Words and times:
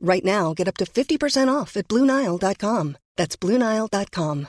Right 0.00 0.24
now, 0.24 0.54
get 0.54 0.68
up 0.68 0.76
to 0.76 0.84
50% 0.84 1.52
off 1.52 1.76
at 1.76 1.88
BlueNile.com. 1.88 2.96
That's 3.16 3.34
BlueNile.com. 3.36 4.46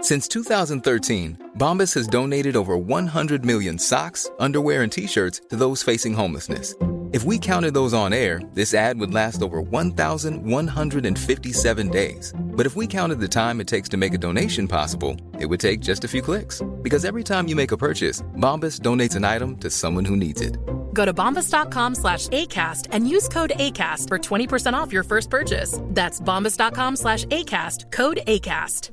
Since 0.00 0.26
2013, 0.28 1.50
Bombas 1.58 1.94
has 1.94 2.08
donated 2.08 2.56
over 2.56 2.76
100 2.76 3.46
million 3.46 3.78
socks, 3.78 4.28
underwear, 4.40 4.82
and 4.82 4.90
t 4.90 5.06
shirts 5.06 5.42
to 5.50 5.54
those 5.54 5.84
facing 5.84 6.12
homelessness. 6.12 6.74
If 7.12 7.22
we 7.24 7.38
counted 7.38 7.72
those 7.72 7.94
on 7.94 8.12
air, 8.12 8.40
this 8.54 8.74
ad 8.74 8.98
would 8.98 9.14
last 9.14 9.42
over 9.42 9.60
1,157 9.60 11.88
days. 11.90 12.32
But 12.36 12.66
if 12.66 12.74
we 12.74 12.86
counted 12.86 13.20
the 13.20 13.28
time 13.28 13.60
it 13.60 13.66
takes 13.66 13.88
to 13.90 13.98
make 13.98 14.14
a 14.14 14.18
donation 14.18 14.66
possible, 14.66 15.14
it 15.38 15.44
would 15.44 15.60
take 15.60 15.80
just 15.80 16.04
a 16.04 16.08
few 16.08 16.22
clicks. 16.22 16.62
Because 16.80 17.04
every 17.04 17.22
time 17.22 17.48
you 17.48 17.54
make 17.54 17.70
a 17.70 17.76
purchase, 17.76 18.22
Bombas 18.38 18.80
donates 18.80 19.14
an 19.14 19.24
item 19.24 19.58
to 19.58 19.68
someone 19.68 20.06
who 20.06 20.16
needs 20.16 20.40
it. 20.40 20.56
Go 20.92 21.04
to 21.04 21.12
bombas.com 21.12 21.94
slash 21.94 22.28
ACAST 22.28 22.88
and 22.92 23.08
use 23.08 23.28
code 23.28 23.52
ACAST 23.56 24.08
for 24.08 24.18
20% 24.18 24.72
off 24.72 24.92
your 24.92 25.04
first 25.04 25.28
purchase. 25.30 25.78
That's 25.88 26.20
bombas.com 26.20 26.96
slash 26.96 27.26
ACAST, 27.26 27.92
code 27.92 28.20
ACAST. 28.26 28.90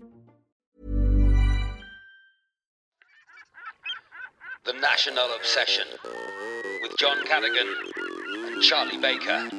The 4.66 4.74
National 4.74 5.26
Obsession 5.36 5.88
with 6.84 6.96
John 7.00 7.18
Cadigan 7.26 7.74
and 8.54 8.62
Charlie 8.62 8.98
Baker. 8.98 9.50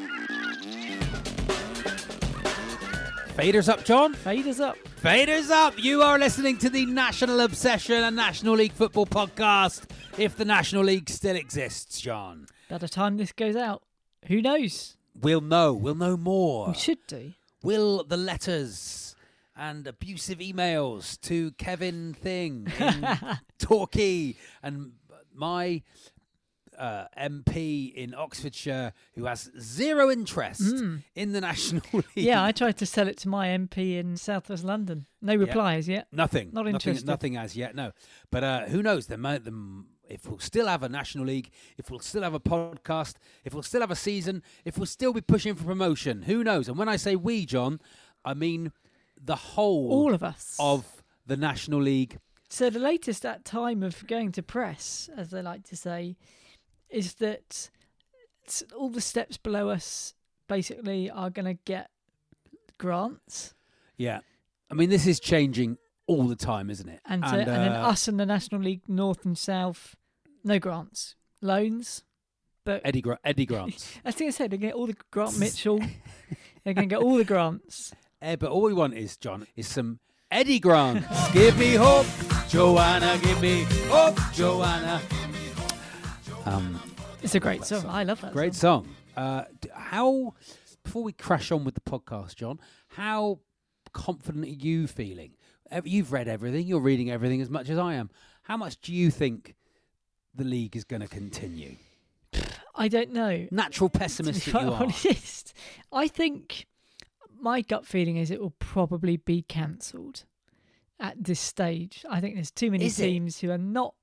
Faders 3.40 3.70
up, 3.70 3.86
John. 3.86 4.14
Faders 4.14 4.60
up. 4.60 4.76
Faders 5.02 5.48
up. 5.48 5.82
You 5.82 6.02
are 6.02 6.18
listening 6.18 6.58
to 6.58 6.68
the 6.68 6.84
National 6.84 7.40
Obsession 7.40 8.02
a 8.04 8.10
National 8.10 8.52
League 8.52 8.74
Football 8.74 9.06
podcast. 9.06 9.84
If 10.18 10.36
the 10.36 10.44
National 10.44 10.84
League 10.84 11.08
still 11.08 11.36
exists, 11.36 12.02
John, 12.02 12.48
By 12.68 12.76
the 12.76 12.86
time 12.86 13.16
this 13.16 13.32
goes 13.32 13.56
out, 13.56 13.82
who 14.26 14.42
knows? 14.42 14.98
we'll 15.18 15.40
know. 15.40 15.72
We'll 15.72 15.94
know 15.94 16.18
more. 16.18 16.68
We 16.68 16.74
should 16.74 16.98
do. 17.06 17.32
Will 17.62 18.04
the 18.04 18.18
letters 18.18 19.16
and 19.56 19.86
abusive 19.86 20.40
emails 20.40 21.18
to 21.22 21.52
Kevin 21.52 22.12
Thing 22.12 22.70
in 22.78 23.06
Torquay 23.58 24.34
and 24.62 24.92
my 25.34 25.80
uh, 26.80 27.04
MP 27.16 27.92
in 27.94 28.14
Oxfordshire 28.14 28.92
who 29.14 29.26
has 29.26 29.50
zero 29.60 30.10
interest 30.10 30.62
in 31.14 31.32
the 31.32 31.40
National 31.40 31.82
League. 31.92 32.04
Yeah, 32.14 32.42
I 32.42 32.52
tried 32.52 32.78
to 32.78 32.86
sell 32.86 33.06
it 33.06 33.18
to 33.18 33.28
my 33.28 33.48
MP 33.48 33.98
in 33.98 34.16
Southwest 34.16 34.64
London. 34.64 35.06
No 35.20 35.36
reply 35.36 35.74
as 35.74 35.88
yet. 35.88 36.08
Nothing. 36.10 36.50
Not 36.52 36.62
nothing, 36.62 36.74
interested. 36.74 37.06
Nothing 37.06 37.36
as 37.36 37.54
yet. 37.54 37.74
No. 37.74 37.92
But 38.30 38.44
uh, 38.44 38.60
who 38.66 38.82
knows? 38.82 39.06
There 39.06 39.18
might, 39.18 39.44
the, 39.44 39.84
if 40.08 40.26
we'll 40.26 40.38
still 40.38 40.66
have 40.66 40.82
a 40.82 40.88
national 40.88 41.26
league, 41.26 41.50
if 41.76 41.90
we'll 41.90 42.00
still 42.00 42.22
have 42.22 42.34
a 42.34 42.40
podcast, 42.40 43.14
if 43.44 43.52
we'll 43.52 43.62
still 43.62 43.82
have 43.82 43.90
a 43.90 43.96
season, 43.96 44.42
if 44.64 44.78
we'll 44.78 44.86
still 44.86 45.12
be 45.12 45.20
pushing 45.20 45.54
for 45.54 45.64
promotion, 45.64 46.22
who 46.22 46.42
knows? 46.42 46.66
And 46.66 46.78
when 46.78 46.88
I 46.88 46.96
say 46.96 47.14
we, 47.14 47.44
John, 47.44 47.78
I 48.24 48.32
mean 48.34 48.72
the 49.22 49.36
whole 49.36 49.92
All 49.92 50.14
of 50.14 50.22
us. 50.22 50.56
of 50.58 51.02
the 51.26 51.36
national 51.36 51.82
league. 51.82 52.18
So 52.48 52.70
the 52.70 52.80
latest 52.80 53.24
at 53.24 53.44
time 53.44 53.82
of 53.82 54.06
going 54.06 54.32
to 54.32 54.42
press, 54.42 55.08
as 55.16 55.30
they 55.30 55.42
like 55.42 55.62
to 55.68 55.76
say, 55.76 56.16
is 56.90 57.14
that 57.14 57.70
all 58.76 58.88
the 58.88 59.00
steps 59.00 59.36
below 59.36 59.68
us 59.70 60.14
basically 60.48 61.08
are 61.10 61.30
going 61.30 61.46
to 61.46 61.54
get 61.64 61.90
grants, 62.78 63.54
Yeah. 63.96 64.20
I 64.70 64.74
mean, 64.74 64.88
this 64.88 65.04
is 65.06 65.18
changing 65.18 65.78
all 66.06 66.24
the 66.28 66.36
time, 66.36 66.70
isn't 66.70 66.88
it? 66.88 67.00
and, 67.06 67.24
so, 67.24 67.34
and 67.36 67.46
then 67.48 67.72
uh, 67.72 67.88
us 67.88 68.06
and 68.08 68.18
the 68.20 68.26
National 68.26 68.60
League 68.60 68.82
North 68.88 69.24
and 69.24 69.36
South, 69.36 69.96
no 70.44 70.58
grants, 70.60 71.16
loans. 71.42 72.04
But 72.64 72.82
Eddie, 72.84 73.00
Gra- 73.02 73.18
Eddie 73.24 73.46
Grants. 73.46 73.98
I 74.04 74.12
think 74.12 74.28
I 74.28 74.30
said 74.30 74.50
they 74.52 74.58
get 74.58 74.74
all 74.74 74.86
the 74.86 74.96
Grant 75.10 75.38
Mitchell. 75.40 75.78
they're 76.62 76.74
going 76.74 76.88
to 76.88 76.94
get 76.94 77.02
all 77.02 77.16
the 77.16 77.24
grants. 77.24 77.92
Eh, 78.22 78.36
but 78.36 78.50
all 78.50 78.60
we 78.60 78.74
want 78.74 78.92
is, 78.92 79.16
John, 79.16 79.46
is 79.56 79.66
some 79.66 79.98
Eddie 80.30 80.60
Grants. 80.60 81.06
give 81.32 81.56
me 81.58 81.74
hope, 81.74 82.04
Joanna. 82.50 83.18
Give 83.22 83.40
me 83.40 83.62
hope, 83.88 84.18
Joanna. 84.34 85.00
Um, 86.46 86.80
It's 87.22 87.34
a 87.34 87.40
great 87.40 87.64
song. 87.64 87.84
I 87.86 88.04
love 88.04 88.20
that. 88.22 88.32
great 88.32 88.54
song. 88.54 88.84
song. 88.84 89.24
Uh, 89.24 89.44
how, 89.74 90.34
before 90.82 91.02
we 91.02 91.12
crash 91.12 91.50
on 91.52 91.64
with 91.64 91.74
the 91.74 91.80
podcast, 91.80 92.36
John, 92.36 92.58
how 92.88 93.40
confident 93.92 94.44
are 94.44 94.48
you 94.48 94.86
feeling? 94.86 95.32
You've 95.84 96.12
read 96.12 96.28
everything. 96.28 96.66
You're 96.66 96.80
reading 96.80 97.10
everything 97.10 97.40
as 97.40 97.50
much 97.50 97.68
as 97.68 97.78
I 97.78 97.94
am. 97.94 98.10
How 98.42 98.56
much 98.56 98.80
do 98.80 98.92
you 98.94 99.10
think 99.10 99.54
the 100.34 100.44
league 100.44 100.76
is 100.76 100.84
going 100.84 101.02
to 101.02 101.08
continue? 101.08 101.76
I 102.74 102.88
don't 102.88 103.12
know. 103.12 103.46
Natural 103.50 103.88
To 103.90 103.92
be 103.92 103.98
pessimist 103.98 104.46
that 104.46 104.62
you 104.62 104.72
are. 104.72 104.82
honest, 104.84 105.52
I 105.92 106.08
think 106.08 106.66
my 107.38 107.60
gut 107.60 107.86
feeling 107.86 108.16
is 108.16 108.30
it 108.30 108.40
will 108.40 108.54
probably 108.58 109.16
be 109.18 109.42
cancelled 109.42 110.24
at 110.98 111.22
this 111.22 111.40
stage. 111.40 112.04
I 112.08 112.20
think 112.20 112.34
there's 112.36 112.50
too 112.50 112.70
many 112.70 112.86
Is 112.86 112.98
it? 112.98 113.04
teams 113.04 113.40
who 113.40 113.50
are 113.50 113.58
not 113.58 113.94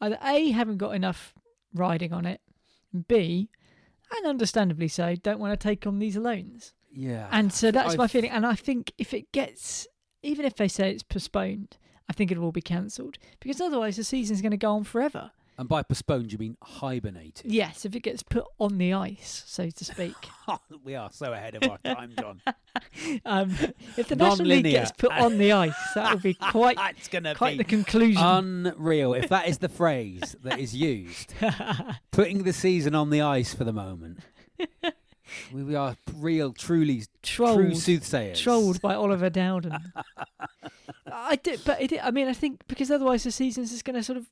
either 0.00 0.18
A 0.22 0.50
haven't 0.50 0.78
got 0.78 0.94
enough 0.94 1.34
riding 1.74 2.12
on 2.12 2.24
it, 2.26 2.40
and 2.92 3.06
B, 3.08 3.48
and 4.16 4.26
understandably 4.26 4.88
so, 4.88 5.14
don't 5.16 5.40
want 5.40 5.58
to 5.58 5.68
take 5.68 5.86
on 5.86 5.98
these 5.98 6.16
loans. 6.16 6.72
Yeah. 6.92 7.28
And 7.32 7.52
so 7.52 7.70
that's 7.70 7.96
my 7.96 8.04
I've- 8.04 8.12
feeling. 8.12 8.30
And 8.30 8.46
I 8.46 8.54
think 8.54 8.92
if 8.98 9.12
it 9.12 9.32
gets, 9.32 9.86
even 10.22 10.44
if 10.44 10.54
they 10.54 10.68
say 10.68 10.90
it's 10.90 11.02
postponed, 11.02 11.76
I 12.08 12.12
think 12.12 12.30
it 12.30 12.38
will 12.38 12.52
be 12.52 12.60
cancelled 12.62 13.18
because 13.40 13.60
otherwise 13.60 13.96
the 13.96 14.04
season's 14.04 14.42
going 14.42 14.50
to 14.52 14.56
go 14.56 14.72
on 14.72 14.84
forever. 14.84 15.32
And 15.56 15.68
by 15.68 15.84
postponed, 15.84 16.32
you 16.32 16.38
mean 16.38 16.56
hibernated. 16.60 17.50
Yes, 17.50 17.84
if 17.84 17.94
it 17.94 18.00
gets 18.00 18.24
put 18.24 18.44
on 18.58 18.76
the 18.78 18.92
ice, 18.92 19.44
so 19.46 19.70
to 19.70 19.84
speak. 19.84 20.14
we 20.84 20.96
are 20.96 21.10
so 21.12 21.32
ahead 21.32 21.54
of 21.54 21.70
our 21.70 21.78
time, 21.78 22.12
John. 22.18 22.40
Um, 23.24 23.56
if 23.96 24.08
the 24.08 24.16
National 24.16 24.48
League 24.48 24.64
gets 24.64 24.90
put 24.90 25.12
on 25.12 25.38
the 25.38 25.52
ice, 25.52 25.72
that 25.94 26.12
will 26.12 26.20
be 26.20 26.34
quite 26.50 26.76
It's 26.98 27.06
gonna 27.06 27.34
quite 27.34 27.52
be 27.52 27.58
the 27.58 27.64
conclusion. 27.64 28.20
Unreal. 28.20 29.14
If 29.14 29.28
that 29.28 29.46
is 29.46 29.58
the 29.58 29.68
phrase 29.68 30.34
that 30.42 30.58
is 30.58 30.74
used, 30.74 31.34
putting 32.10 32.42
the 32.42 32.52
season 32.52 32.96
on 32.96 33.10
the 33.10 33.20
ice 33.20 33.54
for 33.54 33.62
the 33.62 33.72
moment. 33.72 34.18
We 35.52 35.62
we 35.62 35.74
are 35.74 35.96
real, 36.14 36.52
truly 36.52 37.04
true 37.22 37.46
Trolled. 37.46 37.76
soothsayers. 37.76 38.40
Trolled 38.40 38.80
by 38.80 38.94
Oliver 38.94 39.30
Dowden. 39.30 39.78
I 41.10 41.36
do, 41.36 41.56
but 41.64 41.80
it, 41.80 42.04
I 42.04 42.10
mean, 42.10 42.28
I 42.28 42.32
think 42.32 42.62
because 42.66 42.90
otherwise 42.90 43.24
the 43.24 43.30
season's 43.30 43.70
just 43.70 43.84
going 43.84 43.96
to 43.96 44.02
sort 44.02 44.18
of 44.18 44.26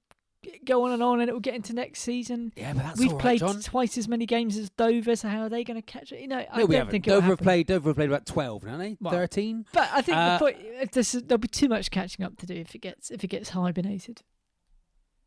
go 0.65 0.85
on 0.85 0.93
and 0.93 1.03
on, 1.03 1.21
and 1.21 1.29
it 1.29 1.33
will 1.33 1.41
get 1.41 1.55
into 1.55 1.73
next 1.73 2.00
season. 2.00 2.53
Yeah, 2.56 2.73
but 2.73 2.83
that's 2.83 2.99
We've 2.99 3.09
all 3.11 3.15
right, 3.17 3.23
played 3.23 3.41
John. 3.41 3.61
twice 3.61 3.97
as 3.99 4.09
many 4.09 4.27
games 4.27 4.56
as 4.56 4.71
Dover, 4.71 5.17
so 5.17 5.29
how 5.29 5.43
are 5.43 5.49
they 5.49 5.65
going 5.65 5.81
to 5.81 5.87
catch 5.87 6.12
it? 6.12 6.21
You 6.21 6.29
know, 6.29 6.39
I 6.50 6.59
No, 6.59 6.67
we 6.67 6.73
don't 6.75 6.81
haven't. 6.87 6.91
think 6.93 7.05
Dover 7.05 7.27
have 7.29 7.39
played. 7.39 7.67
Dover 7.67 7.91
have 7.91 7.97
played 7.97 8.09
about 8.09 8.27
twelve, 8.27 8.62
haven't 8.62 8.81
they? 8.81 8.97
Well, 9.00 9.12
Thirteen. 9.12 9.65
But 9.73 9.89
I 9.93 10.03
think 10.03 10.17
Uh, 10.19 10.35
the 10.35 10.39
point, 10.39 10.93
there's, 10.93 11.12
there'll 11.12 11.39
be 11.39 11.49
too 11.49 11.69
much 11.69 11.91
catching 11.91 12.25
up 12.25 12.37
to 12.39 12.47
do 12.47 12.55
if 12.55 12.75
it 12.75 12.79
gets 12.81 13.11
if 13.11 13.23
it 13.25 13.29
gets 13.29 13.50
hibernated. 13.50 14.23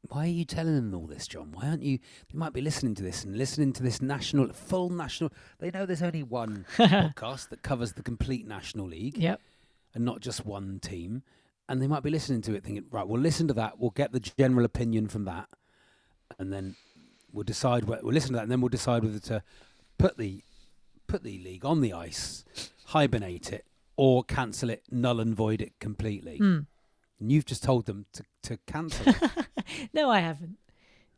Why 0.09 0.25
are 0.25 0.29
you 0.29 0.45
telling 0.45 0.75
them 0.75 0.93
all 0.93 1.07
this, 1.07 1.27
John? 1.27 1.51
Why 1.51 1.67
aren't 1.67 1.81
you? 1.81 1.97
They 2.31 2.37
might 2.37 2.53
be 2.53 2.61
listening 2.61 2.93
to 2.95 3.01
this 3.03 3.23
and 3.23 3.35
listening 3.35 3.73
to 3.73 3.81
this 3.81 4.03
national, 4.03 4.53
full 4.53 4.91
national. 4.91 5.31
They 5.57 5.71
know 5.71 5.87
there's 5.87 6.03
only 6.03 6.21
one 6.21 6.65
podcast 6.77 7.49
that 7.49 7.63
covers 7.63 7.93
the 7.93 8.03
complete 8.03 8.47
national 8.47 8.87
league. 8.87 9.17
Yep. 9.17 9.41
and 9.95 10.05
not 10.05 10.19
just 10.19 10.45
one 10.45 10.77
team. 10.79 11.23
And 11.67 11.81
they 11.81 11.87
might 11.87 12.03
be 12.03 12.11
listening 12.11 12.41
to 12.43 12.53
it 12.53 12.63
thinking, 12.63 12.85
right, 12.91 13.07
we'll 13.07 13.21
listen 13.21 13.47
to 13.47 13.53
that, 13.55 13.79
we'll 13.79 13.89
get 13.89 14.11
the 14.11 14.19
general 14.19 14.65
opinion 14.65 15.07
from 15.07 15.25
that, 15.25 15.47
and 16.37 16.53
then 16.53 16.75
we'll 17.31 17.43
decide. 17.43 17.85
Where, 17.85 17.99
we'll 18.03 18.13
listen 18.13 18.29
to 18.29 18.35
that, 18.35 18.43
and 18.43 18.51
then 18.51 18.61
we'll 18.61 18.69
decide 18.69 19.03
whether 19.03 19.19
to 19.19 19.41
put 19.97 20.17
the 20.17 20.43
put 21.07 21.23
the 21.23 21.39
league 21.39 21.65
on 21.65 21.81
the 21.81 21.93
ice, 21.93 22.45
hibernate 22.85 23.51
it 23.51 23.65
or 23.97 24.23
cancel 24.23 24.69
it, 24.69 24.83
null 24.91 25.19
and 25.19 25.35
void 25.35 25.61
it 25.61 25.73
completely. 25.79 26.37
Hmm. 26.37 26.59
And 27.19 27.31
you've 27.31 27.45
just 27.45 27.63
told 27.63 27.85
them 27.85 28.05
to, 28.13 28.23
to 28.43 28.57
cancel 28.67 29.09
it. 29.09 29.31
No, 29.93 30.11
I 30.11 30.19
haven't. 30.19 30.57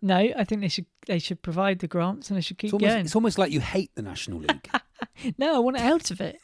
No, 0.01 0.15
I 0.15 0.43
think 0.45 0.61
they 0.61 0.69
should 0.69 0.85
they 1.05 1.19
should 1.19 1.41
provide 1.41 1.79
the 1.79 1.87
grants 1.87 2.29
and 2.29 2.37
they 2.37 2.41
should 2.41 2.57
keep 2.57 2.69
it's, 2.69 2.73
almost, 2.73 2.93
going. 2.93 3.05
it's 3.05 3.15
almost 3.15 3.37
like 3.37 3.51
you 3.51 3.59
hate 3.59 3.91
the 3.95 4.01
National 4.01 4.39
League. 4.39 4.69
No, 5.37 5.55
I 5.55 5.59
want 5.59 5.77
out 5.77 6.11
of 6.11 6.21
it. 6.21 6.39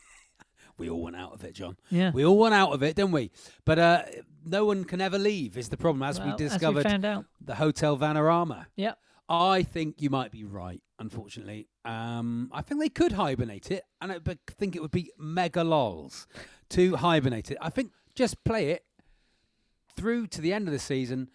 We 0.77 0.89
all 0.89 1.01
want 1.01 1.15
out 1.15 1.33
of 1.33 1.43
it, 1.43 1.53
John. 1.53 1.77
Yeah. 1.89 2.11
We 2.13 2.25
all 2.25 2.37
want 2.37 2.53
out 2.53 2.71
of 2.73 2.83
it, 2.83 2.95
don't 2.95 3.11
we? 3.11 3.31
But 3.65 3.79
uh, 3.79 4.03
no 4.45 4.65
one 4.65 4.83
can 4.83 5.01
ever 5.01 5.17
leave, 5.19 5.57
is 5.57 5.69
the 5.69 5.77
problem, 5.77 6.03
as 6.03 6.19
Well, 6.19 6.29
we 6.31 6.35
discovered. 6.37 6.83
found 6.83 7.05
out. 7.05 7.25
the 7.41 7.55
Hotel 7.55 7.97
Vanarama. 7.97 8.65
Yep. 8.75 8.97
I 9.29 9.63
think 9.63 10.01
you 10.01 10.09
might 10.09 10.31
be 10.31 10.43
right, 10.43 10.81
unfortunately. 10.99 11.67
Um, 11.85 12.49
I 12.53 12.61
think 12.61 12.81
they 12.81 12.89
could 12.89 13.13
hibernate 13.13 13.71
it, 13.71 13.83
and 14.01 14.11
I 14.11 14.17
think 14.57 14.75
it 14.75 14.81
would 14.81 14.91
be 14.91 15.11
mega 15.17 15.63
lols 15.63 16.27
to 16.71 16.95
hibernate 16.97 17.49
it. 17.51 17.57
I 17.61 17.69
think 17.69 17.91
just 18.15 18.43
play 18.43 18.71
it 18.71 18.83
through 19.95 20.27
to 20.27 20.41
the 20.41 20.53
end 20.53 20.67
of 20.67 20.71
the 20.73 20.79
season 20.79 21.29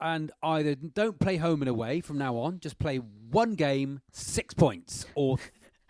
and 0.00 0.32
either 0.42 0.74
don't 0.74 1.18
play 1.20 1.36
home 1.36 1.62
and 1.62 1.68
away 1.68 2.00
from 2.00 2.18
now 2.18 2.36
on, 2.36 2.58
just 2.60 2.78
play 2.78 2.96
one 2.96 3.54
game, 3.54 4.00
six 4.12 4.52
points, 4.54 5.06
or 5.14 5.38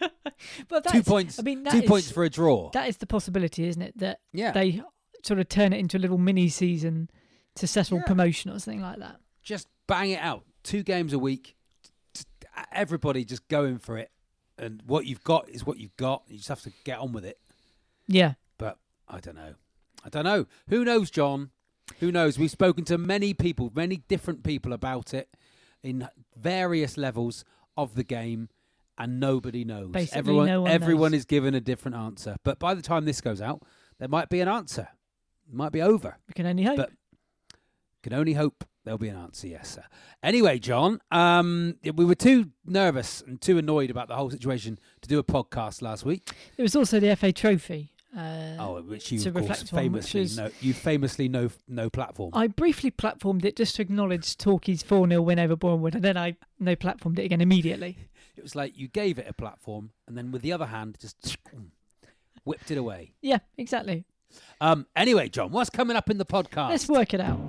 But 0.69 0.85
two 0.89 1.03
points, 1.03 1.39
I 1.39 1.43
mean, 1.43 1.65
two 1.65 1.79
is- 1.79 1.85
points 1.89 2.11
for 2.11 2.25
a 2.25 2.31
draw. 2.31 2.71
That 2.71 2.89
is 2.89 2.99
the 2.99 3.06
possibility, 3.06 3.67
isn't 3.69 3.83
it? 3.83 3.99
That 3.99 4.21
Yeah. 4.33 4.53
they 4.53 4.83
sort 5.25 5.41
of 5.41 5.49
turn 5.49 5.73
it 5.73 5.79
into 5.79 5.97
a 5.97 6.00
little 6.00 6.19
mini 6.19 6.49
season 6.49 7.11
to 7.56 7.67
settle 7.67 7.99
Yeah. 7.99 8.05
promotion 8.05 8.50
or 8.50 8.59
something 8.59 8.81
like 8.83 8.99
that. 9.00 9.21
just 9.43 9.67
bang 9.87 10.11
it 10.11 10.21
out. 10.21 10.45
Two 10.62 10.83
games 10.83 11.12
a 11.15 11.19
week. 11.19 11.56
Everybody 12.73 13.25
just 13.25 13.47
going 13.49 13.79
for 13.79 13.97
it. 13.97 14.11
And 14.59 14.83
what 14.87 15.06
you've 15.06 15.23
got 15.25 15.49
is 15.49 15.65
what 15.65 15.79
you've 15.79 15.97
got. 15.97 16.25
You 16.29 16.37
just 16.37 16.49
have 16.49 16.61
to 16.62 16.73
get 16.85 16.99
on 16.99 17.12
with 17.12 17.25
it. 17.25 17.39
Yeah. 18.06 18.35
But 18.59 18.79
I 19.09 19.21
don't 19.21 19.37
know. 19.37 19.55
I 20.05 20.09
don't 20.09 20.25
know. 20.25 20.47
Who 20.69 20.85
knows, 20.85 21.11
John? 21.11 21.50
Who 22.00 22.12
knows? 22.12 22.39
We've 22.39 22.50
spoken 22.50 22.85
to 22.87 22.99
many 22.99 23.33
people, 23.35 23.73
many 23.75 23.99
different 24.09 24.43
people 24.43 24.73
about 24.73 25.15
it 25.15 25.29
in 25.83 26.09
various 26.37 26.97
levels 26.97 27.45
of 27.77 27.95
the 27.95 28.05
game, 28.05 28.49
and 28.99 29.21
nobody 29.21 29.65
knows. 29.65 29.91
Basically, 29.91 30.19
everyone, 30.19 30.47
no 30.47 30.62
one 30.62 30.71
everyone 30.71 31.12
knows. 31.12 31.21
is 31.21 31.25
given 31.25 31.55
a 31.55 31.61
different 31.61 31.97
answer. 31.97 32.37
But 32.45 32.59
by 32.59 32.75
the 32.75 32.83
time 32.83 33.05
this 33.05 33.21
goes 33.21 33.41
out, 33.41 33.62
there 33.99 34.09
might 34.09 34.29
be 34.29 34.41
an 34.41 34.49
answer. 34.49 34.89
It 35.49 35.55
might 35.55 35.73
be 35.73 35.81
over. 35.81 36.19
We 36.27 36.35
can 36.35 36.47
only 36.47 36.65
hope. 36.65 36.77
But 36.77 36.91
can 38.03 38.12
only 38.12 38.35
hope 38.35 38.65
there'll 38.85 38.99
be 38.99 39.09
an 39.09 39.17
answer, 39.17 39.49
yes, 39.49 39.75
sir. 39.75 39.85
Anyway, 40.23 40.59
John, 40.59 41.00
um, 41.11 41.77
we 41.95 42.05
were 42.05 42.15
too 42.15 42.50
nervous 42.65 43.21
and 43.21 43.41
too 43.41 43.59
annoyed 43.59 43.91
about 43.91 44.09
the 44.09 44.17
whole 44.17 44.31
situation 44.31 44.79
to 45.03 45.09
do 45.09 45.19
a 45.19 45.25
podcast 45.25 45.83
last 45.83 46.05
week. 46.05 46.31
There 46.56 46.65
was 46.65 46.75
also 46.75 47.00
the 47.00 47.15
FA 47.17 47.33
Trophy. 47.33 47.93
Uh, 48.17 48.56
oh, 48.59 48.83
which 48.83 49.12
you 49.12 49.19
of 49.29 49.35
course 49.35 49.61
on, 49.61 49.67
famously 49.67 50.23
is- 50.23 50.39
no, 50.39 50.49
you 50.62 50.73
famously 50.73 51.29
no 51.29 51.50
no 51.69 51.91
platform. 51.91 52.31
I 52.33 52.47
briefly 52.47 52.91
platformed 52.91 53.45
it 53.45 53.55
just 53.55 53.77
to 53.77 53.83
acknowledge 53.83 54.39
Torquay's 54.39 54.83
4 54.83 55.06
0 55.06 55.21
win 55.21 55.39
over 55.39 55.55
Bournemouth, 55.55 55.95
and 55.95 56.03
then 56.03 56.17
I 56.17 56.37
no 56.59 56.75
platformed 56.75 57.19
it 57.19 57.27
again 57.27 57.43
immediately. 57.43 57.99
It 58.38 58.43
was 58.43 58.55
like 58.55 58.79
you 58.79 58.87
gave 58.87 59.19
it 59.19 59.26
a 59.29 59.32
platform, 59.32 59.90
and 60.06 60.17
then 60.17 60.31
with 60.31 60.43
the 60.43 60.52
other 60.52 60.67
hand, 60.67 60.96
just 61.00 61.37
whipped 62.44 62.70
it 62.70 62.79
away. 62.79 63.14
Yeah, 63.20 63.38
exactly. 63.56 64.05
Um, 64.61 64.87
anyway, 64.94 65.29
John, 65.29 65.50
what's 65.50 65.70
coming 65.70 65.96
up 65.96 66.08
in 66.08 66.19
the 66.19 66.25
podcast? 66.25 66.69
Let's 66.70 66.88
work 66.88 67.14
it 67.14 67.20
out. 67.20 67.40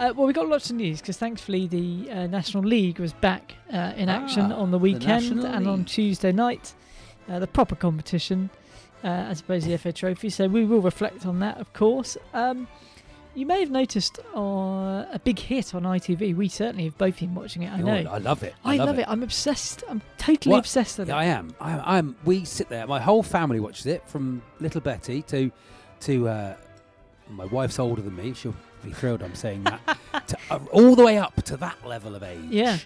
Uh, 0.00 0.12
well, 0.16 0.26
we 0.26 0.32
got 0.32 0.48
lots 0.48 0.68
of 0.68 0.74
news 0.74 1.00
because 1.00 1.16
thankfully 1.16 1.68
the 1.68 2.10
uh, 2.10 2.26
National 2.26 2.64
League 2.64 2.98
was 2.98 3.12
back 3.12 3.54
uh, 3.72 3.92
in 3.96 4.08
action 4.08 4.50
Ah, 4.50 4.56
on 4.56 4.72
the 4.72 4.78
the 4.78 4.82
weekend 4.82 5.06
National 5.36 5.46
and 5.46 5.68
on 5.68 5.84
Tuesday 5.84 6.32
night, 6.32 6.74
uh, 7.28 7.38
the 7.38 7.46
proper 7.46 7.76
competition, 7.76 8.50
uh, 9.04 9.06
as 9.06 9.42
opposed 9.42 9.66
to 9.66 9.70
the 9.70 9.78
FA 9.78 9.92
Trophy. 9.92 10.28
So 10.28 10.48
we 10.48 10.64
will 10.64 10.80
reflect 10.80 11.24
on 11.24 11.38
that, 11.38 11.58
of 11.58 11.72
course. 11.72 12.16
Um, 12.34 12.66
you 13.34 13.46
may 13.46 13.60
have 13.60 13.70
noticed 13.70 14.18
uh, 14.36 14.40
a 15.12 15.20
big 15.22 15.38
hit 15.38 15.74
on 15.74 15.82
ITV. 15.84 16.34
We 16.36 16.48
certainly 16.48 16.84
have 16.84 16.98
both 16.98 17.18
been 17.18 17.34
watching 17.34 17.62
it. 17.62 17.72
I 17.72 17.80
Oh, 17.80 17.84
know. 17.84 18.10
I 18.10 18.18
love 18.18 18.42
it. 18.42 18.54
I, 18.64 18.76
love, 18.76 18.98
it. 18.98 19.06
I'm 19.08 19.22
obsessed. 19.22 19.82
I'm 19.88 20.02
totally 20.18 20.52
What? 20.52 20.58
obsessed 20.60 20.98
with 20.98 21.08
Yeah, 21.08 21.16
it. 21.16 21.18
I 21.20 21.24
am. 21.24 21.54
I, 21.60 21.98
I'm. 21.98 22.16
We 22.24 22.44
sit 22.44 22.68
there. 22.68 22.86
My 22.86 23.00
whole 23.00 23.22
family 23.22 23.60
watches 23.60 23.86
it, 23.86 24.06
from 24.08 24.42
little 24.60 24.80
Betty 24.80 25.22
to 25.22 25.50
to 26.00 26.28
uh, 26.28 26.54
my 27.30 27.44
wife's 27.46 27.78
older 27.78 28.02
than 28.02 28.16
me. 28.16 28.34
She'll 28.34 28.54
be 28.84 28.90
thrilled 28.92 29.22
I'm 29.22 29.34
saying 29.34 29.64
that. 29.64 29.98
to, 30.28 30.36
uh, 30.50 30.58
all 30.72 30.96
the 30.96 31.04
way 31.04 31.16
up 31.18 31.34
to 31.44 31.56
that 31.58 31.76
level 31.86 32.14
of 32.16 32.22
age. 32.22 32.40
Yeah. 32.50 32.78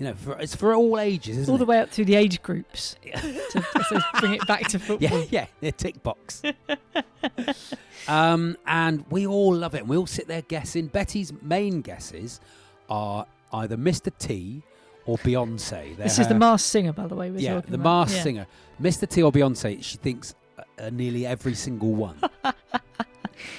You 0.00 0.06
know, 0.06 0.14
for, 0.14 0.38
it's 0.38 0.56
for 0.56 0.74
all 0.74 0.98
ages, 0.98 1.36
isn't 1.36 1.52
All 1.52 1.58
the 1.58 1.64
it? 1.64 1.68
way 1.68 1.78
up 1.78 1.90
to 1.92 2.04
the 2.06 2.14
age 2.14 2.40
groups 2.40 2.96
to, 3.04 3.60
to 3.60 4.04
bring 4.18 4.32
it 4.32 4.46
back 4.46 4.66
to 4.68 4.78
football. 4.78 5.26
Yeah, 5.30 5.44
yeah, 5.60 5.70
tick 5.72 6.02
box. 6.02 6.40
um, 8.08 8.56
and 8.66 9.04
we 9.10 9.26
all 9.26 9.54
love 9.54 9.74
it. 9.74 9.80
And 9.80 9.88
we 9.90 9.98
all 9.98 10.06
sit 10.06 10.26
there 10.26 10.40
guessing. 10.40 10.86
Betty's 10.86 11.32
main 11.42 11.82
guesses 11.82 12.40
are 12.88 13.26
either 13.52 13.76
Mr. 13.76 14.10
T 14.18 14.62
or 15.04 15.18
Beyonce. 15.18 15.94
They're 15.96 16.06
This 16.06 16.18
is 16.18 16.28
the 16.28 16.32
her- 16.34 16.40
Masked 16.40 16.68
Singer, 16.70 16.92
by 16.94 17.06
the 17.06 17.14
way. 17.14 17.28
Yeah, 17.36 17.60
the. 17.60 17.76
Mars 17.76 18.14
Yeah. 18.14 18.22
singer, 18.22 18.46
Mr. 18.80 19.06
T 19.06 19.22
or 19.22 19.30
Beyonce. 19.30 19.84
She 19.84 19.98
thinks 19.98 20.34
uh, 20.78 20.88
nearly 20.90 21.26
every 21.26 21.52
single 21.54 21.92
one. 21.92 22.18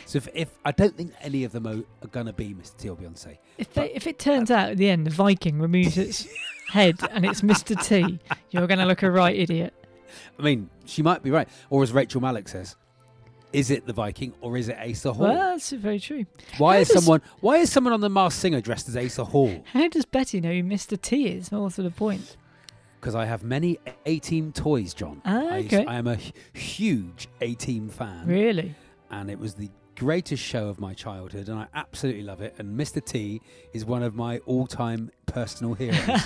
So 0.06 0.18
if, 0.18 0.28
if 0.34 0.50
I 0.66 0.72
don't 0.72 0.96
think 0.96 1.14
any 1.22 1.44
of 1.44 1.52
them 1.52 1.68
are, 1.68 1.78
are 2.04 2.08
gonna 2.12 2.34
be 2.34 2.54
Mr. 2.54 2.78
T 2.78 2.90
or 2.90 2.96
Beyonce, 2.96 3.38
If, 3.58 3.74
they, 3.74 3.92
if 3.94 4.08
it 4.08 4.20
turns 4.20 4.52
out 4.52 4.70
at 4.70 4.78
the 4.78 4.90
end 4.90 5.06
the 5.06 5.12
Viking 5.12 5.60
removes 5.60 5.98
its 5.98 6.28
head 6.70 6.98
and 7.12 7.26
it's 7.26 7.42
Mr. 7.42 7.82
T, 7.82 8.20
you're 8.52 8.68
going 8.68 8.80
to 8.80 8.86
look 8.86 9.04
a 9.04 9.12
right 9.12 9.36
idiot. 9.36 9.74
I 10.40 10.42
mean, 10.42 10.70
she 10.86 11.02
might 11.02 11.22
be 11.24 11.30
right. 11.32 11.48
Or 11.70 11.84
as 11.84 11.92
Rachel 11.92 12.22
Malik 12.22 12.48
says, 12.48 12.76
is 13.52 13.70
it 13.72 13.86
the 13.86 13.92
Viking 13.94 14.34
or 14.40 14.56
is 14.58 14.70
it 14.70 14.78
Asa 14.80 15.12
Hall? 15.12 15.28
Well, 15.28 15.52
that's 15.52 15.72
very 15.72 16.00
true. 16.00 16.26
why 16.58 16.76
how 16.76 16.80
is 16.82 16.88
does- 16.88 17.04
someone? 17.04 17.22
Why 17.42 17.58
is 17.58 17.72
someone 17.72 17.92
on 17.94 18.00
the 18.00 18.10
Masked 18.10 18.40
Singer 18.40 18.62
dressed 18.62 18.88
as 18.88 18.96
Asa 18.96 19.26
Hall? 19.26 19.64
How 19.74 19.88
does 19.90 20.06
Betty 20.06 20.40
know 20.40 20.52
who 20.54 20.64
Mr. 20.64 21.00
T 21.00 21.28
is? 21.28 21.52
More 21.52 21.70
to 21.72 21.82
the 21.82 21.92
point. 21.92 22.38
Because 23.02 23.16
I 23.16 23.26
have 23.26 23.44
many 23.44 23.80
A 24.06 24.20
Team 24.20 24.52
toys, 24.54 24.94
John. 24.94 25.22
Ah, 25.26 25.48
I, 25.50 25.60
okay. 25.62 25.86
I 25.86 25.96
am 25.96 26.08
a 26.08 26.18
huge 26.54 27.28
A 27.42 27.56
Team 27.56 27.90
fan. 27.90 28.28
Really? 28.28 28.76
And 29.12 29.30
it 29.30 29.38
was 29.38 29.54
the 29.54 29.70
greatest 29.96 30.42
show 30.42 30.68
of 30.68 30.80
my 30.80 30.94
childhood, 30.96 31.48
and 31.50 31.60
I 31.60 31.68
absolutely 31.76 32.24
love 32.24 32.42
it. 32.42 32.56
And 32.58 32.80
Mr. 32.80 33.04
T 33.06 33.42
is 33.74 33.86
one 33.86 34.02
of 34.02 34.16
my 34.16 34.40
all-time 34.48 35.12
personal 35.28 35.74
heroes. 35.76 36.22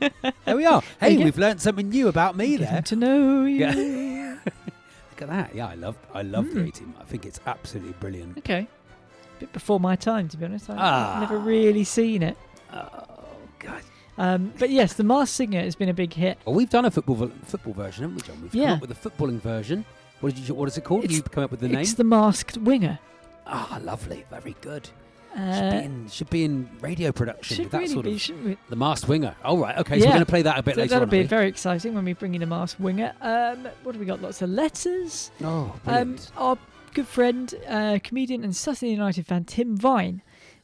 there 0.44 0.56
we 0.56 0.64
are. 0.64 0.82
Hey, 1.00 1.18
we've 1.18 1.36
learned 1.38 1.60
something 1.60 1.88
new 1.90 2.08
about 2.08 2.36
me 2.36 2.56
Getting 2.56 2.66
there. 2.72 2.82
to 2.82 2.96
know 2.96 3.44
you. 3.44 3.66
Yeah. 3.66 4.38
Look 4.46 5.22
at 5.22 5.28
that. 5.28 5.54
Yeah, 5.54 5.68
I 5.68 5.74
love, 5.74 5.96
I 6.14 6.22
love 6.22 6.46
the 6.54 6.60
Mm. 6.60 6.68
A 6.68 6.72
Team. 6.72 6.94
I 7.00 7.04
think 7.04 7.26
it's 7.26 7.40
absolutely 7.46 7.92
brilliant. 8.00 8.38
Okay. 8.38 8.66
bit 9.38 9.52
before 9.52 9.78
my 9.80 9.94
time, 9.96 10.28
to 10.28 10.36
be 10.36 10.44
honest. 10.44 10.70
I've 10.70 10.78
Ah. 10.78 11.18
never 11.20 11.38
really 11.38 11.84
seen 11.84 12.22
it. 12.22 12.36
Oh 12.72 12.88
God. 13.58 13.82
Um, 14.18 14.52
but 14.58 14.70
yes, 14.70 14.92
The 14.94 15.04
Masked 15.04 15.34
Singer 15.36 15.60
has 15.62 15.74
been 15.74 15.88
a 15.88 15.94
big 15.94 16.12
hit. 16.14 16.38
Well, 16.44 16.54
we've 16.54 16.70
done 16.70 16.84
a 16.84 16.90
football 16.90 17.30
football 17.44 17.72
version, 17.72 18.02
haven't 18.04 18.16
we, 18.16 18.22
John? 18.22 18.42
We've 18.42 18.52
come 18.52 18.70
up 18.72 18.80
with 18.80 18.90
a 18.90 18.94
footballing 19.10 19.40
version. 19.40 19.84
What 20.22 20.34
did 20.34 20.48
you? 20.48 20.54
What 20.54 20.68
is 20.68 20.78
it 20.78 20.84
called? 20.84 21.04
It's- 21.04 21.16
you 21.18 21.22
come 21.22 21.44
up 21.44 21.50
with 21.50 21.60
the 21.60 21.68
name? 21.68 21.80
It's 21.80 21.92
The 21.94 22.04
Masked 22.04 22.56
Winger. 22.56 22.98
Ah, 23.46 23.78
lovely. 23.82 24.24
Very 24.30 24.56
good. 24.62 24.88
should, 25.34 25.40
Uh, 25.42 25.70
be 25.70 25.76
in, 25.78 26.08
should 26.08 26.30
be 26.30 26.44
in 26.44 26.68
radio 26.80 27.10
production 27.10 27.56
should 27.56 27.64
with 27.66 27.72
that 27.72 27.78
really 27.78 28.18
sort 28.18 28.36
be, 28.36 28.40
of 28.40 28.44
we? 28.44 28.56
the 28.68 28.76
masked 28.76 29.08
winger. 29.08 29.34
All 29.44 29.56
right. 29.58 29.76
Okay. 29.78 29.98
So 29.98 30.06
we're 30.06 30.12
going 30.12 30.20
to 30.20 30.26
play 30.26 30.42
that 30.42 30.58
a 30.58 30.62
bit 30.62 30.74
So 30.74 30.82
later 30.82 30.90
that'll 30.90 31.04
on. 31.04 31.10
be 31.10 31.22
very 31.24 31.48
exciting 31.48 31.94
when 31.94 32.04
we 32.04 32.12
bring 32.12 32.34
in 32.34 32.42
a 32.42 32.46
masked 32.46 32.78
winger. 32.78 33.12
Um, 33.20 33.66
what 33.82 33.94
have 33.94 34.00
we 34.00 34.04
got? 34.06 34.20
Lots 34.22 34.42
of 34.42 34.50
letters. 34.50 35.30
Oh, 35.42 35.74
Um, 35.86 36.16
our 36.36 36.56
good 36.94 37.06
friend, 37.08 37.52
uh, 37.68 37.98
comedian 38.04 38.44
and 38.44 38.54
Sutton 38.54 38.88
United 38.88 39.26
fan 39.26 39.44
Tim 39.44 39.76
Vine 39.76 40.20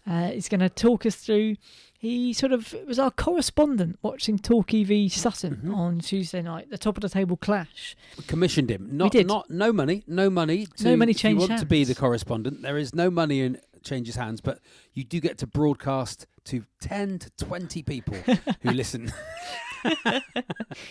uh, 0.09 0.31
is 0.35 0.49
going 0.51 0.61
to 0.61 0.69
talk 0.69 1.05
us 1.07 1.17
through. 1.17 1.57
He 2.01 2.33
sort 2.33 2.53
of 2.53 2.73
was 2.87 3.01
our 3.01 3.11
correspondent 3.11 3.99
watching 4.03 4.39
Talk 4.39 4.71
v 4.71 5.09
Sutton 5.09 5.63
Mhm. 5.65 5.75
on 5.77 5.99
Tuesday 5.99 6.41
night, 6.43 6.71
the 6.71 6.79
top 6.79 6.97
of 6.97 7.01
the 7.01 7.09
table 7.09 7.37
clash. 7.37 7.97
We 8.17 8.23
commissioned 8.23 8.71
him. 8.71 8.89
Not, 8.97 9.11
did. 9.11 9.27
not, 9.27 9.51
no 9.51 9.73
money, 9.73 10.05
no 10.07 10.31
money. 10.31 10.67
To, 10.77 10.85
No 10.85 10.97
money 10.97 11.11
if 11.11 11.25
you 11.25 11.37
want 11.37 11.59
to 11.59 11.67
be 11.67 11.83
the 11.83 11.97
correspondent, 11.97 12.63
there 12.63 12.79
is 12.79 12.95
no 12.95 13.11
money 13.11 13.41
in 13.41 13.59
changes 13.83 14.15
hands, 14.15 14.41
but 14.41 14.61
you 14.93 15.03
do 15.03 15.19
get 15.19 15.39
to 15.39 15.47
broadcast 15.49 16.27
to 16.45 16.65
ten 16.81 17.19
to 17.19 17.31
twenty 17.31 17.83
people 17.83 18.15
who 18.63 18.71
listen. 18.71 19.13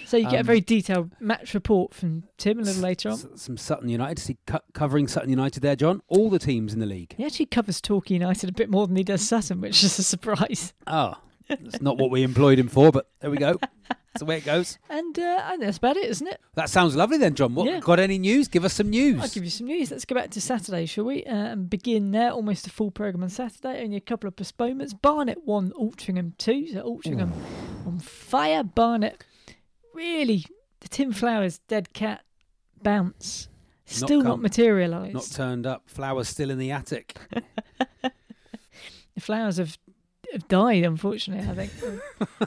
So 0.05 0.17
you 0.17 0.23
get 0.23 0.33
a 0.35 0.39
Um, 0.39 0.45
very 0.45 0.61
detailed 0.61 1.11
match 1.19 1.53
report 1.53 1.93
from 1.93 2.23
Tim 2.37 2.59
a 2.59 2.63
little 2.63 2.81
later 2.81 3.09
on. 3.09 3.15
S- 3.15 3.25
Some 3.35 3.57
Sutton 3.57 3.89
United. 3.89 4.19
See, 4.21 4.37
co- 4.45 4.59
covering 4.73 5.07
Sutton 5.07 5.29
United 5.29 5.61
there, 5.61 5.75
John. 5.75 6.01
All 6.07 6.29
the 6.29 6.39
teams 6.39 6.73
in 6.73 6.79
the 6.79 6.85
league. 6.85 7.13
He 7.17 7.25
actually 7.25 7.47
covers 7.47 7.81
Torquay 7.81 8.15
United 8.15 8.49
a 8.49 8.53
bit 8.53 8.69
more 8.69 8.87
than 8.87 8.95
he 8.95 9.03
does 9.03 9.27
Sutton, 9.27 9.61
which 9.61 9.83
is 9.83 9.97
a 9.99 10.03
surprise. 10.03 10.73
Oh, 10.87 11.15
that's 11.47 11.81
not 11.81 11.97
what 11.97 12.11
we 12.11 12.23
employed 12.23 12.59
him 12.59 12.67
for, 12.67 12.91
but 12.91 13.09
there 13.19 13.29
we 13.29 13.37
go. 13.37 13.59
That's 13.89 14.19
the 14.19 14.25
way 14.25 14.37
it 14.37 14.45
goes. 14.45 14.79
And 14.89 15.17
uh, 15.19 15.49
think 15.49 15.61
that's 15.61 15.77
about 15.77 15.95
it, 15.97 16.09
isn't 16.09 16.27
it? 16.27 16.41
That 16.55 16.69
sounds 16.69 16.95
lovely 16.95 17.17
then, 17.17 17.35
John. 17.35 17.53
What, 17.53 17.67
Yeah. 17.67 17.79
Got 17.79 17.99
any 17.99 18.17
news? 18.17 18.47
Give 18.47 18.65
us 18.65 18.73
some 18.73 18.89
news. 18.89 19.21
I'll 19.21 19.29
give 19.29 19.43
you 19.43 19.49
some 19.51 19.67
news. 19.67 19.91
Let's 19.91 20.05
go 20.05 20.15
back 20.15 20.31
to 20.31 20.41
Saturday, 20.41 20.85
shall 20.87 21.05
we? 21.05 21.23
Uh, 21.23 21.35
and 21.35 21.69
begin 21.69 22.11
there. 22.11 22.31
Almost 22.31 22.65
a 22.65 22.71
full 22.71 22.89
programme 22.89 23.23
on 23.23 23.29
Saturday. 23.29 23.83
Only 23.83 23.97
a 23.97 24.01
couple 24.01 24.27
of 24.27 24.35
postponements. 24.35 24.93
Barnet 24.93 25.45
won, 25.45 25.71
Altrincham 25.71 26.35
two. 26.37 26.67
So 26.67 26.81
Altrincham 26.83 27.31
on 27.85 27.99
fire. 27.99 28.63
Barnet 28.63 29.23
really 29.93 30.45
the 30.79 30.87
Tim 30.87 31.11
Flowers 31.11 31.59
dead 31.67 31.93
cat 31.93 32.23
bounce 32.81 33.49
still 33.85 34.21
not, 34.21 34.31
come. 34.31 34.41
materialised. 34.41 35.13
Not 35.13 35.29
turned 35.31 35.65
up. 35.65 35.89
Flowers 35.89 36.27
still 36.29 36.49
in 36.51 36.59
the 36.59 36.71
attic. 36.71 37.17
the 38.01 38.11
flowers 39.19 39.57
have 39.57 39.77
have 40.33 40.47
died, 40.47 40.83
unfortunately. 40.83 41.47
I 41.49 41.55
think 41.67 41.71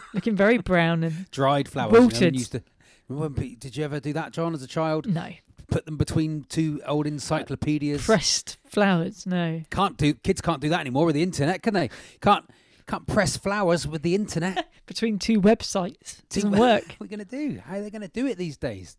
looking 0.15 0.37
very 0.37 0.59
brown 0.59 1.05
and 1.05 1.31
Dried 1.31 1.69
flowers. 1.69 2.21
you 2.21 2.31
know, 2.31 2.37
used 2.39 2.53
to, 2.53 2.63
remember, 3.09 3.43
did 3.59 3.77
you 3.77 3.85
ever 3.85 4.01
do 4.01 4.13
that, 4.13 4.33
John, 4.33 4.55
as 4.55 4.63
a 4.63 4.67
child? 4.67 5.07
no 5.07 5.29
Put 5.71 5.87
them 5.87 5.97
between 5.97 6.45
two 6.49 6.81
old 6.85 7.07
encyclopedias. 7.07 8.05
pressed 8.05 8.59
flowers. 8.67 9.25
No, 9.25 9.63
Can't 9.71 9.97
do. 9.97 10.15
Kids 10.15 10.41
can't 10.41 10.61
do 10.61 10.69
that 10.71 10.81
anymore 10.81 11.07
with 11.07 11.15
the 11.15 11.23
internet, 11.23 11.63
can 11.63 11.75
they? 11.75 11.91
Can't 12.21 12.45
can't 12.89 13.07
press 13.07 13.37
flowers 13.37 13.87
with 13.87 14.03
the 14.03 14.17
internet. 14.17 14.69
between 14.87 15.17
two 15.21 15.41
websites 15.41 16.17
Two- 16.29 16.41
doesn't 16.41 16.59
work. 16.59 16.83
what 16.89 16.93
are 16.93 16.97
we 16.99 17.07
gonna 17.09 17.25
do? 17.25 17.61
How 17.65 17.77
are 17.77 17.83
they 17.83 17.91
gonna 17.91 18.09
do 18.09 18.27
it 18.27 18.37
these 18.37 18.57
days? 18.57 18.97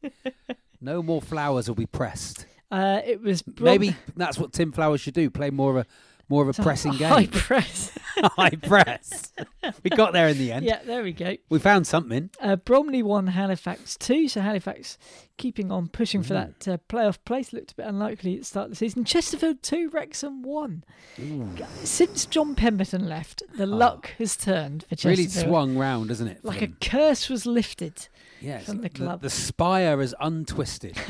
no 0.80 1.04
more 1.04 1.22
flowers 1.22 1.68
will 1.68 1.76
be 1.76 1.86
pressed. 1.86 2.46
Uh, 2.72 3.02
it 3.06 3.22
was 3.22 3.44
Maybe 3.60 3.94
that's 4.16 4.38
what 4.38 4.54
Tim 4.54 4.72
Flowers 4.72 5.02
should 5.02 5.14
do. 5.14 5.30
Play 5.30 5.50
more 5.50 5.72
of 5.72 5.86
a 5.86 5.86
more 6.30 6.48
of 6.48 6.58
a 6.58 6.62
pressing 6.62 6.92
game. 6.98 7.10
high 7.10 7.28
press. 7.28 7.92
High 8.24 8.52
press. 8.52 9.32
we 9.84 9.90
got 9.90 10.14
there 10.14 10.28
in 10.28 10.38
the 10.38 10.52
end. 10.52 10.64
yeah, 10.66 10.82
there 10.84 11.02
we 11.02 11.12
go. 11.14 11.38
We 11.50 11.58
found 11.60 11.88
something. 11.88 12.30
Uh, 12.40 12.56
Bromley 12.58 13.02
won 13.02 13.28
Halifax 13.28 13.96
two, 13.98 14.28
so 14.28 14.42
Halifax 14.42 14.98
keeping 15.38 15.72
on 15.72 15.88
pushing 15.88 16.22
for 16.22 16.36
Mm. 16.36 16.54
that 16.62 16.68
uh, 16.74 16.78
playoff 16.90 17.18
place. 17.26 17.52
Looked 17.54 17.72
a 17.72 17.76
bit 17.76 17.86
unlikely 17.88 18.34
at 18.36 18.40
the 18.42 18.46
start 18.46 18.66
of 18.66 18.72
the 18.72 18.76
season. 18.76 19.06
Chesterfield 19.06 19.64
two, 19.64 19.90
Wrexham 19.90 20.44
one. 20.44 20.84
Since 21.84 22.26
John 22.28 22.54
Pemberton 22.54 23.08
left, 23.08 23.44
the 23.58 23.66
luck 23.66 24.12
has 24.20 24.36
turned 24.38 24.84
for 24.90 24.96
Ah. 25.04 25.10
Really 25.10 25.28
swung 25.28 25.78
round, 25.78 26.12
isn't 26.12 26.28
it? 26.28 26.42
for 26.42 26.48
Like 26.48 26.62
a 26.62 26.68
curse 26.68 27.30
was 27.30 27.46
lifted. 27.46 28.08
Yes. 28.42 28.66
from 28.66 28.82
the 28.82 28.90
club. 28.90 29.22
The, 29.22 29.30
spire 29.30 30.02
is 30.02 30.16
untwisted. 30.20 30.98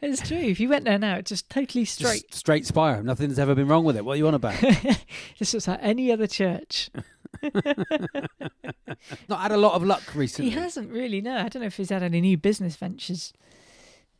It's 0.00 0.26
true. 0.26 0.36
If 0.36 0.60
you 0.60 0.68
went 0.68 0.84
there 0.84 0.98
now, 0.98 1.16
it's 1.16 1.30
just 1.30 1.48
totally 1.48 1.84
Just 1.84 1.98
straight. 1.98 2.34
straight 2.34 2.66
spire. 2.66 3.02
Nothing's 3.02 3.38
ever 3.38 3.54
been 3.54 3.68
wrong 3.68 3.84
with 3.84 3.96
it. 3.96 4.04
What 4.04 4.14
are 4.14 4.16
you 4.16 4.28
on 4.28 4.34
about? 4.34 4.54
This 5.38 5.54
looks 5.54 5.66
like 5.66 5.80
any 5.82 6.12
other 6.12 6.26
church. 6.26 6.90
Not 9.28 9.40
had 9.40 9.52
a 9.52 9.56
lot 9.56 9.72
of 9.74 9.82
luck 9.82 10.02
recently. 10.14 10.50
He 10.50 10.56
hasn't 10.56 10.90
really. 10.90 11.20
No, 11.20 11.36
I 11.36 11.48
don't 11.48 11.62
know 11.62 11.66
if 11.66 11.76
he's 11.76 11.90
had 11.90 12.02
any 12.02 12.20
new 12.20 12.36
business 12.36 12.76
ventures. 12.76 13.32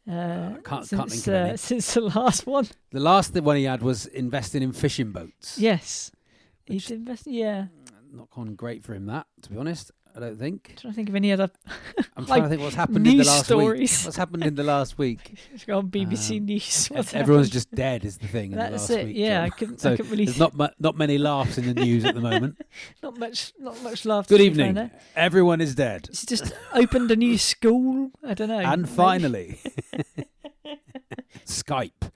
Uh, 0.08 0.56
can't- 0.64 0.64
can't 0.64 0.88
since, 0.88 1.28
of 1.28 1.34
uh, 1.34 1.56
since 1.56 1.94
the 1.94 2.00
last 2.00 2.46
one. 2.46 2.66
The 2.90 3.00
last 3.00 3.34
one 3.34 3.56
he 3.56 3.64
had 3.64 3.82
was 3.82 4.06
investing 4.06 4.62
in 4.62 4.72
fishing 4.72 5.12
boats. 5.12 5.58
Yes, 5.58 6.10
he's 6.66 6.90
invested. 6.90 7.34
Yeah, 7.34 7.66
Not 8.12 8.30
gone 8.30 8.54
great 8.56 8.82
for 8.82 8.94
him. 8.94 9.06
That, 9.06 9.26
to 9.42 9.50
be 9.50 9.56
honest, 9.58 9.92
I 10.14 10.20
don't 10.20 10.36
think. 10.38 10.68
I'm 10.70 10.76
trying 10.76 10.92
to 10.92 10.96
think 10.96 11.08
of 11.08 11.14
any 11.14 11.32
other. 11.32 11.50
I'm 12.16 12.24
Like 12.24 12.26
trying 12.26 12.42
to 12.42 12.48
think 12.50 12.60
what's 12.62 12.74
happened 12.74 13.06
in 13.06 13.16
the 13.16 13.24
last 13.24 13.44
stories. 13.46 13.80
week. 14.00 14.04
What's 14.06 14.16
happened 14.16 14.44
in 14.44 14.54
the 14.56 14.62
last 14.62 14.98
week? 14.98 15.38
It's 15.54 15.66
on 15.68 15.88
BBC 15.88 16.38
Um, 16.38 16.44
News. 16.44 16.86
What's 16.88 17.14
Everyone's 17.14 17.46
happened? 17.46 17.52
just 17.52 17.70
dead. 17.74 18.04
Is 18.04 18.18
the 18.18 18.26
thing. 18.28 18.52
In 18.52 18.58
the 18.58 18.64
That's 18.64 18.88
last 18.88 18.98
it. 18.98 19.06
Week, 19.06 19.16
yeah, 19.16 19.42
I 19.42 19.48
couldn't. 19.50 19.80
So 19.80 19.92
I 19.92 19.96
couldn't 19.96 20.10
really. 20.10 20.26
There's 20.26 20.38
not 20.38 20.54
mu- 20.56 20.68
not 20.78 20.96
many 20.98 21.16
laughs 21.18 21.56
in 21.56 21.66
the 21.66 21.74
news 21.74 22.04
at 22.04 22.14
the 22.14 22.20
moment. 22.20 22.60
not 23.02 23.18
much. 23.18 23.52
Not 23.58 23.82
much 23.82 24.04
laughter. 24.04 24.36
Good 24.36 24.44
to 24.44 24.50
be 24.50 24.56
found 24.58 24.68
evening. 24.78 24.90
Everyone 25.16 25.60
is 25.62 25.74
dead. 25.74 26.06
He's 26.08 26.26
just 26.26 26.52
opened 26.74 27.10
a 27.10 27.16
new 27.16 27.38
school. 27.38 28.10
I 28.22 28.34
don't 28.34 28.48
know. 28.48 28.58
And 28.58 28.86
finally, 28.88 29.60
Skype. 31.46 32.10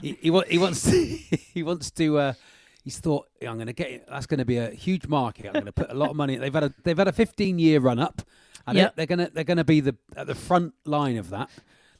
he, 0.00 0.16
he, 0.20 0.40
he 0.48 0.58
wants 0.58 0.82
to. 0.90 1.04
he 1.52 1.62
wants 1.62 1.90
to. 1.92 2.18
Uh, 2.18 2.32
he's 2.84 2.98
thought 2.98 3.26
"Yeah, 3.40 3.50
I'm 3.50 3.56
going 3.56 3.66
to 3.66 3.72
get. 3.72 3.90
it. 3.90 4.06
That's 4.08 4.26
going 4.26 4.38
to 4.38 4.44
be 4.44 4.58
a 4.58 4.70
huge 4.70 5.06
market. 5.08 5.46
I'm 5.46 5.52
going 5.54 5.64
to 5.66 5.72
put 5.72 5.90
a 5.90 5.94
lot 5.94 6.10
of 6.10 6.16
money. 6.16 6.36
They've 6.36 6.54
had 6.54 6.64
a. 6.64 6.74
They've 6.84 6.96
had 6.98 7.08
a 7.08 7.12
15 7.12 7.58
year 7.58 7.80
run 7.80 7.98
up, 7.98 8.22
and 8.66 8.76
Yep. 8.78 8.96
they're, 8.96 9.06
going 9.06 9.18
to. 9.20 9.30
They're 9.32 9.44
going 9.44 9.56
to 9.56 9.64
be 9.64 9.80
the 9.80 9.96
at 10.16 10.26
the 10.26 10.34
front 10.34 10.74
line 10.84 11.16
of 11.16 11.30
that. 11.30 11.50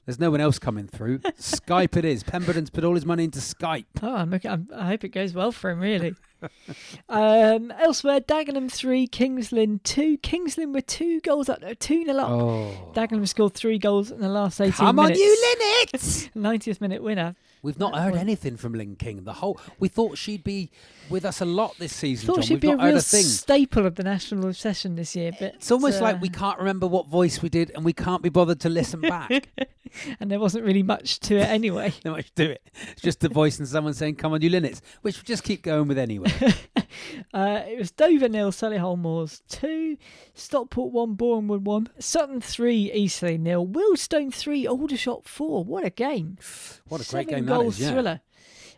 There's 0.06 0.20
no 0.20 0.30
one 0.30 0.40
else 0.42 0.58
coming 0.58 0.86
through. 0.86 1.20
Skype 1.20 1.96
it 1.96 2.04
is. 2.04 2.22
Pemberton's 2.22 2.68
put 2.68 2.84
all 2.84 2.94
his 2.94 3.06
money 3.06 3.24
into 3.24 3.38
Skype. 3.38 3.86
Oh, 4.02 4.14
I'm, 4.14 4.38
I'm, 4.44 4.68
I 4.76 4.86
hope 4.88 5.02
it 5.02 5.08
goes 5.08 5.32
well 5.32 5.50
for 5.50 5.70
him, 5.70 5.80
really. 5.80 6.14
um, 7.08 7.70
elsewhere, 7.70 8.20
Dagenham 8.20 8.70
3, 8.70 9.06
Kings 9.06 9.50
Lynn 9.50 9.80
2. 9.82 10.18
Kings 10.18 10.58
Lynn 10.58 10.74
were 10.74 10.82
two 10.82 11.20
goals 11.20 11.48
up, 11.48 11.62
2 11.78 12.04
0 12.04 12.18
up. 12.18 12.28
Oh, 12.30 12.92
Dagenham 12.94 13.26
scored 13.26 13.54
three 13.54 13.78
goals 13.78 14.10
in 14.10 14.20
the 14.20 14.28
last 14.28 14.60
18 14.60 14.72
come 14.72 14.98
on, 14.98 15.06
minutes. 15.06 15.20
you 15.20 15.56
Linnets! 15.58 16.30
90th 16.36 16.80
minute 16.82 17.02
winner. 17.02 17.34
We've 17.64 17.78
not 17.78 17.96
heard 17.96 18.14
anything 18.14 18.58
from 18.58 18.74
Lynn 18.74 18.94
King. 18.94 19.24
The 19.24 19.32
whole 19.32 19.58
we 19.78 19.88
thought 19.88 20.18
she'd 20.18 20.44
be 20.44 20.70
with 21.08 21.24
us 21.24 21.40
a 21.40 21.46
lot 21.46 21.74
this 21.78 21.94
season. 21.94 22.26
Thought 22.26 22.36
John. 22.36 22.42
she'd 22.42 22.54
We've 22.54 22.60
be 22.60 22.68
a 22.68 22.76
not 22.76 22.80
heard 22.82 22.88
real 22.90 22.98
a 22.98 23.02
thing. 23.02 23.22
staple 23.22 23.86
of 23.86 23.94
the 23.94 24.02
national 24.04 24.46
obsession 24.48 24.96
this 24.96 25.16
year, 25.16 25.32
but 25.40 25.54
It's 25.54 25.70
almost 25.70 26.02
like 26.02 26.16
uh, 26.16 26.18
we 26.20 26.28
can't 26.28 26.58
remember 26.58 26.86
what 26.86 27.06
voice 27.08 27.40
we 27.40 27.48
did, 27.48 27.70
and 27.74 27.82
we 27.82 27.94
can't 27.94 28.22
be 28.22 28.28
bothered 28.28 28.60
to 28.60 28.68
listen 28.68 29.00
back. 29.00 29.48
and 30.20 30.30
there 30.30 30.40
wasn't 30.40 30.64
really 30.64 30.82
much 30.82 31.20
to 31.20 31.36
it 31.36 31.48
anyway. 31.48 31.92
Not 32.04 32.16
much 32.16 32.34
to 32.34 32.52
it. 32.52 32.62
It's 32.92 33.02
just 33.02 33.20
the 33.20 33.28
voice 33.28 33.58
and 33.58 33.68
someone 33.68 33.94
saying, 33.94 34.16
"Come 34.16 34.32
on, 34.32 34.42
you 34.42 34.50
Linnets," 34.50 34.80
which 35.02 35.18
we 35.18 35.22
just 35.24 35.44
keep 35.44 35.62
going 35.62 35.88
with 35.88 35.98
anyway. 35.98 36.32
Uh, 37.32 37.62
it 37.66 37.76
was 37.76 37.90
Dover 37.90 38.28
nil, 38.28 38.52
Solihull 38.52 38.96
Moors 38.96 39.42
two, 39.48 39.96
Stockport 40.34 40.92
one, 40.92 41.14
Bournemouth 41.14 41.62
one, 41.62 41.88
Sutton 41.98 42.40
three, 42.40 42.92
Eastleigh 42.92 43.36
nil, 43.36 43.66
Wealdstone 43.66 44.32
three, 44.32 44.64
Aldershot 44.64 45.24
four. 45.26 45.64
What 45.64 45.84
a 45.84 45.90
game! 45.90 46.38
What 46.88 47.00
a 47.00 47.10
great 47.10 47.26
Seven 47.26 47.34
game 47.34 47.46
that 47.46 47.52
goals 47.52 47.74
is! 47.74 47.80
Yeah. 47.80 47.92
thriller. 47.92 48.20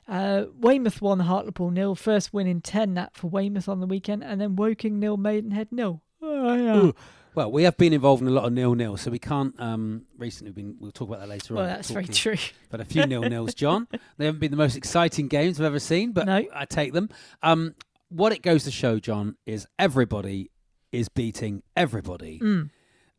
Uh, 0.09 0.45
Weymouth 0.59 1.03
won, 1.03 1.21
Hartlepool 1.21 1.71
nil. 1.71 1.95
First 1.95 2.33
win 2.33 2.47
in 2.47 2.61
ten 2.63 2.95
that 2.95 3.15
for 3.17 3.29
Weymouth 3.29 3.69
on 3.69 3.81
the 3.81 3.87
weekend, 3.87 4.25
and 4.25 4.41
then 4.41 4.57
Woking 4.57 4.99
nil, 4.99 5.17
Maidenhead 5.17 5.69
nil. 5.71 6.01
Oh, 6.23 6.55
yeah. 6.55 6.77
Ooh. 6.77 6.95
Well, 7.37 7.53
we 7.53 7.65
have 7.65 7.77
been 7.77 7.93
involved 7.93 8.23
in 8.23 8.29
a 8.29 8.33
lot 8.33 8.47
of 8.47 8.53
nil-nil, 8.55 8.97
so 8.97 9.11
we 9.11 9.19
can't. 9.19 9.55
Um, 9.61 10.07
recently, 10.17 10.53
been 10.53 10.77
we'll 10.81 10.91
talk 10.91 11.09
about 11.09 11.21
that 11.21 11.29
later 11.29 11.53
Well, 11.55 11.65
on. 11.65 11.69
Well, 11.69 11.77
that's 11.77 11.91
very 11.91 12.07
true. 12.07 12.37
But 12.71 12.81
a 12.81 12.85
few 12.87 13.05
nil-nils, 13.07 13.53
John. 13.55 13.87
They 14.17 14.25
haven't 14.25 14.41
been 14.41 14.51
the 14.51 14.57
most 14.57 14.75
exciting 14.75 15.29
games 15.29 15.61
I've 15.61 15.67
ever 15.67 15.79
seen, 15.79 16.13
but 16.13 16.25
No. 16.27 16.43
I 16.55 16.65
take 16.65 16.95
them. 16.95 17.11
Um, 17.43 17.75
what 18.09 18.33
it 18.33 18.41
goes 18.41 18.65
to 18.65 18.71
show, 18.71 18.99
John, 18.99 19.37
is 19.45 19.67
everybody 19.79 20.51
is 20.93 21.11
beating 21.11 21.63
everybody, 21.77 22.41
Mm. 22.41 22.71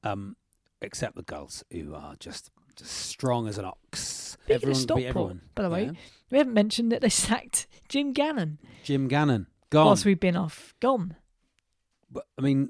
um, 0.04 0.36
except 0.82 1.16
the 1.16 1.22
Gulls, 1.22 1.64
who 1.72 1.94
are 1.94 2.16
just 2.20 2.50
just 2.76 2.92
strong 2.92 3.48
as 3.48 3.58
an 3.60 3.66
ox. 3.66 4.00
Speaking 4.42 4.56
everyone 4.56 4.72
of 4.72 4.78
beat 4.78 4.82
Stockport, 4.84 5.08
everyone. 5.10 5.42
by 5.56 5.64
the 5.64 5.70
way, 5.70 5.84
Yeah. 5.86 5.92
we 6.32 6.38
haven't 6.40 6.54
mentioned 6.56 6.92
that 6.92 7.02
they 7.02 7.10
sacked 7.28 7.68
Jim 7.88 8.14
Gannon 8.14 8.58
Jim 8.84 9.08
Gannon 9.08 9.46
gone. 9.70 9.86
whilst 9.88 10.06
we've 10.06 10.20
been 10.20 10.36
off. 10.36 10.74
Gone. 10.80 11.16
But, 12.10 12.26
I 12.38 12.42
mean, 12.42 12.70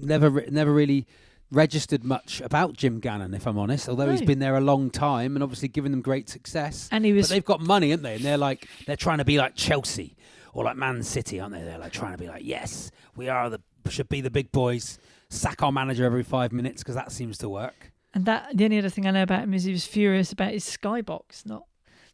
never 0.00 0.30
re- 0.30 0.48
never 0.50 0.72
really 0.72 1.06
registered 1.50 2.04
much 2.04 2.40
about 2.40 2.74
Jim 2.74 3.00
Gannon, 3.00 3.34
if 3.34 3.46
I'm 3.46 3.58
honest. 3.58 3.88
Although 3.88 4.10
he's 4.10 4.22
been 4.22 4.38
there 4.40 4.56
a 4.56 4.60
long 4.60 4.90
time 4.90 5.36
and 5.36 5.42
obviously 5.42 5.68
given 5.68 5.92
them 5.92 6.02
great 6.02 6.28
success. 6.28 6.88
And 6.90 7.04
he 7.04 7.12
was 7.12 7.28
But 7.28 7.34
they've 7.34 7.44
got 7.44 7.60
money, 7.60 7.90
haven't 7.90 8.02
they? 8.02 8.16
And 8.16 8.24
they're 8.24 8.38
like 8.38 8.68
they're 8.86 8.96
trying 8.96 9.18
to 9.18 9.24
be 9.24 9.38
like 9.38 9.54
Chelsea 9.54 10.16
or 10.52 10.64
like 10.64 10.76
Man 10.76 11.02
City, 11.02 11.40
aren't 11.40 11.54
they? 11.54 11.62
They're 11.62 11.78
like 11.78 11.92
trying 11.92 12.12
to 12.12 12.18
be 12.18 12.28
like, 12.28 12.42
yes, 12.44 12.90
we 13.16 13.28
are 13.28 13.50
the 13.50 13.60
should 13.88 14.08
be 14.08 14.20
the 14.20 14.30
big 14.30 14.50
boys. 14.52 14.98
Sack 15.28 15.62
our 15.62 15.72
manager 15.72 16.04
every 16.04 16.22
five 16.22 16.52
minutes 16.52 16.82
because 16.82 16.94
that 16.94 17.12
seems 17.12 17.38
to 17.38 17.48
work. 17.48 17.92
And 18.14 18.24
that 18.26 18.56
the 18.56 18.64
only 18.64 18.78
other 18.78 18.88
thing 18.88 19.06
I 19.06 19.10
know 19.10 19.22
about 19.22 19.42
him 19.42 19.54
is 19.54 19.64
he 19.64 19.72
was 19.72 19.84
furious 19.84 20.32
about 20.32 20.52
his 20.52 20.64
skybox 20.64 21.44
not 21.44 21.64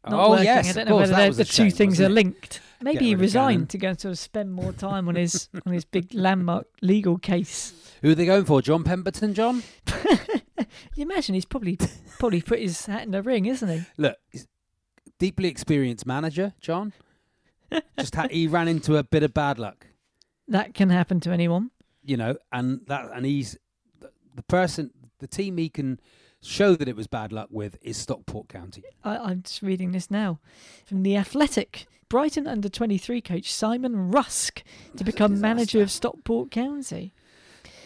not 0.09 0.13
oh 0.27 0.31
working. 0.31 0.45
yes, 0.47 0.71
I 0.71 0.73
don't 0.73 0.85
know 0.89 0.93
course, 0.97 1.01
whether 1.03 1.13
that 1.13 1.19
they're- 1.19 1.29
was 1.29 1.37
the 1.37 1.43
a 1.43 1.47
two 1.47 1.53
shame, 1.65 1.71
things 1.71 2.01
are 2.01 2.09
linked. 2.09 2.61
Maybe 2.83 3.05
he 3.07 3.15
resigned 3.15 3.69
to 3.71 3.79
go 3.79 3.91
and 3.91 4.01
sort 4.01 4.13
of 4.13 4.19
spend 4.19 4.53
more 4.55 4.73
time 4.73 5.09
on 5.09 5.15
his 5.15 5.49
on 5.67 5.73
his 5.73 5.85
big 5.85 6.15
landmark 6.15 6.67
legal 6.81 7.19
case. 7.19 7.75
Who 8.03 8.11
are 8.13 8.15
they 8.15 8.25
going 8.25 8.47
for? 8.47 8.63
John 8.63 8.83
Pemberton, 8.85 9.35
John? 9.35 9.63
you 10.95 11.03
imagine 11.03 11.35
he's 11.35 11.45
probably 11.45 11.79
probably 12.19 12.41
put 12.41 12.59
his 12.61 12.87
hat 12.87 13.03
in 13.03 13.11
the 13.11 13.23
ring, 13.23 13.47
isn't 13.47 13.69
he? 13.69 13.83
Look, 13.99 14.17
he's 14.31 14.45
a 14.45 15.11
deeply 15.19 15.49
experienced 15.49 16.07
manager, 16.07 16.55
John. 16.61 16.93
Just 17.99 18.15
ha- 18.15 18.29
he 18.31 18.47
ran 18.47 18.69
into 18.69 18.97
a 18.97 19.03
bit 19.05 19.23
of 19.23 19.35
bad 19.35 19.59
luck. 19.59 19.87
That 20.49 20.75
can 20.75 20.91
happen 20.91 21.21
to 21.21 21.31
anyone. 21.31 21.71
you 22.03 22.17
know, 22.17 22.37
and 22.51 22.81
that 22.87 23.11
and 23.15 23.27
he's 23.27 23.59
the- 24.01 24.11
the 24.35 24.43
person, 24.45 24.91
the 25.19 25.27
team 25.29 25.59
he 25.59 25.69
can 25.69 26.01
show 26.43 26.75
that 26.75 26.89
it 26.89 26.97
was 26.97 27.07
bad 27.07 27.33
luck 27.33 27.49
with 27.51 27.77
is 27.83 27.97
Stockport 27.97 28.49
County. 28.49 28.85
I, 29.05 29.17
I'm 29.17 29.43
just 29.43 29.63
reading 29.63 29.93
this 29.93 30.11
now 30.11 30.41
from 30.87 31.03
the 31.03 31.17
Athletic. 31.17 31.87
Brighton 32.09 32.49
under 32.49 32.69
23 32.69 33.21
coach 33.21 33.53
Simon 33.53 34.11
Rusk 34.11 34.65
to 34.97 35.05
become 35.05 35.41
manager 35.41 35.81
of 35.81 35.93
Stockport 35.93 36.51
County. 36.51 37.15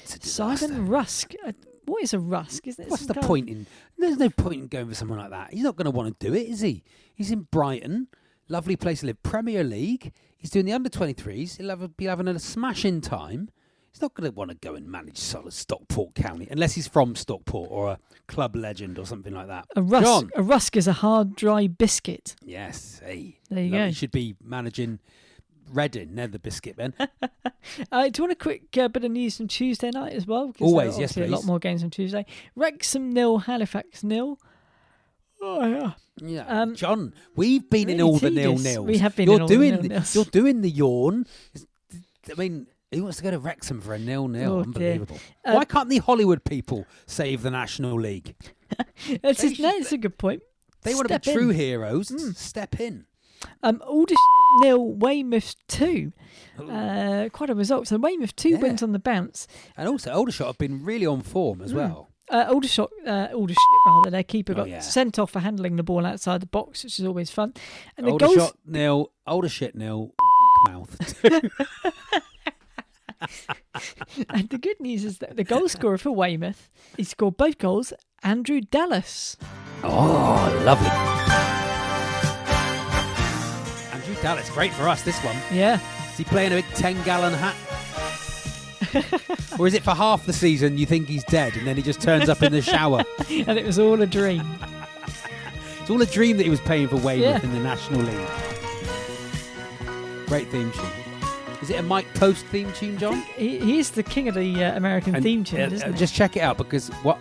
It's 0.02 0.16
a 0.16 0.18
disaster. 0.18 0.68
Simon 0.68 0.86
Rusk. 0.86 1.34
Uh, 1.46 1.52
what 1.84 2.02
is 2.02 2.14
a 2.14 2.18
Rusk? 2.18 2.66
Is 2.66 2.78
it 2.78 2.88
What's 2.88 3.06
the 3.06 3.14
point 3.14 3.50
in? 3.50 3.66
There's 3.98 4.16
no 4.16 4.30
point 4.30 4.62
in 4.62 4.68
going 4.68 4.88
for 4.88 4.94
someone 4.94 5.18
like 5.18 5.30
that. 5.30 5.52
He's 5.52 5.62
not 5.62 5.76
going 5.76 5.84
to 5.84 5.90
want 5.90 6.18
to 6.18 6.26
do 6.26 6.34
it, 6.34 6.48
is 6.48 6.60
he? 6.60 6.82
He's 7.14 7.30
in 7.30 7.42
Brighton, 7.50 8.08
lovely 8.48 8.76
place 8.76 9.00
to 9.00 9.06
live, 9.06 9.22
Premier 9.22 9.62
League. 9.62 10.12
He's 10.38 10.50
doing 10.50 10.64
the 10.64 10.72
under 10.72 10.88
23s. 10.88 11.58
He'll 11.58 11.68
have 11.68 11.82
a, 11.82 11.88
be 11.88 12.06
having 12.06 12.28
a 12.28 12.38
smashing 12.38 13.02
time. 13.02 13.50
He's 13.94 14.02
not 14.02 14.12
going 14.14 14.28
to 14.28 14.34
want 14.34 14.50
to 14.50 14.56
go 14.56 14.74
and 14.74 14.88
manage 14.88 15.18
solid 15.18 15.52
Stockport 15.52 16.16
County 16.16 16.48
unless 16.50 16.72
he's 16.74 16.88
from 16.88 17.14
Stockport 17.14 17.68
or 17.70 17.92
a 17.92 17.98
club 18.26 18.56
legend 18.56 18.98
or 18.98 19.06
something 19.06 19.32
like 19.32 19.46
that. 19.46 19.66
A 19.76 19.82
rusk, 19.82 20.04
John. 20.04 20.30
a 20.34 20.42
rusk 20.42 20.76
is 20.76 20.88
a 20.88 20.92
hard, 20.94 21.36
dry 21.36 21.68
biscuit. 21.68 22.34
Yes, 22.42 23.00
hey. 23.04 23.38
There 23.50 23.62
you 23.62 23.70
go. 23.70 23.86
He 23.86 23.92
should 23.92 24.10
be 24.10 24.34
managing 24.42 24.98
Reading. 25.72 26.16
They're 26.16 26.26
the 26.26 26.38
biscuit 26.40 26.76
men. 26.76 26.92
Uh, 27.90 28.08
do 28.10 28.18
you 28.20 28.24
want 28.24 28.32
a 28.32 28.36
quick 28.36 28.76
uh, 28.76 28.88
bit 28.88 29.04
of 29.04 29.10
news 29.10 29.38
from 29.38 29.48
Tuesday 29.48 29.90
night 29.90 30.12
as 30.12 30.26
well? 30.26 30.52
there 30.58 30.66
Always, 30.68 30.98
yes, 30.98 31.12
obviously 31.12 31.22
A 31.32 31.36
lot 31.36 31.46
more 31.46 31.58
games 31.58 31.82
on 31.82 31.88
Tuesday. 31.88 32.26
Wrexham 32.54 33.10
nil, 33.10 33.38
Halifax 33.38 34.04
nil. 34.04 34.38
Oh 35.40 35.66
yeah. 35.66 35.92
Yeah, 36.20 36.44
Um, 36.46 36.74
John, 36.74 37.14
we've 37.36 37.68
been 37.70 37.88
in 37.88 37.96
really 37.98 38.02
all 38.02 38.18
the 38.18 38.30
nil 38.30 38.56
tedious. 38.56 38.64
nils. 38.64 38.86
We 38.86 38.98
have 38.98 39.16
been 39.16 39.28
you're 39.28 39.36
in 39.36 39.42
all 39.42 39.48
the 39.48 39.54
doing 39.54 39.72
nil-nils. 39.76 40.14
You're 40.14 40.24
doing 40.26 40.60
the 40.60 40.68
yawn. 40.70 41.24
I 42.30 42.34
mean, 42.36 42.66
who 42.94 43.02
wants 43.02 43.16
to 43.18 43.22
go 43.22 43.30
to 43.30 43.38
Wrexham 43.38 43.80
for 43.80 43.94
a 43.94 43.98
nil 43.98 44.28
nil? 44.28 44.52
Oh. 44.54 44.60
Unbelievable. 44.62 45.18
Uh, 45.44 45.52
Why 45.52 45.64
can't 45.64 45.88
the 45.88 45.98
Hollywood 45.98 46.44
people 46.44 46.86
save 47.06 47.42
the 47.42 47.50
National 47.50 47.98
League? 48.00 48.34
That's, 49.22 49.40
should- 49.40 49.58
it's 49.60 49.92
a 49.92 49.98
good 49.98 50.18
point. 50.18 50.42
They 50.82 50.94
want 50.94 51.08
to 51.08 51.18
be 51.18 51.32
true 51.32 51.50
in. 51.50 51.56
heroes. 51.56 52.08
Mm. 52.08 52.36
Step 52.36 52.78
in. 52.80 53.06
Um, 53.62 53.78
Aldish 53.86 54.14
nil, 54.60 54.92
Weymouth 54.94 55.54
two. 55.68 56.12
Uh, 56.58 57.28
quite 57.32 57.50
a 57.50 57.54
result. 57.54 57.88
So 57.88 57.96
Weymouth 57.98 58.34
two 58.36 58.50
Yeah. 58.50 58.58
wins 58.58 58.82
on 58.82 58.92
the 58.92 58.98
bounce. 58.98 59.46
And 59.76 59.88
also, 59.88 60.10
Aldershot 60.12 60.46
have 60.46 60.58
been 60.58 60.84
really 60.84 61.06
on 61.06 61.20
form 61.22 61.60
as 61.62 61.72
Mm. 61.72 61.76
well. 61.76 62.10
Uh, 62.30 62.46
Aldershot, 62.48 62.90
uh, 63.06 63.28
Aldership 63.34 63.58
rather, 63.86 64.10
their 64.10 64.22
keeper 64.22 64.52
Oh, 64.52 64.56
got 64.56 64.68
yeah. 64.70 64.80
sent 64.80 65.18
off 65.18 65.32
for 65.32 65.40
handling 65.40 65.76
the 65.76 65.82
ball 65.82 66.06
outside 66.06 66.40
the 66.40 66.46
box, 66.46 66.82
which 66.84 66.98
is 66.98 67.04
always 67.04 67.30
fun. 67.30 67.52
And 67.98 68.06
the 68.06 68.12
Aldershot 68.12 68.36
goals, 68.36 68.52
nil, 68.64 69.10
Aldershot 69.26 69.74
nil, 69.74 70.14
mouth. 70.68 70.96
and 74.30 74.48
the 74.48 74.58
good 74.58 74.78
news 74.80 75.04
is 75.04 75.18
that 75.18 75.36
the 75.36 75.44
goal 75.44 75.68
scorer 75.68 75.98
for 75.98 76.10
Weymouth, 76.10 76.70
he 76.96 77.04
scored 77.04 77.36
both 77.36 77.58
goals. 77.58 77.92
Andrew 78.22 78.60
Dallas. 78.60 79.36
oh, 79.82 80.62
lovely. 80.64 80.88
Andrew 83.92 84.14
Dallas, 84.22 84.48
great 84.50 84.72
for 84.72 84.88
us, 84.88 85.02
this 85.02 85.18
one. 85.24 85.36
Yeah, 85.52 85.78
Is 86.10 86.16
he 86.18 86.24
playing 86.24 86.52
a 86.52 86.56
big 86.56 86.66
10 86.74 87.02
gallon 87.04 87.32
hat? 87.34 87.54
or 89.58 89.66
is 89.66 89.74
it 89.74 89.82
for 89.82 89.90
half 89.92 90.24
the 90.24 90.32
season 90.32 90.78
you 90.78 90.86
think 90.86 91.08
he's 91.08 91.24
dead 91.24 91.56
and 91.56 91.66
then 91.66 91.76
he 91.76 91.82
just 91.82 92.00
turns 92.00 92.28
up 92.28 92.42
in 92.42 92.52
the 92.52 92.62
shower? 92.62 93.02
and 93.28 93.58
it 93.58 93.66
was 93.66 93.78
all 93.78 94.00
a 94.00 94.06
dream. 94.06 94.46
It's 95.80 95.90
all 95.90 96.00
a 96.00 96.06
dream 96.06 96.36
that 96.38 96.44
he 96.44 96.50
was 96.50 96.60
playing 96.60 96.88
for 96.88 96.96
Weymouth 96.96 97.24
Yeah. 97.24 97.42
in 97.42 97.52
the 97.52 97.60
National 97.60 98.00
League. 98.00 98.28
Great 100.28 100.48
theme 100.48 100.70
tune. 100.72 100.90
Is 101.64 101.70
it 101.70 101.76
a 101.78 101.82
Mike 101.82 102.12
Post 102.12 102.44
theme 102.48 102.70
tune, 102.74 102.98
John? 102.98 103.22
He, 103.38 103.58
he 103.58 103.78
is 103.78 103.90
the 103.90 104.02
king 104.02 104.28
of 104.28 104.34
the 104.34 104.62
uh, 104.64 104.76
American 104.76 105.14
And, 105.14 105.24
theme 105.24 105.44
tune, 105.44 105.62
uh, 105.62 105.66
isn't 105.68 105.88
uh, 105.88 105.92
he? 105.92 105.98
Just 105.98 106.14
check 106.14 106.36
it 106.36 106.40
out 106.40 106.58
because 106.58 106.88
what 107.02 107.16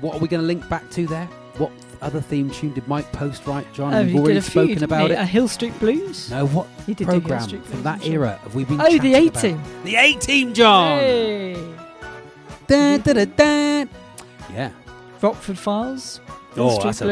what 0.00 0.14
are 0.14 0.18
we 0.20 0.28
going 0.28 0.40
to 0.40 0.46
link 0.46 0.68
back 0.68 0.88
to 0.90 1.08
there? 1.08 1.26
What 1.58 1.72
other 2.00 2.20
theme 2.20 2.50
tune 2.50 2.72
did 2.72 2.86
Mike 2.86 3.10
Post 3.10 3.44
write, 3.48 3.66
John? 3.74 3.92
Oh, 3.92 4.04
We've 4.04 4.14
already 4.14 4.38
a 4.38 4.42
few, 4.42 4.62
spoken 4.62 4.84
about 4.84 5.10
it. 5.10 5.18
Uh, 5.18 5.24
Hill 5.24 5.48
Street 5.48 5.76
Blues. 5.80 6.30
no, 6.30 6.46
what 6.46 6.68
He 6.86 6.94
did 6.94 7.08
program 7.08 7.40
from 7.48 7.58
Blues, 7.62 7.82
that 7.82 8.00
sure. 8.04 8.12
era 8.12 8.38
have 8.44 8.54
we 8.54 8.62
been? 8.64 8.80
Oh, 8.80 8.96
the 8.98 9.14
A 9.14 9.28
team. 9.28 9.60
The 9.82 9.96
A 9.96 10.12
team, 10.14 10.54
John. 10.54 10.98
Hey. 11.00 11.54
Dun, 12.68 13.00
dun, 13.00 13.16
dun, 13.16 13.32
dun. 13.36 13.88
Yeah. 14.52 14.70
Rockford 15.20 15.58
Files. 15.58 16.20
Hill 16.54 16.70
Oh, 16.70 16.70
Street 16.78 16.84
that's 16.84 17.00
a 17.00 17.04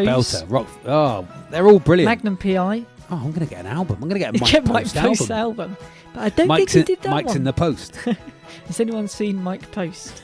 belter. 0.44 0.44
Rock. 0.48 0.68
Oh, 0.86 1.26
they're 1.50 1.66
all 1.66 1.80
brilliant. 1.80 2.08
Magnum 2.08 2.36
PI. 2.36 2.86
Oh, 3.10 3.16
I'm 3.16 3.32
going 3.32 3.46
to 3.46 3.46
get 3.46 3.60
an 3.60 3.66
album. 3.66 3.96
I'm 4.02 4.08
going 4.08 4.20
to 4.20 4.26
get 4.32 4.36
a 4.36 4.38
Mike 4.40 4.52
get 4.52 4.64
Post 4.64 4.94
Mike 4.94 5.04
Post 5.04 5.30
album. 5.30 5.70
album. 5.72 5.76
But 6.14 6.20
I 6.20 6.28
don't 6.30 6.46
Mike's, 6.48 6.72
think 6.74 6.86
he 6.88 6.92
in, 6.92 6.96
did 6.98 7.02
that 7.04 7.10
Mike's 7.10 7.28
one. 7.28 7.36
in 7.38 7.44
the 7.44 7.52
post. 7.52 7.96
Has 8.66 8.80
anyone 8.80 9.08
seen 9.08 9.42
Mike 9.42 9.70
Post? 9.72 10.22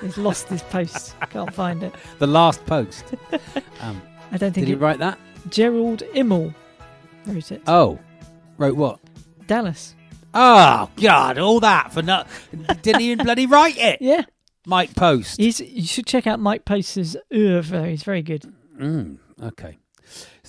He's 0.00 0.16
lost 0.18 0.48
his 0.48 0.62
post. 0.64 1.14
Can't 1.30 1.52
find 1.52 1.82
it. 1.82 1.94
the 2.18 2.26
last 2.26 2.64
post. 2.66 3.04
Um, 3.80 4.00
I 4.30 4.36
don't 4.36 4.52
think 4.52 4.66
did 4.66 4.68
he 4.68 4.72
it. 4.74 4.78
write 4.78 4.98
that? 4.98 5.18
Jerrold 5.48 6.02
Immel 6.14 6.54
wrote 7.26 7.50
it. 7.50 7.62
Oh, 7.66 7.98
wrote 8.56 8.76
what? 8.76 9.00
Dallas. 9.46 9.94
Oh 10.32 10.88
God! 10.96 11.38
All 11.38 11.58
that 11.60 11.92
for 11.92 12.02
not 12.02 12.28
didn't 12.82 13.02
even 13.02 13.24
bloody 13.24 13.46
write 13.46 13.76
it. 13.78 14.00
Yeah. 14.00 14.22
Mike 14.64 14.94
Post. 14.94 15.38
He's. 15.40 15.58
You 15.60 15.82
should 15.82 16.06
check 16.06 16.28
out 16.28 16.38
Mike 16.38 16.64
Post's 16.64 17.16
oeuvre. 17.34 17.88
He's 17.88 18.04
very 18.04 18.22
good. 18.22 18.44
Mm, 18.78 19.18
okay. 19.42 19.78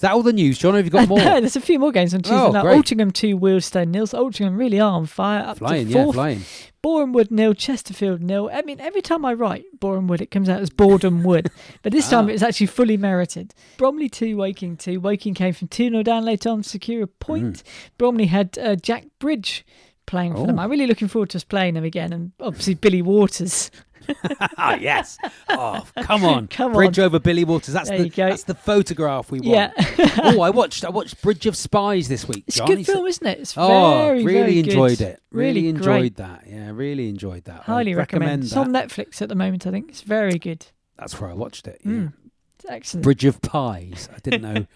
Is 0.02 0.04
that 0.04 0.14
all 0.14 0.24
the 0.24 0.34
news, 0.34 0.58
John? 0.58 0.74
Have 0.74 0.84
you 0.84 0.90
got 0.90 1.08
more? 1.10 1.20
no, 1.20 1.40
there's 1.40 1.56
a 1.56 1.62
few 1.62 1.78
more 1.78 1.92
games 1.92 2.16
on 2.16 2.24
Tuesday 2.24 2.36
Oh, 2.36 2.50
night. 2.50 2.64
great. 2.64 2.76
Altrincham 2.84 3.14
2, 3.14 3.38
Wealdstone 3.38 3.90
nil. 3.90 4.08
So 4.08 4.18
Altrincham 4.26 4.58
really 4.58 4.80
are 4.80 4.94
on 4.94 5.06
fire. 5.06 5.44
Up 5.44 5.60
flying, 5.60 5.90
to 5.90 5.94
yeah, 5.94 6.12
flying. 6.12 6.42
Boreham 6.82 7.14
Wood 7.14 7.30
nil, 7.30 7.54
Chesterfield 7.54 8.20
nil. 8.20 8.50
I 8.52 8.64
mean, 8.64 8.80
every 8.80 9.04
time 9.04 9.24
I 9.24 9.34
write 9.36 9.64
Boreham 9.80 10.08
Wood, 10.08 10.20
it 10.20 10.32
comes 10.32 10.50
out 10.50 10.60
as 10.60 10.72
Boredom 10.72 11.22
Wood. 11.22 11.52
But 11.84 11.92
this 11.92 12.10
time 12.10 12.30
it 12.30 12.32
was 12.32 12.42
actually 12.42 12.66
fully 12.66 12.98
merited. 12.98 13.54
Bromley 13.78 14.10
2, 14.10 14.36
Woking 14.38 14.76
2. 14.76 15.00
Woking 15.00 15.36
came 15.36 15.54
from 15.54 15.68
2 15.68 15.92
0 15.92 16.02
down 16.02 16.26
later 16.26 16.50
on 16.50 16.64
to 16.64 16.68
secure 16.70 17.04
a 17.04 17.08
point. 17.08 17.58
Mm. 17.58 17.64
Bromley 18.00 18.26
had 18.26 18.58
uh, 18.58 18.76
Jack 18.78 19.06
Bridge 19.20 19.64
playing 20.08 20.34
for 20.34 20.48
them. 20.48 20.58
Oh. 20.58 20.64
I'm 20.64 20.72
really 20.72 20.88
looking 20.88 21.10
forward 21.10 21.30
to 21.30 21.38
us 21.38 21.44
playing 21.44 21.76
them 21.76 21.84
again. 21.84 22.12
And 22.12 22.32
obviously 22.40 22.74
Billy 22.74 23.04
Waters. 23.04 23.70
Ah, 24.58 24.76
yes. 24.76 25.18
Oh, 25.50 25.86
come 26.02 26.24
on. 26.24 26.48
Come 26.50 26.74
Bridge 26.74 27.00
on. 27.00 27.06
over 27.06 27.20
Billy 27.20 27.44
Waters. 27.44 27.74
That's 27.74 27.90
There 27.90 28.04
the 28.04 28.10
that's 28.10 28.44
the 28.44 28.54
photograph 28.56 29.32
we 29.32 29.40
want. 29.40 29.74
Yeah. 29.78 30.18
oh, 30.24 30.42
I 30.42 30.50
watched 30.52 30.86
I 30.86 30.90
watched 30.90 31.22
Bridge 31.22 31.46
of 31.46 31.56
Spies 31.58 32.08
this 32.08 32.28
week, 32.28 32.44
It's 32.48 32.58
John. 32.58 32.72
a 32.72 32.76
good 32.76 32.86
film, 32.86 33.08
isn't 33.08 33.26
it? 33.26 33.40
It's 33.40 33.54
Oh, 33.58 33.92
very, 34.08 34.24
really 34.24 34.40
very 34.40 34.60
enjoyed 34.60 34.98
good. 35.00 35.08
it. 35.08 35.22
Really, 35.32 35.62
Really 35.62 35.70
enjoyed 35.70 35.84
great. 36.02 36.16
that. 36.18 36.44
Yeah, 36.48 36.72
really 36.74 37.10
enjoyed 37.10 37.46
that. 37.46 37.62
Highly 37.64 37.96
recommend. 37.96 38.44
It. 38.44 38.48
It's 38.48 38.56
on. 38.56 38.70
Netflix 38.72 39.22
at 39.22 39.30
the 39.30 39.36
moment, 39.36 39.66
I 39.68 39.72
think. 39.72 39.90
It's 39.90 40.02
very 40.02 40.38
good. 40.38 40.66
That's 40.98 41.20
where 41.20 41.30
I 41.30 41.34
watched 41.34 41.68
it. 41.68 41.82
Yeah. 41.84 41.92
Mm. 41.92 42.14
It's 42.58 42.70
excellent. 42.70 43.04
Bridge 43.04 43.26
of 43.26 43.42
Pies. 43.42 44.08
I 44.16 44.20
didn't 44.20 44.42
know 44.44 44.68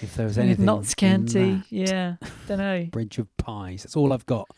if 0.00 0.14
there 0.16 0.26
was 0.26 0.38
anything. 0.38 0.66
County. 0.96 1.54
that. 1.54 1.64
Yeah. 1.70 2.16
Don't 2.48 2.58
know. 2.58 2.88
Bridge 2.90 3.18
of 3.18 3.28
Pies. 3.36 3.84
That's 3.84 3.96
all 3.96 4.12
I've 4.12 4.26
got 4.26 4.48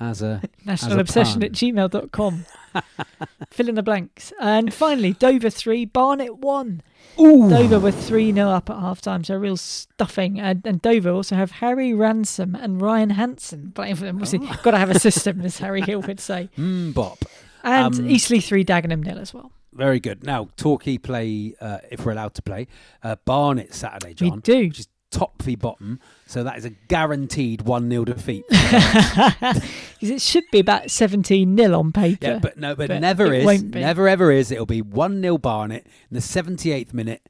as 0.00 0.22
a 0.22 0.42
National 0.64 0.98
a 0.98 1.00
obsession 1.00 1.40
pun. 1.40 1.44
at 1.44 1.52
gmail.com. 1.52 2.44
Fill 3.50 3.68
in 3.68 3.74
the 3.74 3.82
blanks. 3.82 4.32
And 4.40 4.72
finally, 4.72 5.12
Dover 5.14 5.50
3, 5.50 5.84
Barnet 5.86 6.38
1. 6.38 6.82
Ooh. 7.20 7.48
Dover 7.50 7.80
were 7.80 7.90
3 7.90 8.32
0 8.32 8.48
up 8.48 8.70
at 8.70 8.78
half 8.78 9.00
time, 9.00 9.24
so 9.24 9.34
a 9.34 9.38
real 9.38 9.56
stuffing. 9.56 10.38
And, 10.38 10.62
and 10.64 10.80
Dover 10.80 11.10
also 11.10 11.34
have 11.34 11.50
Harry 11.52 11.92
Ransom 11.94 12.54
and 12.54 12.80
Ryan 12.80 13.10
Hansen 13.10 13.72
playing 13.74 13.96
for 13.96 14.04
them. 14.04 14.16
Obviously, 14.16 14.40
Oh. 14.42 14.60
got 14.62 14.70
to 14.72 14.78
have 14.78 14.90
a 14.90 14.98
system, 15.00 15.40
as 15.44 15.58
Harry 15.58 15.80
Hill 15.80 16.02
would 16.02 16.20
say. 16.20 16.48
Mm, 16.56 16.94
bop. 16.94 17.24
And 17.64 17.98
Um, 17.98 18.08
Eastleigh 18.10 18.40
3, 18.40 18.64
Dagenham 18.64 19.02
nil 19.04 19.18
as 19.18 19.34
well. 19.34 19.50
Very 19.72 20.00
good. 20.00 20.22
Now, 20.24 20.48
Torquay 20.56 20.98
play, 20.98 21.54
uh, 21.60 21.78
if 21.90 22.04
we're 22.04 22.12
allowed 22.12 22.34
to 22.34 22.42
play, 22.42 22.66
uh, 23.02 23.16
Barnet 23.24 23.74
Saturday, 23.74 24.14
John. 24.14 24.30
We 24.36 24.40
do. 24.40 24.68
Which 24.68 24.80
is 24.80 24.88
top 25.10 25.40
v 25.42 25.56
bottom. 25.56 26.00
So 26.26 26.44
that 26.44 26.58
is 26.58 26.64
a 26.64 26.70
guaranteed 26.70 27.62
1 27.62 27.90
0 27.90 28.04
defeat. 28.04 28.44
Because 30.00 30.10
it 30.10 30.22
should 30.22 30.44
be 30.52 30.60
about 30.60 30.90
17 30.92 31.54
nil 31.56 31.74
on 31.74 31.90
paper. 31.90 32.24
yeah, 32.26 32.38
but 32.38 32.56
no, 32.56 32.76
but, 32.76 32.86
But 32.86 33.00
never 33.00 33.32
is. 33.34 33.64
Never 33.64 34.06
ever 34.08 34.30
is. 34.30 34.52
It'll 34.52 34.64
be 34.66 34.80
1 34.80 35.20
0 35.20 35.38
Barnet 35.38 35.86
in 36.08 36.14
the 36.14 36.20
78th 36.20 36.94
minute. 36.94 37.28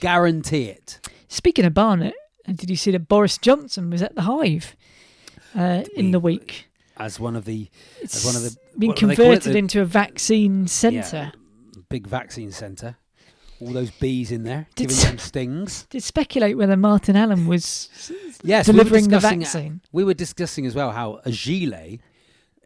Guarantee 0.00 0.64
it. 0.64 1.00
Speaking 1.28 1.66
of 1.66 1.74
Barnet, 1.74 2.14
uh, 2.48 2.52
did 2.52 2.70
you 2.70 2.76
see 2.76 2.92
that 2.92 3.08
Boris 3.08 3.36
Johnson 3.36 3.90
was 3.90 4.00
at 4.00 4.14
the 4.14 4.22
Hive 4.22 4.74
uh, 5.54 5.84
in 5.96 6.12
the 6.12 6.20
week? 6.20 6.68
As 6.96 7.20
one 7.20 7.36
of 7.36 7.44
the 7.44 7.68
It's 8.00 8.16
as 8.16 8.24
one 8.24 8.36
of 8.36 8.42
the 8.42 8.56
been 8.78 8.88
what 8.88 8.96
do 8.96 9.06
they 9.06 9.14
call 9.16 9.24
it? 9.26 9.28
converted 9.34 9.52
The- 9.54 9.58
into 9.58 9.80
a 9.82 9.84
vaccine 9.84 10.66
centre. 10.66 11.32
big 11.90 12.06
vaccine 12.06 12.52
centre. 12.52 12.96
All 13.60 13.72
those 13.72 13.90
bees 13.90 14.30
in 14.30 14.44
there 14.44 14.68
Did 14.76 14.88
giving 14.88 15.04
them 15.04 15.18
stings. 15.18 15.86
Did 15.90 16.02
speculate 16.02 16.56
whether 16.56 16.76
Martin 16.76 17.16
Allen 17.16 17.46
was 17.46 17.88
Yes, 18.42 18.68
we 18.68 18.72
delivering 18.72 19.04
the 19.08 19.16
discussing- 19.16 19.40
vaccine. 19.40 19.80
We 19.92 20.04
were 20.04 20.14
discussing 20.14 20.64
as 20.66 20.74
well 20.74 20.92
how 20.92 21.20
a 21.24 21.32
gilet 21.32 22.00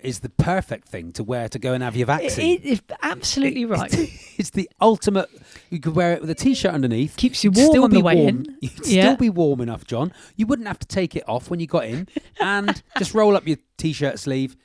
is 0.03 0.19
the 0.19 0.29
perfect 0.29 0.89
thing 0.89 1.13
to 1.13 1.23
wear 1.23 1.49
to 1.49 1.59
go 1.61 1.73
and 1.75 1.83
have 1.83 1.95
your 1.97 2.07
vaccine. 2.07 2.57
it, 2.59 2.61
it's 2.65 2.83
absolutely 3.03 3.63
It- 3.63 3.69
right. 3.69 3.95
It's 4.39 4.51
the 4.51 4.69
ultimate. 4.81 5.29
You 5.71 5.79
could 5.79 5.95
wear 5.95 6.15
it 6.15 6.21
with 6.23 6.29
a 6.31 6.35
t-shirt 6.35 6.73
underneath. 6.75 7.17
Keeps 7.17 7.45
you 7.45 7.53
warm 7.53 7.71
still 7.71 7.85
on 7.85 7.91
be 7.91 7.97
the 7.99 8.03
way 8.03 8.15
warm. 8.17 8.29
in. 8.29 8.57
You'd 8.63 8.87
Yeah. 8.87 9.03
still 9.05 9.17
be 9.17 9.31
warm 9.31 9.61
enough, 9.61 9.87
John. 9.87 10.13
You 10.37 10.47
wouldn't 10.47 10.67
have 10.67 10.81
to 10.81 10.87
take 10.87 11.15
it 11.15 11.23
off 11.29 11.49
when 11.49 11.61
you 11.61 11.67
got 11.69 11.85
in, 11.85 12.09
and 12.41 12.83
just 12.99 13.15
roll 13.15 13.37
up 13.37 13.47
your 13.47 13.59
t-shirt 13.79 14.19
sleeve. 14.19 14.57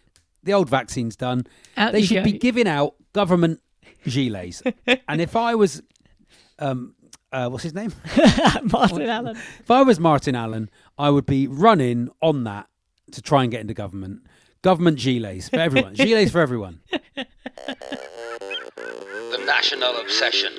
The 0.43 0.53
old 0.53 0.67
vaccine's 0.69 1.15
done. 1.15 1.45
Out 1.75 1.91
they 1.91 2.01
should 2.01 2.15
go. 2.15 2.23
be 2.23 2.31
giving 2.33 2.67
out 2.67 2.95
government 3.13 3.59
gilets. 4.05 4.63
and 5.07 5.21
if 5.21 5.35
I 5.35 5.53
was, 5.53 5.83
um, 6.59 6.95
uh, 7.31 7.49
what's 7.49 7.63
his 7.63 7.73
name? 7.73 7.93
Martin 8.63 9.01
Allen. 9.03 9.37
If 9.59 9.71
I 9.71 9.83
was 9.83 9.99
Martin 9.99 10.35
Allen, 10.35 10.69
I 10.97 11.09
would 11.09 11.25
be 11.25 11.47
running 11.47 12.09
on 12.21 12.43
that 12.45 12.67
to 13.11 13.21
try 13.21 13.43
and 13.43 13.51
get 13.51 13.61
into 13.61 13.73
government. 13.73 14.21
Government 14.61 14.97
gilets 14.97 15.49
for 15.49 15.59
everyone. 15.59 15.93
gilets 15.95 16.31
for 16.31 16.41
everyone. 16.41 16.79
The 17.15 17.25
National 19.45 19.97
Obsession. 19.97 20.53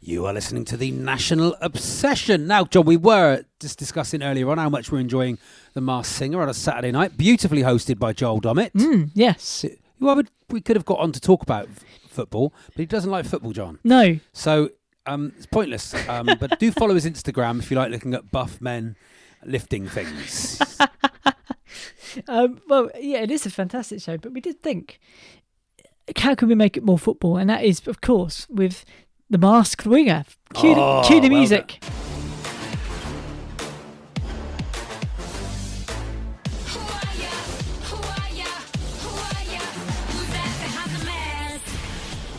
You 0.00 0.26
are 0.26 0.32
listening 0.32 0.64
to 0.66 0.76
the 0.76 0.92
National 0.92 1.56
Obsession. 1.60 2.46
Now, 2.46 2.64
John, 2.64 2.84
we 2.84 2.96
were 2.96 3.44
just 3.60 3.78
discussing 3.78 4.22
earlier 4.22 4.48
on 4.50 4.58
how 4.58 4.68
much 4.68 4.92
we're 4.92 5.00
enjoying 5.00 5.38
The 5.74 5.80
Masked 5.80 6.14
Singer 6.14 6.40
on 6.40 6.48
a 6.48 6.54
Saturday 6.54 6.92
night, 6.92 7.16
beautifully 7.16 7.62
hosted 7.62 7.98
by 7.98 8.12
Joel 8.12 8.40
Dommett. 8.40 8.72
Mm, 8.72 9.10
yes. 9.14 9.64
Who 9.98 10.08
I 10.08 10.14
would, 10.14 10.30
we 10.48 10.60
could 10.60 10.76
have 10.76 10.84
got 10.84 11.00
on 11.00 11.10
to 11.12 11.20
talk 11.20 11.42
about 11.42 11.66
f- 11.68 11.82
football, 12.08 12.52
but 12.66 12.76
he 12.76 12.86
doesn't 12.86 13.10
like 13.10 13.24
football, 13.26 13.52
John. 13.52 13.80
No. 13.82 14.20
So 14.32 14.70
um, 15.06 15.32
it's 15.36 15.46
pointless. 15.46 15.94
Um, 16.08 16.30
but 16.38 16.58
do 16.58 16.70
follow 16.72 16.94
his 16.94 17.06
Instagram 17.06 17.58
if 17.60 17.70
you 17.70 17.76
like 17.76 17.90
looking 17.90 18.14
at 18.14 18.30
buff 18.30 18.60
men 18.60 18.96
lifting 19.44 19.88
things. 19.88 20.60
Um, 22.28 22.62
well, 22.66 22.90
yeah, 22.98 23.18
it 23.18 23.30
is 23.30 23.44
a 23.44 23.50
fantastic 23.50 24.00
show, 24.00 24.16
but 24.16 24.32
we 24.32 24.40
did 24.40 24.62
think, 24.62 24.98
how 26.16 26.34
can 26.34 26.48
we 26.48 26.54
make 26.54 26.76
it 26.78 26.82
more 26.82 26.98
football? 26.98 27.36
And 27.36 27.50
that 27.50 27.62
is, 27.62 27.86
of 27.86 28.00
course, 28.00 28.46
with 28.48 28.86
the 29.28 29.36
masked 29.36 29.86
winger. 29.86 30.24
Cue, 30.54 30.74
the- 30.74 30.80
Oh, 30.80 31.02
cue 31.06 31.20
the 31.20 31.28
music. 31.28 31.78
Well, 31.82 31.90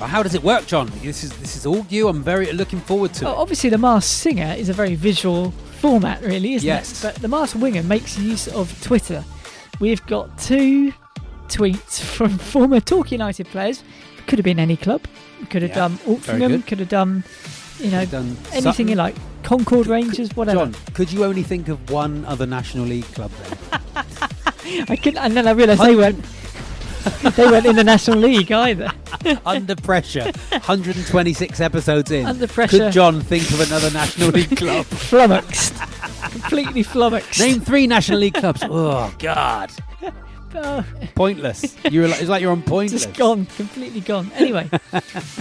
How 0.08 0.24
does 0.24 0.34
it 0.36 0.44
work, 0.44 0.66
John? 0.68 0.92
This 1.04 1.24
is 1.24 1.32
this 1.38 1.56
is 1.56 1.66
all 1.66 1.86
you. 1.90 2.08
I'm 2.08 2.24
very 2.24 2.52
looking 2.54 2.80
forward 2.80 3.14
to 3.16 3.26
Well, 3.26 3.34
it. 3.36 3.38
obviously, 3.38 3.70
the 3.70 3.78
masked 3.78 4.12
singer 4.12 4.56
is 4.58 4.70
a 4.70 4.74
very 4.74 4.96
visual 4.96 5.52
format, 5.82 6.22
really, 6.22 6.54
isn't 6.56 6.66
Yes. 6.68 7.04
it? 7.04 7.08
But 7.08 7.22
the 7.22 7.28
masked 7.28 7.56
winger 7.58 7.84
makes 7.84 8.18
use 8.18 8.48
of 8.48 8.74
Twitter. 8.82 9.24
We've 9.80 10.04
got 10.08 10.38
two 10.40 10.94
tweets 11.50 12.00
from 12.02 12.38
former 12.54 12.80
Talk 12.80 13.12
United 13.12 13.48
players. 13.48 13.84
Could 14.28 14.40
have 14.40 14.44
been 14.46 14.60
any 14.60 14.76
club. 14.78 15.02
Could 15.50 15.62
have 15.62 15.72
Yeah, 15.72 15.76
done 15.76 15.98
Altrincham. 16.00 16.66
Could 16.66 16.80
have 16.80 16.90
done, 16.90 17.24
you 17.80 17.92
know, 17.92 18.06
done 18.06 18.36
anything 18.52 18.62
Sutton. 18.64 18.88
you 18.88 18.96
like. 18.96 19.16
Concord 19.44 19.88
Rangers, 19.88 20.36
whatever. 20.36 20.66
John, 20.66 20.76
could 20.94 21.12
you 21.12 21.24
only 21.24 21.44
think 21.44 21.68
of 21.70 21.90
one 21.92 22.26
other 22.26 22.46
National 22.46 22.86
League 22.86 23.06
club 23.14 23.32
then? 23.44 23.58
I 24.90 24.96
could, 24.98 25.16
and 25.16 25.38
then 25.38 25.48
I 25.48 25.52
realised 25.52 25.82
they 25.82 25.96
weren't. 25.96 26.26
they 27.36 27.46
weren't 27.46 27.66
in 27.66 27.76
the 27.76 27.84
National 27.84 28.20
League 28.20 28.52
either. 28.52 28.92
Under 29.46 29.76
pressure, 29.76 30.24
126 30.52 31.60
episodes 31.60 32.12
in. 32.12 32.26
Under 32.26 32.48
pressure. 32.48 32.78
Could 32.80 32.92
John 32.94 33.22
think 33.22 33.50
of 33.52 33.62
another 33.62 33.90
National 33.92 34.30
League 34.30 34.56
club? 34.58 34.86
Flummoxed, 34.86 35.74
completely 36.32 36.84
flummoxed. 36.84 37.40
Name 37.40 37.60
three 37.60 37.88
National 37.88 38.20
League 38.20 38.34
clubs. 38.36 38.62
Oh 38.64 39.14
God, 39.20 39.72
Oh, 40.56 40.84
pointless. 41.14 41.76
You're 41.92 42.08
like, 42.08 42.22
it's 42.22 42.30
like 42.30 42.42
you're 42.42 42.52
on 42.54 42.64
pointless. 42.64 43.04
just 43.06 43.18
gone, 43.18 43.46
completely 43.58 44.00
gone. 44.00 44.32
Anyway, 44.36 44.68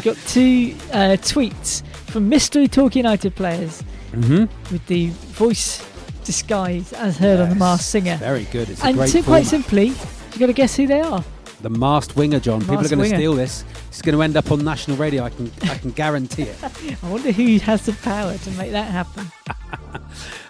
got 0.02 0.16
two 0.26 0.74
uh, 0.92 1.16
tweets 1.22 1.86
from 2.10 2.28
mystery 2.28 2.66
Talk 2.68 2.96
United 2.96 3.34
players 3.36 3.82
Mm-hmm. 4.12 4.72
with 4.72 4.84
the 4.86 5.08
voice 5.10 5.84
disguised 6.24 6.92
as 6.94 7.18
heard 7.18 7.38
on 7.38 7.50
the 7.50 7.54
Masked 7.54 7.86
Singer. 7.88 8.16
Very 8.16 8.44
good. 8.44 8.70
It's 8.70 8.82
a 8.82 8.86
And 8.86 9.08
to 9.08 9.22
quite 9.22 9.44
simply, 9.46 9.88
you've 9.88 10.38
got 10.38 10.46
to 10.46 10.52
guess 10.54 10.74
who 10.76 10.86
they 10.86 11.00
are. 11.00 11.22
The 11.60 11.70
masked 11.70 12.16
winger, 12.16 12.38
John. 12.38 12.60
People 12.60 12.80
are 12.80 12.88
going 12.88 12.98
to 13.10 13.16
steal 13.16 13.34
this. 13.34 13.64
It's 13.88 14.02
going 14.02 14.14
to 14.14 14.22
end 14.22 14.36
up 14.36 14.50
on 14.52 14.64
national 14.64 14.96
radio. 14.96 15.24
I 15.24 15.30
can, 15.30 15.50
I 15.62 15.78
can 15.78 15.90
guarantee 15.92 16.42
it. 16.42 16.56
I 17.02 17.10
wonder 17.10 17.32
who 17.32 17.58
has 17.58 17.86
the 17.86 17.92
power 17.92 18.36
to 18.36 18.50
make 18.52 18.72
that 18.72 18.90
happen. 18.90 19.30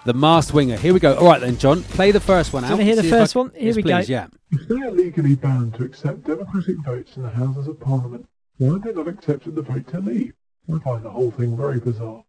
The 0.07 0.15
masked 0.15 0.55
winger. 0.55 0.77
Here 0.77 0.95
we 0.95 1.01
go. 1.01 1.17
All 1.17 1.27
right 1.27 1.41
then, 1.41 1.59
John. 1.59 1.83
Play 1.83 2.13
the 2.13 2.21
first 2.21 2.53
one 2.53 2.63
Do 2.63 2.69
out. 2.69 2.73
wanna 2.75 2.85
hear 2.85 2.95
the 2.95 3.03
See 3.03 3.09
I 3.09 3.11
first 3.11 3.35
one? 3.35 3.51
Here 3.57 3.63
yes, 3.65 3.77
we 3.77 3.83
go. 3.83 3.99
Yeah. 3.99 4.29
If 4.53 4.69
they 4.69 4.77
are 4.77 4.93
legally 4.93 5.35
bound 5.35 5.75
to 5.75 5.85
accept 5.85 6.23
democratic 6.23 6.77
votes 6.85 7.17
in 7.17 7.25
the 7.25 7.31
Houses 7.31 7.67
of 7.67 7.81
Parliament, 7.81 8.29
why 8.59 8.75
have 8.75 8.83
they 8.85 8.93
not 8.93 9.09
accepted 9.09 9.57
the 9.57 9.63
vote 9.63 9.89
to 9.89 9.99
leave? 9.99 10.33
I 10.73 10.79
find 10.79 11.03
the 11.03 11.11
whole 11.11 11.33
thing 11.33 11.57
very 11.57 11.81
bizarre. 11.81 12.23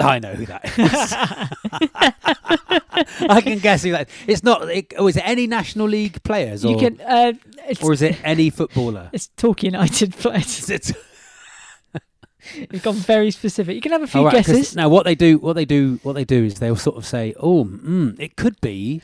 I 0.00 0.18
know 0.18 0.34
who 0.34 0.46
that 0.46 0.64
is. 0.78 1.12
I 3.28 3.40
can 3.40 3.58
guess 3.58 3.82
who 3.82 3.92
that. 3.92 4.08
It's 4.26 4.42
not. 4.42 4.68
It, 4.70 4.92
oh, 4.96 5.06
is 5.08 5.16
it 5.16 5.26
any 5.26 5.46
National 5.46 5.88
League 5.88 6.22
players, 6.22 6.64
or, 6.64 6.72
you 6.72 6.78
can. 6.78 7.00
Uh, 7.00 7.32
or 7.82 7.92
is 7.92 8.02
it 8.02 8.16
any 8.24 8.50
footballer? 8.50 9.10
It's 9.12 9.28
Talk 9.36 9.62
United 9.62 10.12
players. 10.16 10.58
Is 10.60 10.70
it- 10.70 10.92
It's 12.54 12.82
gone 12.82 12.94
very 12.96 13.30
specific. 13.30 13.76
You 13.76 13.80
can 13.80 13.92
have 13.92 14.02
a 14.02 14.06
few 14.08 14.24
right, 14.24 14.32
guesses. 14.34 14.74
Now, 14.74 14.88
what 14.88 15.04
they 15.04 15.14
do, 15.14 15.38
what 15.38 15.52
they 15.54 15.64
do, 15.64 16.00
what 16.02 16.14
they 16.14 16.24
do 16.24 16.44
is 16.44 16.54
they'll 16.56 16.74
sort 16.74 16.96
of 16.96 17.06
say, 17.06 17.34
"Oh, 17.38 17.64
mm, 17.64 18.18
it 18.18 18.34
could 18.36 18.60
be," 18.60 19.00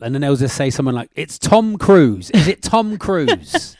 and 0.00 0.14
then 0.14 0.20
they'll 0.20 0.36
just 0.36 0.56
say 0.56 0.68
someone 0.70 0.94
like, 0.94 1.10
"It's 1.14 1.38
Tom 1.38 1.78
Cruise." 1.78 2.30
Is 2.30 2.48
it 2.48 2.62
Tom 2.62 2.98
Cruise? 2.98 3.76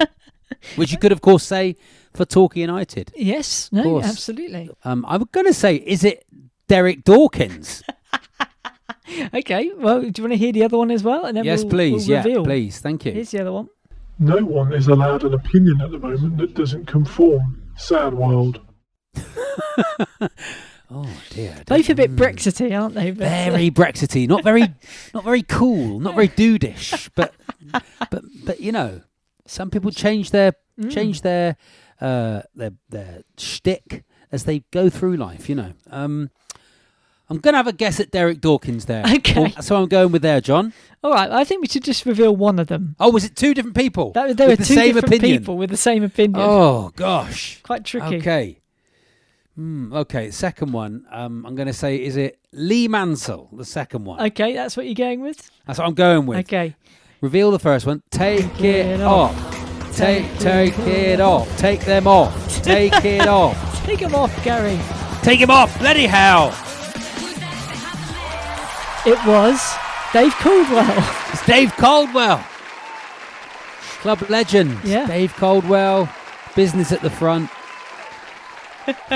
Which 0.77 0.93
you 0.93 0.99
could, 0.99 1.13
of 1.13 1.21
course, 1.21 1.43
say 1.45 1.77
for 2.15 2.25
Torquay 2.25 2.61
United. 2.63 3.13
Yes, 3.15 3.69
no, 3.71 4.01
absolutely. 4.01 4.71
Um, 4.85 5.05
I'm 5.09 5.25
going 5.31 5.47
to 5.47 5.55
say, 5.55 5.77
is 5.77 6.05
it 6.05 6.25
Derek 6.69 7.05
Dawkins? 7.05 7.83
Okay, 9.35 9.71
well, 9.77 10.01
do 10.01 10.07
you 10.17 10.23
want 10.23 10.33
to 10.33 10.37
hear 10.39 10.53
the 10.53 10.65
other 10.65 10.79
one 10.79 10.91
as 10.91 11.03
well? 11.03 11.27
And 11.27 11.37
then 11.37 11.45
yes, 11.45 11.63
we'll, 11.63 11.71
please. 11.71 12.09
we'll 12.09 12.27
yeah, 12.27 12.43
please. 12.43 12.79
Thank 12.79 13.05
you. 13.05 13.13
Here's 13.13 13.31
the 13.31 13.41
other 13.43 13.53
one. 13.53 13.69
No 14.19 14.39
one 14.39 14.73
is 14.73 14.89
allowed 14.89 15.25
an 15.25 15.35
opinion 15.35 15.83
at 15.83 15.91
the 15.91 15.99
moment 15.99 16.39
that 16.39 16.55
doesn't 16.55 16.87
conform. 16.87 17.63
Sad 17.77 18.15
world. 18.15 18.61
oh 20.91 21.07
dear. 21.31 21.63
Both 21.67 21.91
a 21.91 21.95
bit 21.95 22.13
Mm. 22.13 22.17
Brexity, 22.17 22.75
aren't 22.75 22.95
they? 22.95 23.11
But, 23.11 23.27
uh, 23.27 23.51
very 23.51 23.71
Brexity, 23.71 24.27
not 24.27 24.45
very, 24.45 24.63
not 25.15 25.25
very 25.25 25.43
cool, 25.43 26.01
not 26.01 26.15
very 26.15 26.29
dudeish, 26.29 27.11
but, 27.15 27.35
but, 28.11 28.25
but 28.47 28.61
you 28.61 28.73
know, 28.73 29.03
some 29.47 29.71
people 29.71 29.91
change 29.91 30.31
their 30.31 30.53
Mm. 30.81 30.91
change 30.91 31.21
their 31.21 31.59
uh, 32.01 32.41
their 32.55 32.73
their 32.89 33.23
shtick 33.37 34.05
as 34.33 34.45
they 34.45 34.61
go 34.71 34.89
through 34.89 35.17
life. 35.19 35.51
You 35.51 35.55
know, 35.57 35.73
um, 35.91 36.31
I'm 37.33 37.39
gonna 37.41 37.57
have 37.57 37.67
a 37.67 37.73
guess 37.73 37.99
at 37.99 38.11
Derek 38.11 38.41
Dawkins 38.41 38.85
there. 38.85 39.05
Okay. 39.17 39.53
So 39.61 39.77
I'm 39.77 39.89
going 39.89 40.13
with 40.13 40.23
there, 40.23 40.41
John. 40.41 40.73
All 41.03 41.13
right, 41.13 41.31
I 41.31 41.45
think 41.45 41.63
we 41.63 41.69
should 41.69 41.83
just 41.85 42.07
reveal 42.07 42.37
one 42.37 42.59
of 42.59 42.69
them. 42.69 42.95
Oh, 43.01 43.11
was 43.11 43.25
it 43.25 43.35
two 43.35 43.55
different 43.55 43.77
people? 43.77 44.13
That, 44.13 44.37
there 44.37 44.49
were 44.49 44.57
the 44.57 44.65
two 44.65 44.75
same 44.75 44.95
different 44.95 45.15
opinion? 45.17 45.39
people 45.41 45.57
with 45.57 45.71
the 45.71 45.77
same 45.77 46.03
opinion. 46.05 46.37
Oh 46.41 46.93
gosh. 46.95 47.61
Quite 47.63 47.85
tricky. 47.85 48.17
Okay. 48.19 48.59
Hmm, 49.55 49.93
okay, 49.93 50.31
second 50.31 50.73
one. 50.73 51.05
Um, 51.11 51.45
I'm 51.45 51.55
going 51.55 51.67
to 51.69 51.75
say, 51.75 51.97
is 52.03 52.17
it 52.17 52.39
Lee 52.53 52.89
Mansell? 52.89 53.51
The 53.53 53.67
second 53.67 54.05
one. 54.07 54.19
Okay, 54.29 54.55
that's 54.55 54.79
what 54.79 54.87
you're 54.87 54.95
going 54.95 55.21
with? 55.21 55.51
That's 55.67 55.79
what 55.79 55.87
I'm 55.87 55.93
going 55.95 56.25
with. 56.25 56.39
Okay. 56.39 56.75
Reveal 57.21 57.51
the 57.51 57.59
first 57.59 57.85
one. 57.85 58.03
Take 58.11 58.51
Take 58.55 58.65
it 58.65 59.01
off. 59.03 59.37
off. 59.37 59.97
Take 59.97 60.39
take 60.39 60.79
it 60.79 61.21
off. 61.21 61.55
Take 61.59 61.85
them 61.85 62.07
off. 62.07 62.63
Take 62.63 63.05
it 63.05 63.29
off. 63.29 63.85
Take 63.85 64.01
them 64.01 64.15
off, 64.15 64.43
Gary. 64.43 64.81
Take 65.23 65.41
him 65.41 65.51
off. 65.51 65.79
Bloody 65.79 66.07
hell. 66.07 66.51
It 69.05 69.19
was 69.27 69.61
Dave 70.13 70.33
Caldwell. 70.35 71.11
It's 71.33 71.45
Dave 71.45 71.73
Caldwell. 71.77 72.45
Club 74.01 74.23
legend. 74.31 74.79
Yeah. 74.85 75.07
Dave 75.07 75.35
Caldwell. 75.35 76.09
Business 76.55 76.93
at 76.93 77.03
the 77.03 77.11
front. 77.11 77.51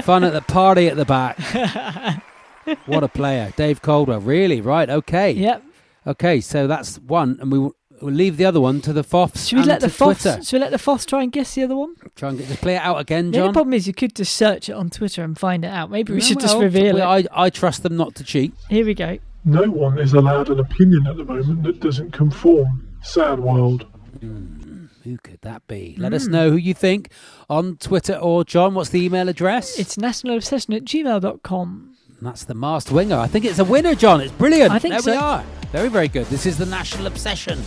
Fun 0.02 0.24
at 0.24 0.32
the 0.32 0.42
party 0.42 0.88
at 0.88 0.96
the 0.96 1.04
back. 1.04 1.38
what 2.86 3.04
a 3.04 3.08
player. 3.08 3.52
Dave 3.56 3.80
Caldwell. 3.80 4.20
Really? 4.20 4.60
Right. 4.60 4.90
Okay. 4.90 5.30
yep. 5.32 5.62
Okay. 6.04 6.40
So 6.40 6.66
that's 6.66 6.98
one. 6.98 7.38
And 7.40 7.52
we 7.52 7.58
will 7.60 7.76
we'll 8.00 8.12
leave 8.14 8.38
the 8.38 8.44
other 8.44 8.60
one 8.60 8.80
to 8.82 8.92
the 8.92 9.04
Foffs 9.04 9.48
Should 9.48 9.58
we 9.58 9.64
let 9.64 9.80
the? 9.82 9.88
Twitter. 9.90 10.40
Should 10.42 10.56
we 10.56 10.58
let 10.58 10.72
the 10.72 10.78
Foss 10.78 11.06
try 11.06 11.22
and 11.22 11.30
guess 11.30 11.54
the 11.54 11.62
other 11.62 11.76
one? 11.76 11.94
Try 12.16 12.30
and 12.30 12.38
get, 12.38 12.48
just 12.48 12.60
play 12.60 12.74
it 12.74 12.82
out 12.82 12.98
again, 12.98 13.30
The 13.30 13.38
only 13.38 13.48
John. 13.48 13.54
problem 13.54 13.74
is 13.74 13.86
you 13.86 13.94
could 13.94 14.16
just 14.16 14.34
search 14.34 14.68
it 14.68 14.72
on 14.72 14.90
Twitter 14.90 15.22
and 15.22 15.38
find 15.38 15.64
it 15.64 15.68
out. 15.68 15.90
Maybe 15.92 16.12
we 16.12 16.18
No, 16.18 16.24
should 16.24 16.40
just 16.40 16.58
reveal 16.58 16.96
well, 16.96 17.14
it. 17.14 17.28
I, 17.32 17.44
I 17.44 17.50
trust 17.50 17.84
them 17.84 17.96
not 17.96 18.16
to 18.16 18.24
cheat. 18.24 18.52
Here 18.68 18.84
we 18.84 18.94
go. 18.94 19.18
No 19.48 19.62
one 19.70 20.00
is 20.00 20.12
allowed 20.12 20.50
an 20.50 20.58
opinion 20.58 21.06
at 21.06 21.16
the 21.16 21.24
moment 21.24 21.62
that 21.62 21.78
doesn't 21.78 22.10
conform. 22.10 22.88
Sad 23.02 23.38
world. 23.38 23.86
Hmm, 24.18 24.86
who 25.04 25.18
could 25.18 25.40
that 25.42 25.64
be? 25.68 25.94
Let 25.98 26.12
us 26.12 26.26
know 26.26 26.50
who 26.50 26.56
you 26.56 26.74
think 26.74 27.10
on 27.48 27.76
Twitter 27.76 28.16
or 28.16 28.42
John. 28.42 28.74
What's 28.74 28.90
the 28.90 29.04
email 29.04 29.28
address? 29.28 29.78
It's 29.78 29.94
nationalobsession 29.94 30.76
at 30.76 30.84
gmail.com. 30.84 31.96
And 32.18 32.26
that's 32.26 32.44
the 32.44 32.54
masked 32.54 32.90
winger. 32.90 33.16
I 33.16 33.28
think 33.28 33.44
it's 33.44 33.60
a 33.60 33.64
winner, 33.64 33.94
John. 33.94 34.20
It's 34.20 34.32
brilliant. 34.32 34.72
I 34.72 34.80
think 34.80 34.94
there 34.94 35.14
we 35.14 35.16
so. 35.16 35.24
are. 35.24 35.44
Very, 35.70 35.90
very 35.90 36.08
good. 36.08 36.26
This 36.26 36.44
is 36.44 36.58
the 36.58 36.66
national 36.66 37.06
obsession. 37.06 37.62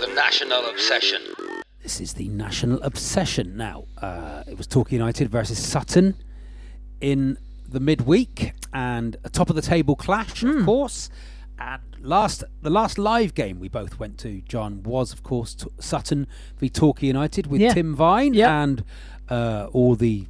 The 0.00 0.12
National 0.14 0.66
Obsession. 0.66 1.22
This 1.82 2.00
is 2.00 2.14
the 2.14 2.28
national 2.28 2.80
obsession. 2.82 3.56
Now, 3.56 3.84
uh, 4.00 4.44
it 4.46 4.56
was 4.56 4.66
Torquay 4.66 4.96
United 4.96 5.28
versus 5.28 5.58
Sutton 5.58 6.14
in 7.00 7.38
the 7.68 7.80
midweek, 7.80 8.52
and 8.72 9.16
a 9.24 9.28
top 9.30 9.50
of 9.50 9.56
the 9.56 9.62
table 9.62 9.96
clash, 9.96 10.42
Hmm. 10.42 10.58
of 10.58 10.64
course. 10.64 11.10
And 11.58 11.80
last, 12.00 12.44
the 12.60 12.70
last 12.70 12.98
live 12.98 13.34
game 13.34 13.58
we 13.58 13.68
both 13.68 13.98
went 13.98 14.18
to, 14.18 14.42
John, 14.42 14.82
was 14.84 15.12
of 15.12 15.22
course 15.22 15.54
t- 15.54 15.66
Sutton 15.80 16.26
v 16.58 16.68
Torquay 16.68 17.06
United 17.08 17.46
with 17.48 17.60
Yeah. 17.60 17.74
Tim 17.74 17.94
Vine 17.94 18.34
Yep. 18.34 18.48
and 18.50 18.84
uh, 19.28 19.68
all 19.72 19.94
the 19.96 20.26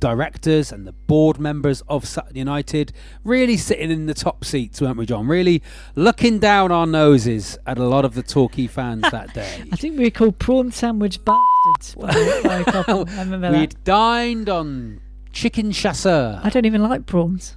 directors 0.00 0.72
and 0.72 0.86
the 0.86 0.92
board 0.92 1.38
members 1.38 1.82
of 1.82 2.06
Sutton 2.06 2.36
United 2.36 2.92
really 3.22 3.56
sitting 3.56 3.90
in 3.90 4.06
the 4.06 4.14
top 4.14 4.44
seats, 4.44 4.80
weren't 4.80 4.96
we, 4.96 5.06
John? 5.06 5.28
Really 5.28 5.62
looking 5.94 6.38
down 6.38 6.72
our 6.72 6.86
noses 6.86 7.58
at 7.66 7.78
a 7.78 7.84
lot 7.84 8.04
of 8.04 8.14
the 8.14 8.22
Torquay 8.22 8.66
fans 8.66 9.02
that 9.10 9.32
day. 9.34 9.62
I 9.70 9.76
think 9.76 9.98
we 9.98 10.04
were 10.04 10.10
called 10.10 10.38
prawn 10.38 10.72
sandwich 10.72 11.24
bastards 11.24 11.94
by, 11.94 12.40
by 12.42 12.54
a 12.60 12.64
couple. 12.64 13.04
That. 13.04 13.52
We'd 13.52 13.76
dined 13.84 14.48
on 14.48 15.00
chicken 15.32 15.70
chasseur. 15.72 16.40
I 16.42 16.48
don't 16.50 16.66
even 16.66 16.82
like 16.82 17.06
prawns. 17.06 17.56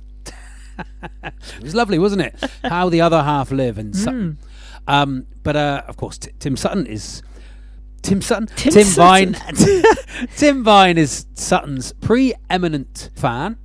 It 1.24 1.64
was 1.64 1.76
lovely, 1.76 2.00
wasn't 2.00 2.24
it? 2.24 2.36
How 2.64 2.90
the 2.90 3.02
other 3.02 3.22
half 3.22 3.52
live 3.52 3.78
in 3.78 3.94
Sutton. 3.94 4.38
Um, 4.88 5.28
but 5.44 5.56
uh, 5.56 5.84
of 5.88 5.98
course, 5.98 6.18
t- 6.18 6.32
Tim 6.40 6.58
Sutton 6.58 6.88
is 6.88 7.22
Tim 8.04 8.22
Sutton. 8.22 8.48
Tim 8.56 8.86
Vine. 8.86 9.36
Tim 10.36 10.63
Vine 10.63 10.98
is 10.98 11.26
Sutton's 11.34 11.94
preeminent 11.94 13.10
fan. 13.16 13.58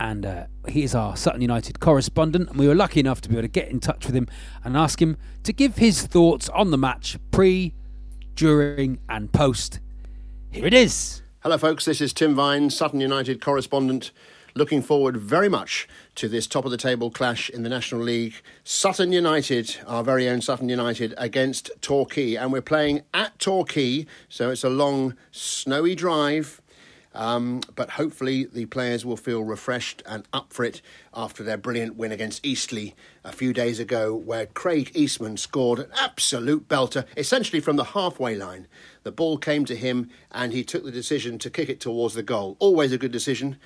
and 0.00 0.26
uh, 0.26 0.46
he 0.68 0.82
is 0.82 0.94
our 0.94 1.16
Sutton 1.16 1.40
United 1.42 1.78
correspondent. 1.80 2.50
And 2.50 2.58
we 2.58 2.66
were 2.66 2.74
lucky 2.74 3.00
enough 3.00 3.20
to 3.22 3.28
be 3.28 3.34
able 3.36 3.42
to 3.42 3.48
get 3.48 3.68
in 3.68 3.78
touch 3.80 4.06
with 4.06 4.14
him 4.16 4.26
and 4.64 4.76
ask 4.76 5.00
him 5.00 5.16
to 5.44 5.52
give 5.52 5.76
his 5.76 6.06
thoughts 6.06 6.48
on 6.48 6.70
the 6.70 6.78
match 6.78 7.18
pre, 7.30 7.74
during, 8.34 8.98
and 9.08 9.32
post. 9.32 9.80
Here 10.50 10.66
it 10.66 10.74
is. 10.74 11.22
Hello, 11.42 11.58
folks. 11.58 11.84
This 11.84 12.00
is 12.00 12.12
Tim 12.12 12.34
Vine, 12.34 12.70
Sutton 12.70 13.00
United 13.00 13.40
correspondent. 13.40 14.10
Looking 14.54 14.82
forward 14.82 15.16
very 15.16 15.48
much 15.48 15.86
to 16.16 16.28
this 16.28 16.46
top 16.46 16.64
of 16.64 16.70
the 16.70 16.76
table 16.76 17.10
clash 17.10 17.50
in 17.50 17.62
the 17.62 17.68
National 17.68 18.00
League. 18.00 18.34
Sutton 18.64 19.12
United, 19.12 19.76
our 19.86 20.02
very 20.02 20.28
own 20.28 20.40
Sutton 20.40 20.68
United, 20.68 21.14
against 21.18 21.70
Torquay. 21.80 22.34
And 22.34 22.52
we're 22.52 22.62
playing 22.62 23.02
at 23.12 23.38
Torquay, 23.38 24.06
so 24.28 24.50
it's 24.50 24.64
a 24.64 24.70
long, 24.70 25.14
snowy 25.30 25.94
drive. 25.94 26.60
Um, 27.14 27.62
but 27.74 27.90
hopefully, 27.90 28.44
the 28.44 28.66
players 28.66 29.04
will 29.04 29.16
feel 29.16 29.42
refreshed 29.42 30.02
and 30.06 30.26
up 30.32 30.52
for 30.52 30.64
it 30.64 30.80
after 31.12 31.42
their 31.42 31.56
brilliant 31.56 31.96
win 31.96 32.12
against 32.12 32.44
Eastleigh 32.44 32.92
a 33.24 33.32
few 33.32 33.52
days 33.52 33.80
ago, 33.80 34.14
where 34.14 34.46
Craig 34.46 34.92
Eastmond 34.94 35.40
scored 35.40 35.80
an 35.80 35.90
absolute 35.98 36.68
belter, 36.68 37.06
essentially 37.16 37.60
from 37.60 37.76
the 37.76 37.84
halfway 37.84 38.36
line. 38.36 38.68
The 39.02 39.12
ball 39.12 39.36
came 39.36 39.64
to 39.64 39.74
him, 39.74 40.10
and 40.30 40.52
he 40.52 40.62
took 40.62 40.84
the 40.84 40.92
decision 40.92 41.38
to 41.38 41.50
kick 41.50 41.68
it 41.68 41.80
towards 41.80 42.14
the 42.14 42.22
goal. 42.22 42.56
Always 42.60 42.92
a 42.92 42.98
good 42.98 43.12
decision 43.12 43.58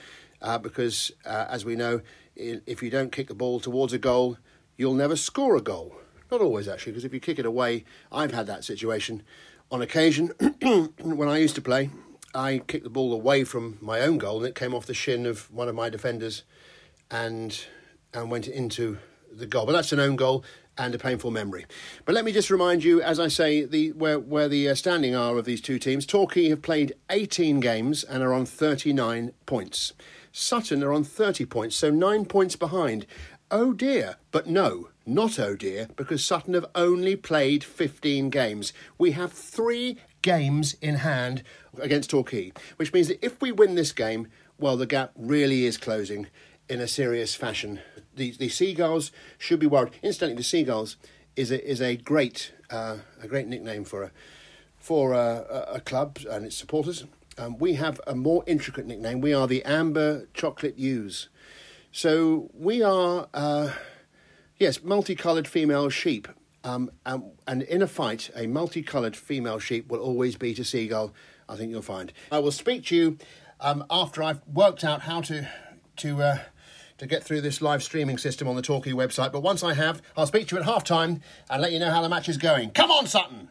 uh, 0.43 0.59
because, 0.59 1.13
uh, 1.25 1.47
as 1.49 1.65
we 1.65 1.77
know, 1.77 2.01
if 2.37 2.83
you 2.83 2.91
don't 2.91 3.13
kick 3.13 3.29
the 3.29 3.35
ball 3.35 3.61
towards 3.61 3.93
a 3.93 3.99
goal, 3.99 4.39
you'll 4.77 4.95
never 4.95 5.17
score 5.17 5.57
a 5.57 5.61
goal. 5.61 5.97
Not 6.31 6.41
always, 6.41 6.69
actually, 6.69 6.93
because 6.93 7.05
if 7.05 7.15
you 7.15 7.21
kick 7.21 7.39
it 7.39 7.47
away, 7.47 7.85
I've 8.11 8.33
had 8.33 8.47
that 8.47 8.65
situation 8.65 9.23
on 9.71 9.83
occasion 9.83 10.29
when 10.99 11.29
I 11.29 11.39
used 11.39 11.55
to 11.57 11.63
play. 11.63 11.91
I 12.35 12.63
kicked 12.67 12.85
the 12.85 12.91
ball 12.91 13.13
away 13.13 13.45
from 13.45 13.77
my 13.81 14.01
own 14.01 14.19
goal, 14.19 14.39
and 14.39 14.47
it 14.47 14.55
came 14.55 14.75
off 14.75 14.87
the 14.87 14.95
shin 14.95 15.27
of 15.27 15.51
one 15.51 15.69
of 15.69 15.75
my 15.75 15.91
defenders, 15.91 16.45
and 17.11 17.65
and 18.15 18.31
went 18.31 18.49
into 18.49 18.99
the 19.31 19.47
goal. 19.47 19.67
But 19.67 19.73
that's 19.73 19.93
an 19.93 20.01
own 20.01 20.17
goal 20.17 20.45
and 20.79 20.95
a 20.95 20.99
painful 20.99 21.31
memory. 21.31 21.67
But 22.05 22.15
let 22.15 22.25
me 22.25 22.33
just 22.33 22.51
remind 22.51 22.83
you, 22.83 23.03
as 23.03 23.21
I 23.21 23.29
say, 23.29 23.65
the 23.65 23.93
where 23.93 24.19
where 24.19 24.49
the 24.49 24.69
uh, 24.71 24.75
standing 24.75 25.15
are 25.15 25.37
of 25.37 25.45
these 25.45 25.61
two 25.61 25.79
teams. 25.79 26.07
Torquay 26.07 26.49
have 26.49 26.63
played 26.63 26.95
18 27.11 27.61
games 27.61 28.05
and 28.05 28.23
are 28.23 28.33
on 28.33 28.47
39 28.47 29.33
points. 29.47 29.93
Sutton 30.33 30.83
are 30.83 30.93
on 30.93 31.05
30 31.05 31.45
points, 31.47 31.77
so 31.77 31.91
nine 31.91 32.25
points 32.25 32.57
behind. 32.57 33.07
Oh 33.51 33.73
dear, 33.75 34.17
but 34.31 34.47
no, 34.47 34.89
not 35.05 35.39
oh 35.39 35.55
dear, 35.55 35.89
because 35.95 36.25
Sutton 36.25 36.55
have 36.55 36.67
only 36.75 37.17
played 37.17 37.63
15 37.63 38.31
games. 38.31 38.73
We 38.97 39.13
have 39.13 39.33
three 39.33 39.99
games 40.23 40.75
in 40.81 40.97
hand 40.97 41.43
against 41.79 42.11
Torquay, 42.11 42.53
which 42.77 42.93
means 42.93 43.09
that 43.09 43.25
if 43.25 43.41
we 43.43 43.53
win 43.53 43.75
this 43.75 43.93
game, 43.93 44.29
well, 44.59 44.77
the 44.77 44.87
gap 44.87 45.13
really 45.17 45.67
is 45.67 45.77
closing 45.77 46.29
in 46.69 46.81
a 46.81 46.89
serious 46.89 47.35
fashion. 47.35 47.81
The, 48.15 48.31
the 48.33 48.49
Seagulls 48.49 49.13
should 49.37 49.61
be 49.61 49.67
worried. 49.67 49.93
Incidentally, 50.03 50.37
the 50.37 50.43
Seagulls 50.45 50.97
is 51.37 51.51
a, 51.51 51.71
is 51.71 51.81
a 51.81 51.97
great 51.97 52.53
uh, 52.71 52.99
a 53.23 53.29
great 53.29 53.47
nickname 53.47 53.85
for 53.85 54.05
a 54.05 54.11
for 54.77 55.13
a, 55.13 55.67
a 55.75 55.81
club 55.81 56.19
and 56.29 56.45
its 56.45 56.57
supporters. 56.57 57.05
Um, 57.39 57.59
we 57.59 57.75
have 57.75 58.01
a 58.07 58.15
more 58.15 58.45
intricate 58.47 58.87
nickname. 58.87 59.21
We 59.21 59.33
are 59.33 59.47
the 59.47 59.65
Amber 59.65 60.29
Chocolate 60.35 60.79
Ewes. 60.79 61.29
So 61.91 62.51
we 62.55 62.83
are, 62.83 63.29
uh, 63.33 63.73
yes, 64.59 64.83
multicoloured 64.83 65.49
female 65.49 65.89
sheep. 65.89 66.29
Um, 66.65 66.91
and, 67.05 67.25
and 67.47 67.63
in 67.63 67.83
a 67.83 67.87
fight, 67.87 68.31
a 68.37 68.47
multicoloured 68.47 69.17
female 69.17 69.59
sheep 69.59 69.89
will 69.89 70.01
always 70.01 70.37
beat 70.37 70.59
a 70.59 70.65
seagull. 70.65 71.13
I 71.49 71.57
think 71.57 71.71
you'll 71.71 71.83
find. 71.83 72.13
I 72.31 72.39
will 72.39 72.53
speak 72.53 72.87
to 72.87 72.97
you 72.97 73.19
um, 73.61 73.85
after 73.91 74.23
I've 74.23 74.41
worked 74.47 74.85
out 74.85 75.03
how 75.03 75.21
to 75.23 75.49
to 75.97 76.23
uh, 76.23 76.39
to 76.99 77.07
get 77.07 77.25
through 77.25 77.41
this 77.41 77.61
live 77.61 77.83
streaming 77.83 78.17
system 78.17 78.49
on 78.49 78.57
the 78.57 78.63
Torquay 78.63 78.93
website. 78.93 79.33
But 79.33 79.43
once 79.43 79.63
I 79.63 79.75
have, 79.75 80.01
I'll 80.17 80.27
speak 80.27 80.49
to 80.49 80.55
you 80.55 80.61
at 80.61 80.67
half 80.67 80.85
time 80.85 81.21
and 81.51 81.61
let 81.61 81.73
you 81.73 81.79
know 81.79 81.91
how 81.91 82.01
the 82.01 82.09
match 82.09 82.29
is 82.29 82.39
going. 82.39 82.71
Come 82.71 82.91
on, 82.91 83.07
Sutton! 83.07 83.49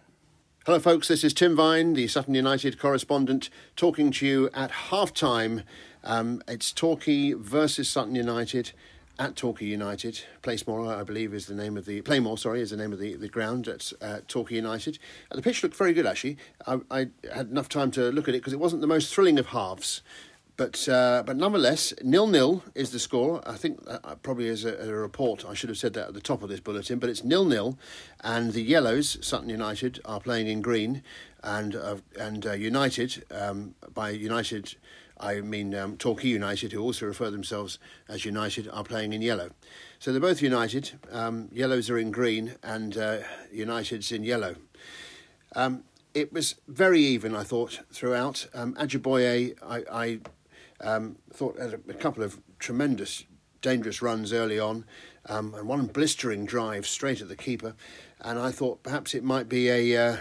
Hello, 0.67 0.77
folks. 0.77 1.07
This 1.07 1.23
is 1.23 1.33
Tim 1.33 1.55
Vine, 1.55 1.93
the 1.93 2.07
Sutton 2.07 2.35
United 2.35 2.77
correspondent, 2.77 3.49
talking 3.75 4.11
to 4.11 4.27
you 4.27 4.47
at 4.53 4.69
half 4.69 5.11
time. 5.11 5.63
Um, 6.03 6.43
it's 6.47 6.71
Torquay 6.71 7.33
versus 7.33 7.89
Sutton 7.89 8.13
United 8.13 8.71
at 9.17 9.35
Torquay 9.35 9.65
United. 9.65 10.21
Placemore, 10.43 10.95
I 10.95 11.01
believe, 11.01 11.33
is 11.33 11.47
the 11.47 11.55
name 11.55 11.77
of 11.77 11.87
the 11.87 12.03
Plainmoor. 12.03 12.37
Sorry, 12.37 12.61
is 12.61 12.69
the 12.69 12.77
name 12.77 12.93
of 12.93 12.99
the, 12.99 13.15
the 13.15 13.27
ground 13.27 13.67
at 13.67 13.91
uh, 14.03 14.19
Torquay 14.27 14.57
United. 14.57 14.99
Uh, 15.31 15.37
the 15.37 15.41
pitch 15.41 15.63
looked 15.63 15.75
very 15.75 15.93
good 15.93 16.05
actually. 16.05 16.37
I, 16.67 16.79
I 16.91 17.07
had 17.33 17.49
enough 17.49 17.67
time 17.67 17.89
to 17.91 18.11
look 18.11 18.27
at 18.27 18.35
it 18.35 18.41
because 18.41 18.53
it 18.53 18.59
wasn't 18.59 18.81
the 18.81 18.87
most 18.87 19.11
thrilling 19.11 19.39
of 19.39 19.47
halves. 19.47 20.03
But 20.61 20.87
uh, 20.87 21.23
but 21.25 21.37
nonetheless, 21.37 21.91
nil 22.03 22.27
nil 22.27 22.63
is 22.75 22.91
the 22.91 22.99
score. 22.99 23.41
I 23.49 23.55
think 23.55 23.79
uh, 23.87 24.13
probably 24.21 24.47
as 24.47 24.63
a, 24.63 24.75
a, 24.77 24.93
report, 24.93 25.43
I 25.43 25.55
should 25.55 25.69
have 25.69 25.77
said 25.79 25.93
that 25.93 26.09
at 26.09 26.13
the 26.13 26.21
top 26.21 26.43
of 26.43 26.49
this 26.49 26.59
bulletin. 26.59 26.99
But 26.99 27.09
it's 27.09 27.23
nil 27.23 27.45
nil, 27.45 27.79
and 28.23 28.53
the 28.53 28.61
Yellows, 28.61 29.17
Sutton 29.25 29.49
United, 29.49 29.99
are 30.05 30.19
playing 30.19 30.47
in 30.49 30.61
green, 30.61 31.01
and 31.43 31.75
uh, 31.75 31.95
and 32.19 32.45
uh, 32.45 32.51
United 32.51 33.25
um, 33.31 33.73
by 33.91 34.11
United. 34.11 34.75
I 35.19 35.41
mean, 35.41 35.73
um, 35.73 35.97
Torquay 35.97 36.27
United, 36.27 36.73
who 36.73 36.83
also 36.83 37.07
refer 37.07 37.31
themselves 37.31 37.79
as 38.07 38.23
United, 38.23 38.69
are 38.69 38.83
playing 38.83 39.13
in 39.13 39.23
yellow. 39.23 39.49
So 39.97 40.11
they're 40.11 40.21
both 40.21 40.43
United. 40.43 40.91
Um, 41.11 41.49
yellows 41.51 41.89
are 41.89 41.97
in 41.97 42.11
green, 42.11 42.53
and 42.61 42.95
uh, 42.95 43.17
United's 43.51 44.11
in 44.11 44.23
yellow. 44.23 44.57
Um, 45.55 45.85
it 46.13 46.31
was 46.31 46.53
very 46.67 47.01
even, 47.01 47.35
I 47.35 47.41
thought, 47.41 47.79
throughout. 47.91 48.45
Um, 48.53 48.75
Ajiboye, 48.75 49.55
I, 49.63 49.83
I 49.91 50.19
um, 50.81 51.17
thought 51.31 51.59
had 51.59 51.73
a, 51.73 51.79
a, 51.89 51.93
couple 51.93 52.23
of 52.23 52.39
tremendous, 52.59 53.25
dangerous 53.61 54.01
runs 54.01 54.33
early 54.33 54.59
on, 54.59 54.85
um, 55.27 55.53
and 55.53 55.67
one 55.67 55.87
blistering 55.87 56.45
drive 56.45 56.87
straight 56.87 57.21
at 57.21 57.27
the 57.27 57.35
keeper. 57.35 57.75
And 58.19 58.39
I 58.39 58.51
thought 58.51 58.83
perhaps 58.83 59.13
it 59.13 59.23
might 59.23 59.49
be 59.49 59.69
a 59.69 60.11
uh, 60.11 60.17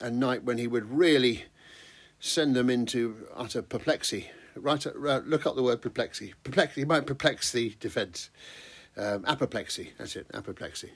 a 0.00 0.10
night 0.10 0.44
when 0.44 0.58
he 0.58 0.66
would 0.66 0.90
really 0.90 1.44
send 2.18 2.54
them 2.54 2.70
into 2.70 3.26
utter 3.34 3.62
perplexity. 3.62 4.30
Right, 4.56 4.84
uh, 4.86 4.90
look 5.24 5.46
up 5.46 5.54
the 5.54 5.62
word 5.62 5.80
perplexity. 5.80 6.34
Perplexity 6.42 6.84
might 6.84 7.06
perplex 7.06 7.52
the 7.52 7.76
defence. 7.80 8.30
Um, 8.96 9.24
apoplexy. 9.26 9.92
That's 9.96 10.16
it. 10.16 10.26
Apoplexy. 10.34 10.90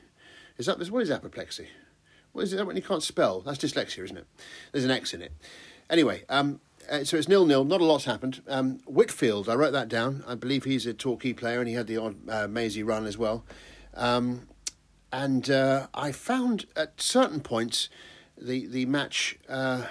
Is 0.58 0.66
that 0.66 0.78
what 0.90 1.02
is 1.02 1.10
apoplexy? 1.10 1.68
What 2.32 2.42
is 2.42 2.52
it 2.52 2.66
when 2.66 2.76
you 2.76 2.82
can't 2.82 3.02
spell? 3.02 3.40
That's 3.40 3.58
dyslexia, 3.58 4.04
isn't 4.04 4.16
it? 4.16 4.26
There's 4.72 4.84
an 4.84 4.90
X 4.90 5.14
in 5.14 5.22
it. 5.22 5.32
Anyway, 5.88 6.24
um, 6.28 6.60
uh, 6.90 7.04
so 7.04 7.16
it's 7.16 7.28
nil 7.28 7.46
nil. 7.46 7.64
Not 7.64 7.80
a 7.80 7.84
lot's 7.84 8.04
happened. 8.04 8.42
Um, 8.48 8.80
Whitfield, 8.86 9.48
I 9.48 9.54
wrote 9.54 9.72
that 9.72 9.88
down. 9.88 10.24
I 10.26 10.34
believe 10.34 10.64
he's 10.64 10.86
a 10.86 10.94
Torquay 10.94 11.32
player, 11.32 11.60
and 11.60 11.68
he 11.68 11.74
had 11.74 11.86
the 11.86 11.96
odd 11.96 12.16
uh, 12.28 12.48
run 12.48 13.06
as 13.06 13.18
well. 13.18 13.44
Um, 13.94 14.48
and 15.12 15.48
uh, 15.48 15.86
I 15.94 16.10
found 16.10 16.66
at 16.74 17.00
certain 17.00 17.40
points 17.40 17.88
the 18.36 18.66
the 18.66 18.86
match. 18.86 19.38
Uh, 19.48 19.84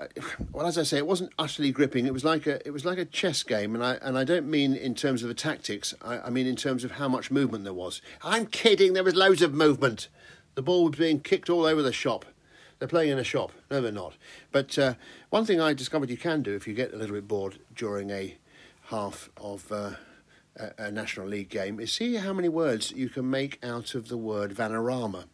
uh, 0.00 0.06
well, 0.52 0.66
as 0.66 0.76
I 0.76 0.82
say, 0.82 0.96
it 0.98 1.06
wasn't 1.06 1.32
utterly 1.38 1.70
gripping. 1.70 2.06
It 2.06 2.12
was 2.12 2.24
like 2.24 2.46
a 2.46 2.66
it 2.66 2.72
was 2.72 2.84
like 2.84 2.98
a 2.98 3.04
chess 3.04 3.42
game, 3.42 3.74
and 3.74 3.84
I 3.84 3.94
and 4.02 4.18
I 4.18 4.24
don't 4.24 4.48
mean 4.48 4.74
in 4.74 4.94
terms 4.94 5.22
of 5.22 5.28
the 5.28 5.34
tactics. 5.34 5.94
I, 6.02 6.18
I 6.18 6.30
mean 6.30 6.46
in 6.46 6.56
terms 6.56 6.82
of 6.84 6.92
how 6.92 7.08
much 7.08 7.30
movement 7.30 7.64
there 7.64 7.72
was. 7.72 8.02
I'm 8.22 8.46
kidding. 8.46 8.92
There 8.92 9.04
was 9.04 9.14
loads 9.14 9.42
of 9.42 9.54
movement. 9.54 10.08
The 10.54 10.62
ball 10.62 10.84
was 10.84 10.98
being 10.98 11.20
kicked 11.20 11.48
all 11.48 11.64
over 11.64 11.82
the 11.82 11.92
shop. 11.92 12.26
They're 12.82 12.88
playing 12.88 13.12
in 13.12 13.18
a 13.20 13.22
shop. 13.22 13.52
No, 13.70 13.80
they're 13.80 13.92
not. 13.92 14.14
But 14.50 14.76
uh, 14.76 14.94
one 15.30 15.44
thing 15.44 15.60
I 15.60 15.72
discovered 15.72 16.10
you 16.10 16.16
can 16.16 16.42
do 16.42 16.52
if 16.56 16.66
you 16.66 16.74
get 16.74 16.92
a 16.92 16.96
little 16.96 17.14
bit 17.14 17.28
bored 17.28 17.60
during 17.76 18.10
a 18.10 18.36
half 18.86 19.30
of 19.36 19.70
uh, 19.70 19.92
a, 20.56 20.72
a, 20.78 20.90
National 20.90 21.28
League 21.28 21.48
game 21.48 21.78
is 21.78 21.92
see 21.92 22.16
how 22.16 22.32
many 22.32 22.48
words 22.48 22.90
you 22.90 23.08
can 23.08 23.30
make 23.30 23.64
out 23.64 23.94
of 23.94 24.08
the 24.08 24.16
word 24.16 24.52
Vanarama. 24.52 25.26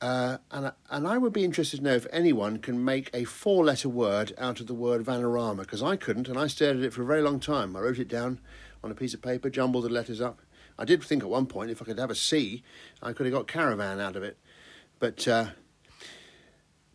Uh, 0.00 0.38
and, 0.50 0.72
and 0.88 1.06
I 1.06 1.18
would 1.18 1.34
be 1.34 1.44
interested 1.44 1.80
to 1.80 1.82
know 1.82 1.96
if 1.96 2.06
anyone 2.10 2.60
can 2.60 2.82
make 2.82 3.10
a 3.12 3.24
four 3.24 3.62
letter 3.62 3.90
word 3.90 4.32
out 4.38 4.58
of 4.58 4.68
the 4.68 4.74
word 4.74 5.04
Vanarama, 5.04 5.58
because 5.58 5.82
I 5.82 5.96
couldn't, 5.96 6.28
and 6.28 6.38
I 6.38 6.46
stared 6.46 6.78
at 6.78 6.82
it 6.82 6.94
for 6.94 7.02
a 7.02 7.04
very 7.04 7.20
long 7.20 7.40
time. 7.40 7.76
I 7.76 7.80
wrote 7.80 7.98
it 7.98 8.08
down 8.08 8.40
on 8.82 8.90
a 8.90 8.94
piece 8.94 9.12
of 9.12 9.20
paper, 9.20 9.50
jumbled 9.50 9.84
the 9.84 9.90
letters 9.90 10.22
up. 10.22 10.40
I 10.78 10.86
did 10.86 11.04
think 11.04 11.22
at 11.22 11.28
one 11.28 11.44
point 11.44 11.70
if 11.70 11.82
I 11.82 11.84
could 11.84 11.98
have 11.98 12.10
a 12.10 12.14
C, 12.14 12.62
I 13.02 13.12
could 13.12 13.26
have 13.26 13.34
got 13.34 13.48
caravan 13.48 14.00
out 14.00 14.16
of 14.16 14.22
it. 14.22 14.38
But 14.98 15.28
uh, 15.28 15.48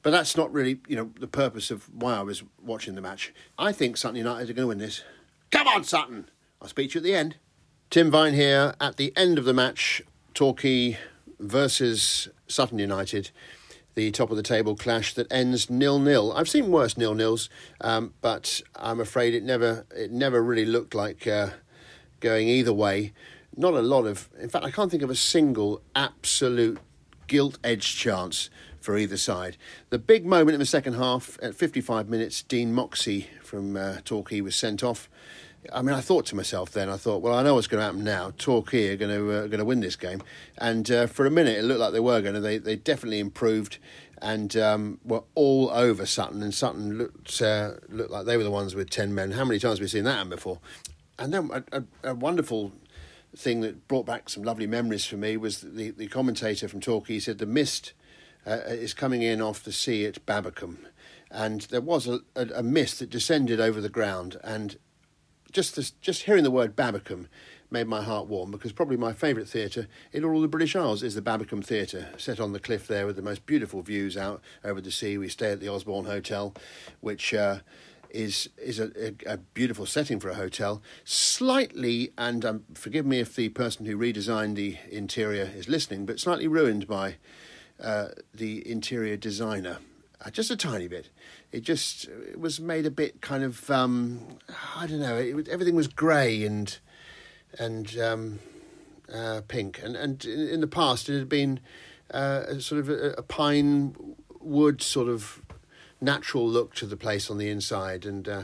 but 0.04 0.12
that's 0.12 0.38
not 0.38 0.54
really, 0.54 0.80
you 0.88 0.96
know, 0.96 1.12
the 1.20 1.28
purpose 1.28 1.72
of 1.72 1.90
why 1.94 2.16
I 2.16 2.22
was 2.22 2.44
watching 2.62 2.96
the 2.96 3.02
match. 3.02 3.34
I 3.58 3.72
think 3.72 3.98
Sutton 3.98 4.18
United 4.18 4.50
are 4.50 4.54
going 4.54 4.66
to 4.66 4.68
win 4.68 4.78
this. 4.78 5.04
Come 5.50 5.68
on, 5.68 5.84
Sutton! 5.84 6.30
I'll 6.62 6.68
speak 6.68 6.92
to 6.92 6.96
you 6.96 7.00
at 7.00 7.04
the 7.04 7.16
end. 7.16 7.38
Tim 7.90 8.12
Vine 8.12 8.34
here 8.34 8.76
at 8.80 8.98
the 8.98 9.14
end 9.16 9.38
of 9.38 9.46
the 9.46 9.54
match. 9.54 10.02
Torquay 10.34 10.98
versus 11.40 12.28
Sutton 12.48 12.80
United. 12.80 13.32
The 13.96 14.10
top 14.12 14.32
of 14.32 14.38
the 14.38 14.44
table 14.44 14.76
clash 14.76 15.14
that 15.14 15.32
ends 15.32 15.70
nil 15.70 16.00
nil. 16.00 16.34
I've 16.34 16.50
seen 16.50 16.72
worse 16.72 16.98
nil 16.98 17.14
nils, 17.14 17.50
um, 17.80 18.14
but 18.22 18.62
I'm 18.76 19.00
afraid 19.00 19.36
it 19.36 19.44
never 19.44 19.86
it 19.96 20.12
never 20.12 20.42
really 20.42 20.66
looked 20.66 20.96
like 20.96 21.28
uh, 21.28 21.50
going 22.20 22.48
either 22.48 22.74
way. 22.74 23.14
Not 23.56 23.76
a 23.76 23.82
lot 23.82 24.08
of, 24.08 24.30
in 24.40 24.50
fact, 24.50 24.66
I 24.66 24.72
can't 24.72 24.90
think 24.90 25.04
of 25.04 25.12
a 25.12 25.16
single 25.16 25.84
absolute 25.96 26.80
gilt 27.28 27.60
edged 27.64 27.96
chance 27.96 28.50
for 28.84 28.98
either 28.98 29.18
side. 29.18 29.56
The 29.90 29.98
big 29.98 30.26
moment 30.26 30.56
in 30.56 30.60
the 30.60 30.66
second 30.66 30.94
half 30.96 31.40
at 31.42 31.56
55 31.56 32.10
minutes, 32.10 32.42
Dean 32.42 32.74
Moxey 32.74 33.30
from 33.42 33.78
uh, 33.78 33.98
Torquay 34.04 34.42
was 34.42 34.56
sent 34.56 34.84
off. 34.84 35.10
I 35.72 35.82
mean, 35.82 35.96
I 35.96 36.02
thought 36.02 36.26
to 36.28 36.36
myself 36.36 36.72
then, 36.72 36.90
I 36.90 36.98
thought, 36.98 37.22
well, 37.22 37.34
I 37.34 37.42
know 37.42 37.54
what's 37.54 37.68
going 37.68 37.80
to 37.80 37.86
happen 37.86 38.04
now. 38.04 38.34
Torquay 38.38 38.90
are 38.90 38.98
going 38.98 39.16
to 39.16 39.32
uh, 39.32 39.48
going 39.48 39.60
to 39.60 39.66
win 39.66 39.80
this 39.80 39.96
game, 39.96 40.22
and 40.58 40.92
uh, 40.92 41.08
for 41.08 41.26
a 41.26 41.32
minute 41.32 41.58
it 41.58 41.64
looked 41.64 41.80
like 41.80 41.94
they 41.94 42.02
were 42.02 42.20
going 42.20 42.34
to. 42.34 42.42
They 42.42 42.58
they 42.58 42.76
definitely 42.76 43.20
improved, 43.20 43.78
and 44.22 44.58
um, 44.58 45.00
were 45.06 45.24
all 45.36 45.70
over 45.70 46.06
Sutton, 46.06 46.44
and 46.44 46.54
Sutton 46.54 46.98
looked 46.98 47.42
uh, 47.42 47.76
looked 47.88 48.12
like 48.12 48.26
they 48.26 48.36
were 48.36 48.44
the 48.44 48.52
ones 48.52 48.76
with 48.76 48.90
ten 48.90 49.16
men. 49.16 49.32
How 49.32 49.46
many 49.46 49.58
times 49.58 49.78
have 49.78 49.84
we 49.84 49.88
seen 49.88 50.04
that 50.04 50.30
before? 50.30 50.60
And 51.18 51.34
then 51.34 51.50
a, 51.54 51.78
a, 51.78 51.84
a 52.10 52.14
wonderful 52.14 52.74
thing 53.34 53.62
that 53.62 53.88
brought 53.88 54.06
back 54.06 54.30
some 54.30 54.44
lovely 54.44 54.68
memories 54.68 55.06
for 55.06 55.16
me 55.16 55.38
was 55.38 55.62
the 55.62 55.92
the 55.92 56.08
commentator 56.08 56.68
from 56.68 56.82
Torquay 56.82 57.20
said 57.20 57.38
the 57.38 57.46
mist 57.46 57.94
uh, 58.46 58.60
is 58.68 58.94
coming 58.94 59.22
in 59.22 59.42
off 59.42 59.64
the 59.64 59.72
sea 59.72 60.06
at 60.06 60.26
Babbacombe, 60.26 60.86
and 61.32 61.62
there 61.62 61.82
was 61.82 62.08
a, 62.08 62.20
a, 62.36 62.48
a 62.56 62.64
mist 62.64 63.00
that 63.00 63.10
descended 63.10 63.60
over 63.60 63.82
the 63.82 63.90
ground 63.90 64.38
and 64.44 64.78
just 65.54 65.76
this, 65.76 65.92
just 65.92 66.24
hearing 66.24 66.44
the 66.44 66.52
word 66.52 66.76
Babbacombe 66.76 67.28
made 67.74 67.88
my 67.88 68.04
heart 68.04 68.28
warm 68.28 68.52
because 68.52 68.72
probably 68.72 68.98
my 68.98 69.14
favourite 69.14 69.48
theatre 69.48 69.88
in 70.12 70.24
all 70.24 70.42
the 70.42 70.48
British 70.48 70.76
Isles 70.76 71.04
is 71.04 71.16
the 71.16 71.22
Babbacombe 71.22 71.64
Theatre, 71.64 72.10
set 72.18 72.40
on 72.40 72.54
the 72.54 72.60
cliff 72.60 72.88
there 72.88 73.06
with 73.06 73.16
the 73.16 73.22
most 73.22 73.46
beautiful 73.46 73.82
views 73.82 74.16
out 74.16 74.42
over 74.64 74.82
the 74.82 74.92
sea. 74.92 75.18
We 75.18 75.30
stay 75.30 75.52
at 75.52 75.60
the 75.60 75.70
Osborne 75.70 76.06
Hotel, 76.06 76.54
which 77.02 77.34
uh, 77.34 77.60
is 78.12 78.50
is 78.58 78.80
a, 78.80 78.92
a, 79.00 79.34
a, 79.34 79.38
beautiful 79.38 79.88
setting 79.88 80.20
for 80.20 80.30
a 80.30 80.36
hotel. 80.36 80.84
Slightly, 81.04 82.14
and 82.18 82.46
um, 82.46 82.64
forgive 82.76 83.08
me 83.08 83.20
if 83.20 83.36
the 83.36 83.50
person 83.50 83.88
who 83.88 83.98
redesigned 83.98 84.56
the 84.56 84.78
interior 84.90 85.52
is 85.56 85.68
listening, 85.68 86.06
but 86.06 86.20
slightly 86.20 86.48
ruined 86.48 86.88
by 86.88 87.16
uh, 87.84 88.08
the 88.34 88.68
interior 88.70 89.18
designer. 89.18 89.78
Uh, 90.26 90.30
just 90.30 90.50
a 90.50 90.56
tiny 90.56 90.88
bit 90.88 91.10
it 91.54 91.62
just 91.62 92.06
it 92.06 92.40
was 92.40 92.60
made 92.60 92.86
a 92.86 92.92
bit 92.92 93.22
kind 93.22 93.44
of 93.44 93.70
um, 93.70 94.20
I 94.76 94.88
don't 94.88 95.00
know. 95.00 95.18
It, 95.18 95.48
everything 95.48 95.76
was 95.76 95.88
grey 95.88 96.44
and 96.44 96.78
and 97.58 97.98
um, 98.00 98.40
uh, 99.14 99.42
pink, 99.48 99.80
and 99.82 99.96
and 99.96 100.26
in, 100.26 100.50
in, 100.50 100.62
the 100.62 100.68
past 100.68 101.08
it 101.08 101.18
had 101.18 101.30
been 101.30 101.60
uh, 102.12 102.58
sort 102.60 102.80
of 102.80 102.90
a, 102.90 103.12
a, 103.12 103.22
pine 103.22 103.96
wood 104.40 104.82
sort 104.82 105.08
of 105.08 105.44
natural 106.02 106.50
look 106.50 106.74
to 106.76 106.88
the 106.88 106.98
place 106.98 107.30
on 107.30 107.38
the 107.38 107.50
inside, 107.50 108.04
and 108.04 108.28
uh, 108.28 108.44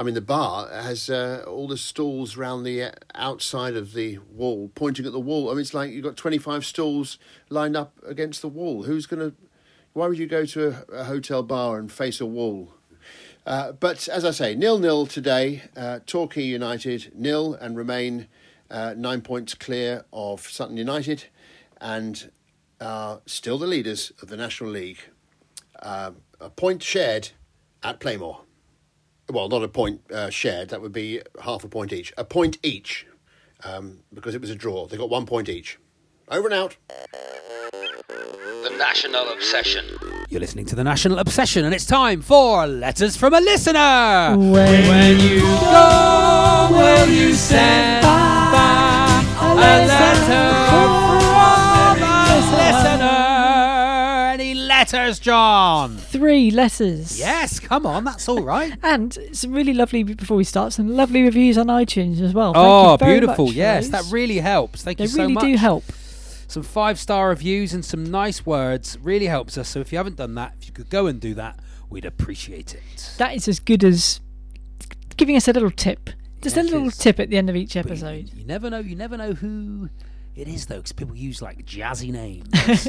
I 0.00 0.02
mean 0.02 0.14
the 0.14 0.22
bar 0.22 0.66
has 0.70 1.10
uh, 1.10 1.44
all 1.46 1.68
the 1.68 1.76
stalls 1.76 2.34
around 2.34 2.62
the 2.62 2.84
uh, 2.84 2.92
outside 3.14 3.76
of 3.76 3.92
the 3.92 4.16
wall, 4.32 4.70
pointing 4.74 5.04
at 5.04 5.12
the 5.12 5.20
wall. 5.20 5.50
I 5.50 5.52
mean 5.52 5.60
it's 5.60 5.74
like 5.74 5.90
you've 5.90 6.04
got 6.04 6.16
twenty 6.16 6.38
five 6.38 6.64
stalls 6.64 7.18
lined 7.50 7.76
up 7.76 7.92
against 8.06 8.40
the 8.40 8.48
wall. 8.48 8.84
Who's 8.84 9.04
going 9.04 9.20
to 9.20 9.36
why 9.92 10.06
would 10.06 10.16
you 10.16 10.26
go 10.26 10.46
to 10.46 10.68
a, 10.68 11.00
a 11.00 11.04
hotel 11.04 11.42
bar 11.42 11.78
and 11.78 11.92
face 11.92 12.18
a 12.18 12.24
wall? 12.24 12.72
Uh, 13.44 13.72
but 13.72 14.08
as 14.08 14.24
I 14.24 14.30
say, 14.30 14.54
nil 14.54 14.78
nil 14.78 15.04
today. 15.04 15.64
Uh, 15.76 15.98
Torquay 16.06 16.44
United 16.44 17.12
nil 17.14 17.52
and 17.52 17.76
remain 17.76 18.26
uh, 18.70 18.94
nine 18.96 19.20
points 19.20 19.52
clear 19.52 20.06
of 20.14 20.48
Sutton 20.48 20.78
United, 20.78 21.24
and 21.78 22.30
are 22.80 23.20
still 23.26 23.58
the 23.58 23.66
leaders 23.66 24.12
of 24.22 24.28
the 24.28 24.38
National 24.38 24.70
League. 24.70 25.00
Uh, 25.82 26.12
a 26.40 26.48
point 26.48 26.82
shared 26.82 27.32
at 27.82 28.00
Plainmoor. 28.00 28.38
Well, 29.30 29.48
not 29.48 29.62
a 29.62 29.68
point 29.68 30.00
uh, 30.12 30.28
shared. 30.30 30.70
That 30.70 30.80
would 30.82 30.92
be 30.92 31.20
half 31.42 31.62
a 31.62 31.68
point 31.68 31.92
each. 31.92 32.12
A 32.18 32.24
point 32.24 32.58
each, 32.64 33.06
um, 33.62 34.00
because 34.12 34.34
it 34.34 34.40
was 34.40 34.50
a 34.50 34.56
draw. 34.56 34.86
They 34.86 34.96
got 34.96 35.08
one 35.08 35.24
point 35.24 35.48
each. 35.48 35.78
Over 36.28 36.48
and 36.48 36.54
out. 36.54 36.76
The 36.90 38.74
National 38.76 39.28
Obsession. 39.32 39.84
You're 40.28 40.40
listening 40.40 40.66
to 40.66 40.76
The 40.76 40.84
National 40.84 41.18
Obsession, 41.18 41.64
and 41.64 41.72
it's 41.74 41.86
time 41.86 42.22
for 42.22 42.66
Letters 42.66 43.16
from 43.16 43.34
a 43.34 43.40
Listener. 43.40 44.36
When, 44.36 44.52
when 44.52 45.20
you 45.20 45.40
go, 45.40 46.68
will 46.72 47.08
you 47.08 47.32
send 47.34 48.02
back 48.02 49.24
a 49.40 49.54
letter 49.54 50.89
letters, 54.80 55.18
John? 55.18 55.96
Three 55.98 56.50
letters. 56.50 57.18
Yes, 57.18 57.60
come 57.60 57.84
on, 57.86 58.04
that's 58.04 58.28
all 58.28 58.42
right. 58.42 58.72
and 58.82 59.16
some 59.32 59.52
really 59.52 59.74
lovely, 59.74 60.02
before 60.02 60.36
we 60.36 60.44
start, 60.44 60.72
some 60.72 60.88
lovely 60.88 61.22
reviews 61.22 61.58
on 61.58 61.66
iTunes 61.66 62.20
as 62.20 62.32
well. 62.32 62.54
Thank 62.54 62.64
oh, 62.66 62.92
you 62.92 62.98
very 62.98 63.20
beautiful. 63.20 63.46
much, 63.46 63.54
Yes, 63.54 63.88
that 63.88 64.04
really 64.10 64.38
helps. 64.38 64.82
Thank 64.82 64.98
they 64.98 65.04
you 65.04 65.08
so 65.08 65.18
really 65.22 65.34
much. 65.34 65.44
do 65.44 65.56
help. 65.56 65.84
some 66.48 66.62
five 66.62 66.98
star 66.98 67.28
reviews 67.28 67.74
and 67.74 67.84
some 67.84 68.04
nice 68.04 68.46
words 68.46 68.98
really 69.02 69.26
helps 69.26 69.58
us. 69.58 69.68
So 69.68 69.80
if 69.80 69.92
you 69.92 69.98
haven't 69.98 70.16
done 70.16 70.34
that, 70.36 70.54
if 70.60 70.66
you 70.66 70.72
could 70.72 70.88
go 70.90 71.06
and 71.06 71.20
do 71.20 71.34
that, 71.34 71.58
we'd 71.90 72.04
appreciate 72.06 72.74
it. 72.74 73.14
That 73.18 73.34
is 73.34 73.48
as 73.48 73.60
good 73.60 73.84
as 73.84 74.20
giving 75.16 75.36
us 75.36 75.46
a 75.46 75.52
little 75.52 75.70
tip. 75.70 76.10
Just 76.40 76.56
Yeah, 76.56 76.62
a 76.62 76.64
little 76.64 76.90
tip 76.90 77.20
at 77.20 77.28
the 77.28 77.36
end 77.36 77.50
of 77.50 77.56
each 77.56 77.74
But 77.74 77.84
you- 77.84 77.90
episode. 77.92 78.30
You, 78.34 78.44
never 78.46 78.70
know. 78.70 78.78
You 78.78 78.96
never 78.96 79.18
know 79.18 79.34
who 79.34 79.90
it 80.34 80.48
is 80.48 80.66
though, 80.66 80.76
because 80.76 80.92
people 80.92 81.14
use 81.14 81.42
like 81.42 81.66
jazzy 81.66 82.10
names 82.10 82.88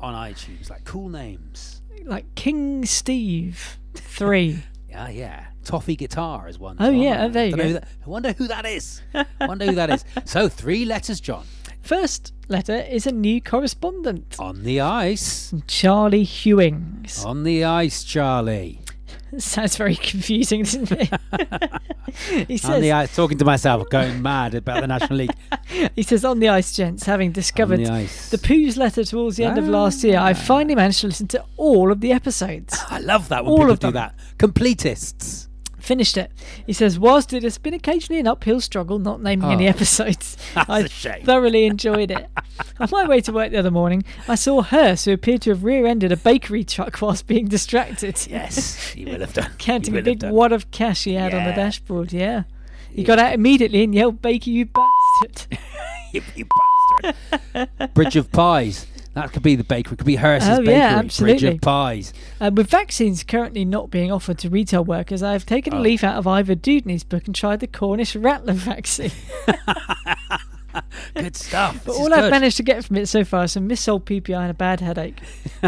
on 0.00 0.14
iTunes, 0.14 0.70
like 0.70 0.84
cool 0.84 1.08
names. 1.08 1.82
like 2.04 2.34
King 2.34 2.84
Steve 2.86 3.78
three. 3.94 4.62
Yeah, 4.90 5.08
yeah. 5.08 5.44
Toffee 5.64 5.94
guitar 5.94 6.48
is 6.48 6.58
one. 6.58 6.76
Oh, 6.80 6.90
yeah, 6.90 7.26
I 7.26 7.28
there 7.28 7.46
you 7.46 7.54
go. 7.56 7.72
that- 7.74 7.84
I 8.04 8.08
wonder 8.10 8.32
who 8.32 8.48
that 8.48 8.66
is. 8.66 9.00
I 9.14 9.24
wonder 9.46 9.64
who 9.66 9.76
that 9.76 9.88
is. 9.88 10.04
So 10.24 10.48
three 10.48 10.84
letters, 10.84 11.20
John. 11.20 11.44
First 11.80 12.32
letter 12.48 12.74
is 12.90 13.06
a 13.06 13.12
new 13.12 13.40
correspondent, 13.40 14.34
On 14.40 14.64
the 14.64 14.80
ice. 14.80 15.54
Charlie 15.68 16.24
Hewings. 16.24 17.24
On 17.24 17.44
the 17.44 17.62
ice, 17.62 18.02
Charlie. 18.02 18.80
Sounds 19.38 19.76
very 19.76 19.94
confusing, 19.94 20.62
doesn't 20.62 20.90
it? 20.92 21.08
he 22.48 22.60
On 22.64 22.80
the 22.80 22.92
ice, 22.92 23.14
talking 23.14 23.38
to 23.38 23.44
myself, 23.44 23.88
going 23.90 24.20
mad 24.22 24.54
about 24.54 24.80
the 24.80 24.88
National 24.88 25.18
League. 25.18 25.34
he 25.94 26.02
says, 26.02 26.24
on 26.24 26.40
the 26.40 26.48
ice, 26.48 26.74
gents, 26.74 27.04
having 27.04 27.30
discovered 27.30 27.80
the 27.80 28.28
the 28.30 28.38
Pooh's 28.38 28.76
letter 28.76 29.04
towards 29.04 29.36
the 29.36 29.44
end 29.44 29.58
of 29.58 29.68
last 29.68 30.02
year, 30.02 30.18
I 30.18 30.30
ah. 30.30 30.34
finally 30.34 30.74
managed 30.74 31.00
to 31.02 31.06
listen 31.06 31.28
to 31.28 31.44
all 31.56 31.92
of 31.92 32.00
the 32.00 32.12
episodes. 32.12 32.74
Ah, 32.76 32.96
I 32.96 32.98
love 32.98 33.28
that 33.28 33.44
when 33.44 33.52
All 33.52 33.58
people 33.58 33.72
of 33.72 33.78
do 33.80 33.86
them. 33.88 33.94
that. 33.94 34.14
Completists. 34.38 35.48
Finished 35.80 36.16
it. 36.16 36.30
He 36.66 36.72
says, 36.72 36.98
whilst 36.98 37.32
it 37.32 37.42
has 37.42 37.58
been 37.58 37.74
occasionally 37.74 38.20
an 38.20 38.26
uphill 38.26 38.60
struggle 38.60 38.98
not 38.98 39.22
naming 39.22 39.50
any 39.50 39.66
Oh, 39.66 39.70
episodes, 39.70 40.36
that's 40.54 40.68
I 40.70 40.80
a 40.80 40.88
shame. 40.88 41.24
thoroughly 41.24 41.64
enjoyed 41.66 42.10
it. 42.10 42.26
On 42.78 42.88
my 42.92 43.06
way 43.06 43.20
to 43.22 43.32
work 43.32 43.50
the 43.50 43.58
other 43.58 43.70
morning, 43.70 44.04
I 44.28 44.34
saw 44.34 44.62
Hearst, 44.62 45.06
who 45.06 45.12
appeared 45.12 45.42
to 45.42 45.50
have 45.50 45.64
rear 45.64 45.86
ended 45.86 46.12
a 46.12 46.16
bakery 46.16 46.64
truck 46.64 47.00
whilst 47.02 47.26
being 47.26 47.48
distracted. 47.48 48.26
Yes, 48.28 48.90
he 48.90 49.04
will 49.06 49.20
have 49.20 49.32
done. 49.32 49.50
Counting 49.58 49.96
a 49.96 50.02
big 50.02 50.20
done. 50.20 50.32
wad 50.34 50.52
of 50.52 50.70
cash 50.70 51.04
he 51.04 51.14
had 51.14 51.34
on 51.34 51.44
the 51.44 51.52
dashboard, 51.52 52.12
yeah. 52.12 52.44
He 52.92 53.04
got 53.04 53.18
out 53.18 53.32
immediately 53.32 53.82
and 53.84 53.94
yelled, 53.94 54.20
Baker, 54.20 54.50
you 54.50 54.66
bastard. 54.66 55.58
you, 56.12 56.22
you 56.34 56.46
bastard. 57.02 57.94
Bridge 57.94 58.16
of 58.16 58.30
Pies. 58.32 58.86
That 59.14 59.32
could 59.32 59.42
be 59.42 59.56
the 59.56 59.64
bakery. 59.64 59.94
It 59.94 59.98
could 59.98 60.06
be 60.06 60.16
Hearst's 60.16 60.48
Oh, 60.48 60.58
Bakery. 60.58 60.74
yeah, 60.74 60.94
Bridge 60.94 61.04
absolutely. 61.06 61.48
of 61.48 61.60
Pies. 61.60 62.12
Uh, 62.40 62.50
with 62.54 62.70
vaccines 62.70 63.24
currently 63.24 63.64
not 63.64 63.90
being 63.90 64.12
offered 64.12 64.38
to 64.38 64.48
retail 64.48 64.84
workers, 64.84 65.20
I 65.22 65.32
have 65.32 65.44
taken 65.44 65.72
a 65.72 65.78
Oh. 65.78 65.80
leaf 65.80 66.04
out 66.04 66.16
of 66.16 66.26
Ivor 66.28 66.54
Dudney's 66.54 67.02
book 67.02 67.26
and 67.26 67.34
tried 67.34 67.58
the 67.60 67.66
Cornish 67.66 68.14
rattler 68.14 68.52
vaccine. 68.52 69.10
Good 71.16 71.34
stuff. 71.34 71.80
But 71.84 71.92
This 71.92 72.00
all 72.00 72.14
I've 72.14 72.20
good. 72.24 72.30
managed 72.30 72.56
to 72.58 72.62
get 72.62 72.84
from 72.84 72.96
it 72.96 73.06
so 73.06 73.24
far 73.24 73.44
is 73.44 73.52
some 73.52 73.68
missold 73.68 74.04
PPI 74.04 74.40
and 74.42 74.50
a 74.52 74.54
bad 74.54 74.78
headache. 74.80 75.18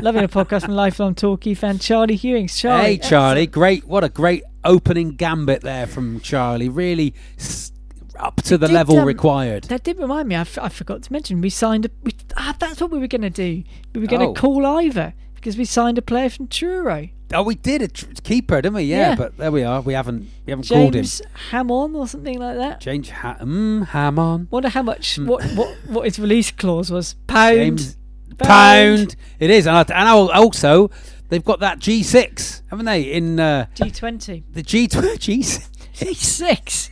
Loving 0.00 0.22
a 0.22 0.28
podcast 0.28 0.64
from 0.66 0.74
lifelong 0.74 1.16
Torquay 1.16 1.54
fan 1.54 1.80
Charlie 1.80 2.16
Hewings. 2.16 2.56
Charlie, 2.56 2.84
Hey, 2.84 2.98
Charlie. 2.98 3.46
Great. 3.48 3.84
What 3.84 4.04
a 4.04 4.08
great 4.08 4.44
opening 4.64 5.10
gambit 5.16 5.62
there 5.62 5.88
from 5.88 6.20
Charlie. 6.20 6.68
Really 6.68 7.14
s- 7.36 7.71
up 8.18 8.36
to 8.42 8.58
the 8.58 8.66
did, 8.66 8.74
level 8.74 8.98
um, 8.98 9.06
required. 9.06 9.64
That 9.64 9.84
did 9.84 9.98
remind 9.98 10.28
me. 10.28 10.36
I, 10.36 10.40
f- 10.42 10.58
I 10.58 10.68
forgot 10.68 11.02
to 11.04 11.12
mention 11.12 11.40
we 11.40 11.50
signed. 11.50 11.86
A, 11.86 11.90
we, 12.02 12.12
ah, 12.36 12.54
that's 12.58 12.80
what 12.80 12.90
we 12.90 12.98
were 12.98 13.06
going 13.06 13.22
to 13.22 13.30
do. 13.30 13.62
We 13.94 14.00
were 14.00 14.06
going 14.06 14.20
to 14.20 14.28
Oh. 14.28 14.34
call 14.34 14.66
Ivor 14.66 15.14
because 15.34 15.56
we 15.56 15.64
signed 15.64 15.98
a 15.98 16.02
player 16.02 16.30
from 16.30 16.46
Truro, 16.46 17.08
Oh, 17.34 17.42
we 17.42 17.54
did 17.54 17.80
a 17.82 17.88
tr- 17.88 18.06
keeper, 18.22 18.56
didn't 18.60 18.74
we? 18.74 18.82
Yeah, 18.82 19.10
Yeah. 19.10 19.14
but 19.16 19.36
there 19.38 19.50
we 19.50 19.64
are. 19.64 19.80
We 19.80 19.94
haven't 19.94 20.28
we 20.44 20.50
haven't 20.50 20.68
called 20.68 20.94
him. 20.94 21.02
James 21.02 21.22
Hammond 21.50 21.96
or 21.96 22.06
something 22.06 22.38
like 22.38 22.56
that. 22.58 22.80
James 22.80 23.08
ha- 23.08 23.38
mm, 23.40 23.86
Hammond. 23.88 24.48
Wonder 24.50 24.68
how 24.68 24.82
much 24.82 25.18
what 25.18 25.42
what 25.54 25.74
what 25.88 26.04
his 26.04 26.18
release 26.18 26.50
clause 26.50 26.90
was. 26.90 27.14
Pound. 27.26 27.56
James 27.56 27.96
Pound. 28.38 29.16
It 29.40 29.50
is, 29.50 29.66
and, 29.66 29.76
I, 29.76 29.80
and 29.80 30.08
al- 30.08 30.30
also 30.30 30.90
they've 31.30 31.44
got 31.44 31.60
that 31.60 31.78
G6, 31.80 32.62
haven't 32.68 32.84
they? 32.84 33.02
In 33.02 33.40
uh, 33.40 33.66
G 33.74 33.90
twenty. 33.90 34.44
the 34.52 34.62
G 34.62 34.86
G6. 34.88 36.90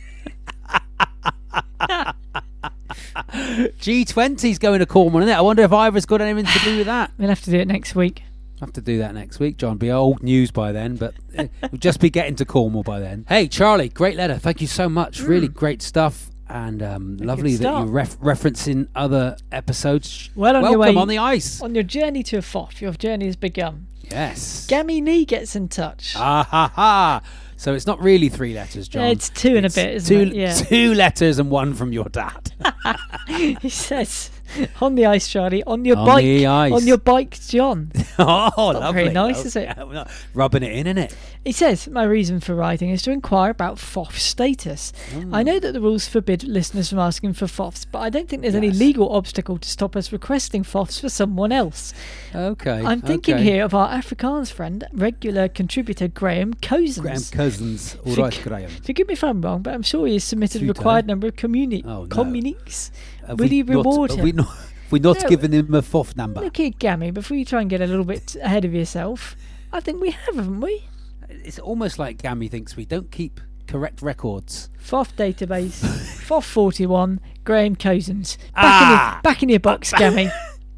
G 3.79 4.05
six. 4.05 4.13
G20's 4.13 4.59
going 4.59 4.79
to 4.79 4.85
Cornwall, 4.85 5.21
isn't 5.21 5.33
it? 5.33 5.37
I 5.37 5.41
wonder 5.41 5.63
if 5.63 5.71
Ivor's 5.73 6.05
got 6.05 6.21
anything 6.21 6.45
to 6.51 6.59
do 6.59 6.77
with 6.77 6.87
that. 6.87 7.11
We'll 7.17 7.29
have 7.29 7.41
to 7.43 7.51
do 7.51 7.57
it 7.59 7.67
next 7.67 7.95
week. 7.95 8.23
have 8.59 8.73
to 8.73 8.81
do 8.81 8.99
that 8.99 9.13
next 9.13 9.39
week, 9.39 9.57
John. 9.57 9.77
Be 9.77 9.91
old 9.91 10.23
news 10.23 10.51
by 10.51 10.71
then, 10.71 10.95
but 10.95 11.13
eh, 11.35 11.47
we'll 11.61 11.79
just 11.79 11.99
be 11.99 12.09
getting 12.09 12.35
to 12.35 12.45
Cornwall 12.45 12.83
by 12.83 12.99
then. 12.99 13.25
Hey, 13.27 13.47
Charlie, 13.47 13.89
great 13.89 14.15
letter. 14.15 14.37
Thank 14.37 14.61
you 14.61 14.67
so 14.67 14.89
much. 14.89 15.21
Really 15.21 15.47
great 15.47 15.81
stuff. 15.81 16.29
And 16.47 16.83
um, 16.83 17.17
lovely 17.17 17.55
that 17.55 17.63
you're 17.63 17.85
ref- 17.85 18.19
referencing 18.19 18.87
other 18.93 19.37
episodes. 19.53 20.29
Well 20.35 20.55
on 20.57 20.63
Welcome 20.63 20.79
your 20.81 20.93
way 20.93 20.95
on 21.01 21.07
the 21.07 21.17
ice. 21.17 21.61
On 21.61 21.73
your 21.73 21.83
journey 21.83 22.23
to 22.23 22.37
a 22.37 22.41
FOF, 22.41 22.81
your 22.81 22.91
journey 22.91 23.25
has 23.27 23.37
begun. 23.37 23.87
Yes. 24.09 24.67
Gammy 24.67 24.99
Nee 24.99 25.23
gets 25.23 25.55
in 25.55 25.69
touch. 25.69 26.13
Ah 26.17 26.43
ha 26.43 26.67
ha. 26.75 27.21
So 27.61 27.75
it's 27.75 27.85
not 27.85 28.01
really 28.01 28.27
three 28.27 28.55
letters, 28.55 28.87
John. 28.87 29.03
Yeah, 29.03 29.09
it's 29.09 29.29
two 29.29 29.55
and 29.55 29.67
a 29.67 29.69
bit, 29.69 29.93
isn't 29.93 30.17
two, 30.17 30.23
it? 30.23 30.33
Yeah. 30.35 30.53
Two 30.55 30.95
letters 30.95 31.37
and 31.37 31.51
one 31.51 31.75
from 31.75 31.93
your 31.93 32.05
dad. 32.05 32.51
he 33.27 33.69
says, 33.69 34.30
"On 34.81 34.95
the 34.95 35.05
ice, 35.05 35.27
Charlie. 35.27 35.63
On 35.63 35.83
your 35.85 35.97
On 35.97 36.05
bike. 36.05 36.23
the 36.23 36.45
ice. 36.47 36.71
On 36.73 36.85
your 36.87 36.97
bike, 36.97 37.39
John." 37.47 37.91
oh, 38.19 38.25
Not 38.25 38.57
lovely. 38.57 39.03
very 39.03 39.13
nice, 39.13 39.43
Oh, 39.43 39.47
is 39.47 39.55
it? 39.55 39.63
yeah, 39.77 40.05
Rubbing 40.33 40.63
it 40.63 40.71
in, 40.71 40.87
isn't 40.87 40.97
it? 40.97 41.15
He 41.43 41.51
says, 41.51 41.87
My 41.87 42.03
reason 42.03 42.39
for 42.39 42.53
writing 42.53 42.91
is 42.91 43.01
to 43.03 43.11
inquire 43.11 43.49
about 43.49 43.77
FOF 43.77 44.13
status. 44.19 44.93
Hmm. 45.11 45.33
I 45.33 45.41
know 45.41 45.59
that 45.59 45.71
the 45.71 45.81
rules 45.81 46.07
forbid 46.07 46.43
listeners 46.43 46.89
from 46.89 46.99
asking 46.99 47.33
for 47.33 47.45
FOFs, 47.47 47.85
but 47.91 47.97
I 47.99 48.11
don't 48.11 48.29
think 48.29 48.43
there's 48.43 48.53
any 48.53 48.69
legal 48.69 49.11
obstacle 49.11 49.57
to 49.57 49.67
stop 49.67 49.95
us 49.95 50.11
requesting 50.11 50.63
FOFs 50.63 51.01
for 51.01 51.09
someone 51.09 51.51
else. 51.51 51.93
Okay. 52.35 52.83
I'm 52.85 53.01
thinking 53.01 53.35
okay. 53.35 53.43
here 53.43 53.63
of 53.65 53.73
our 53.73 53.89
Afrikaans 53.89 54.51
friend, 54.51 54.83
regular 54.93 55.47
contributor 55.47 56.07
Graham 56.07 56.53
Cozens. 56.53 56.99
Graham 56.99 57.21
Cousins. 57.31 57.97
All 58.05 58.15
right, 58.15 58.39
Graham. 58.43 58.69
Forgive 58.69 59.07
me 59.07 59.13
if 59.13 59.23
I'm 59.23 59.41
wrong, 59.41 59.63
but 59.63 59.73
I'm 59.73 59.81
sure 59.81 60.05
he 60.05 60.13
has 60.13 60.23
submitted 60.23 60.61
a 60.61 60.67
required 60.67 61.07
number 61.07 61.25
of 61.27 61.35
communi- 61.37 61.83
Oh, 61.85 62.03
no. 62.03 62.07
communiques. 62.07 62.91
Have 63.27 63.39
Will 63.39 63.47
we 63.49 63.57
you 63.57 63.63
not- 63.63 63.75
reward 63.85 64.09
have 64.11 64.19
him? 64.19 64.23
We 64.25 64.31
not, 64.33 64.47
we 64.91 64.99
not 64.99 65.21
No. 65.23 65.29
given 65.29 65.51
him 65.53 65.73
a 65.73 65.81
fourth 65.81 66.15
number. 66.17 66.41
Look 66.41 66.57
here, 66.57 66.71
Gammy, 66.77 67.11
before 67.11 67.37
you 67.37 67.45
try 67.45 67.61
and 67.61 67.69
get 67.69 67.81
a 67.81 67.87
little 67.87 68.05
bit 68.05 68.35
ahead 68.41 68.65
of 68.65 68.73
yourself, 68.73 69.35
I 69.71 69.79
think 69.79 70.01
we 70.01 70.11
have, 70.11 70.35
haven't 70.35 70.61
we? 70.61 70.83
It's 71.29 71.59
almost 71.59 71.97
like 71.99 72.21
Gammy 72.21 72.47
thinks 72.49 72.75
we 72.75 72.85
don't 72.85 73.09
keep 73.11 73.39
correct 73.67 74.01
records. 74.01 74.69
FOF 74.79 75.15
database, 75.15 75.81
FOF 76.25 76.43
41, 76.43 77.19
Graham 77.45 77.75
Cozens. 77.77 78.37
Back, 78.37 78.49
Ah! 78.55 78.81
in 78.83 79.13
your, 79.15 79.21
back 79.21 79.43
in 79.43 79.49
your 79.49 79.59
box, 79.61 79.93
Gammy. 79.97 80.29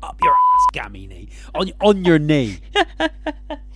Up 0.04 0.20
your 0.22 0.34
ass, 0.34 0.66
Gammy 0.74 1.08
knee. 1.08 1.30
On, 1.56 1.72
on 1.82 2.06
your 2.06 2.20
knee. 2.20 2.60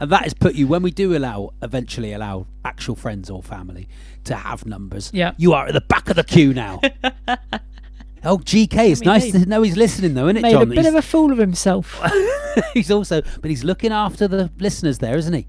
and 0.00 0.10
that 0.10 0.22
has 0.24 0.34
put 0.34 0.54
you, 0.54 0.66
when 0.66 0.82
we 0.82 0.90
do 0.90 1.16
allow, 1.16 1.52
eventually 1.62 2.12
allow 2.12 2.46
actual 2.64 2.94
friends 2.94 3.30
or 3.30 3.42
family 3.42 3.88
to 4.24 4.34
have 4.34 4.66
numbers, 4.66 5.10
Yeah. 5.14 5.32
you 5.36 5.52
are 5.54 5.66
at 5.66 5.72
the 5.74 5.80
back 5.80 6.08
of 6.10 6.16
the 6.16 6.24
queue 6.24 6.52
now. 6.54 6.80
oh, 8.24 8.38
GK, 8.38 8.90
it's 8.90 9.00
Gammy 9.00 9.18
nice 9.18 9.32
to 9.32 9.46
know 9.46 9.62
he's 9.62 9.76
listening 9.76 10.14
though, 10.14 10.26
isn't 10.26 10.38
it, 10.38 10.42
Made 10.42 10.52
John? 10.52 10.62
a 10.62 10.66
bit 10.66 10.78
He's- 10.78 10.86
of 10.88 10.94
a 10.94 11.02
fool 11.02 11.32
of 11.32 11.38
himself. 11.38 12.00
he's 12.74 12.90
also, 12.90 13.22
but 13.40 13.50
he's 13.50 13.64
looking 13.64 13.92
after 13.92 14.28
the 14.28 14.50
listeners 14.58 14.98
there, 14.98 15.16
isn't 15.16 15.32
he? 15.34 15.46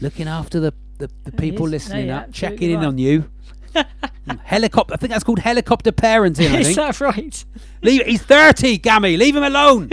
Looking 0.00 0.28
after 0.28 0.58
the, 0.60 0.72
the, 0.98 1.10
the 1.24 1.32
people 1.32 1.66
is. 1.66 1.88
No, 1.88 1.94
listening 1.96 2.10
up, 2.10 2.32
checking 2.32 2.70
in 2.70 2.84
on 2.84 2.98
you. 2.98 3.28
Mm, 4.28 4.38
helicopter, 4.44 4.94
I 4.94 4.98
think 4.98 5.10
that's 5.10 5.24
called 5.24 5.40
helicopter 5.40 5.90
parenting. 5.90 6.56
Is 6.60 6.76
that 6.76 7.00
right? 7.00 7.44
Leave, 7.82 8.02
he's 8.06 8.22
30, 8.22 8.78
Gammy. 8.78 9.16
Leave 9.16 9.34
him 9.34 9.42
alone. 9.42 9.90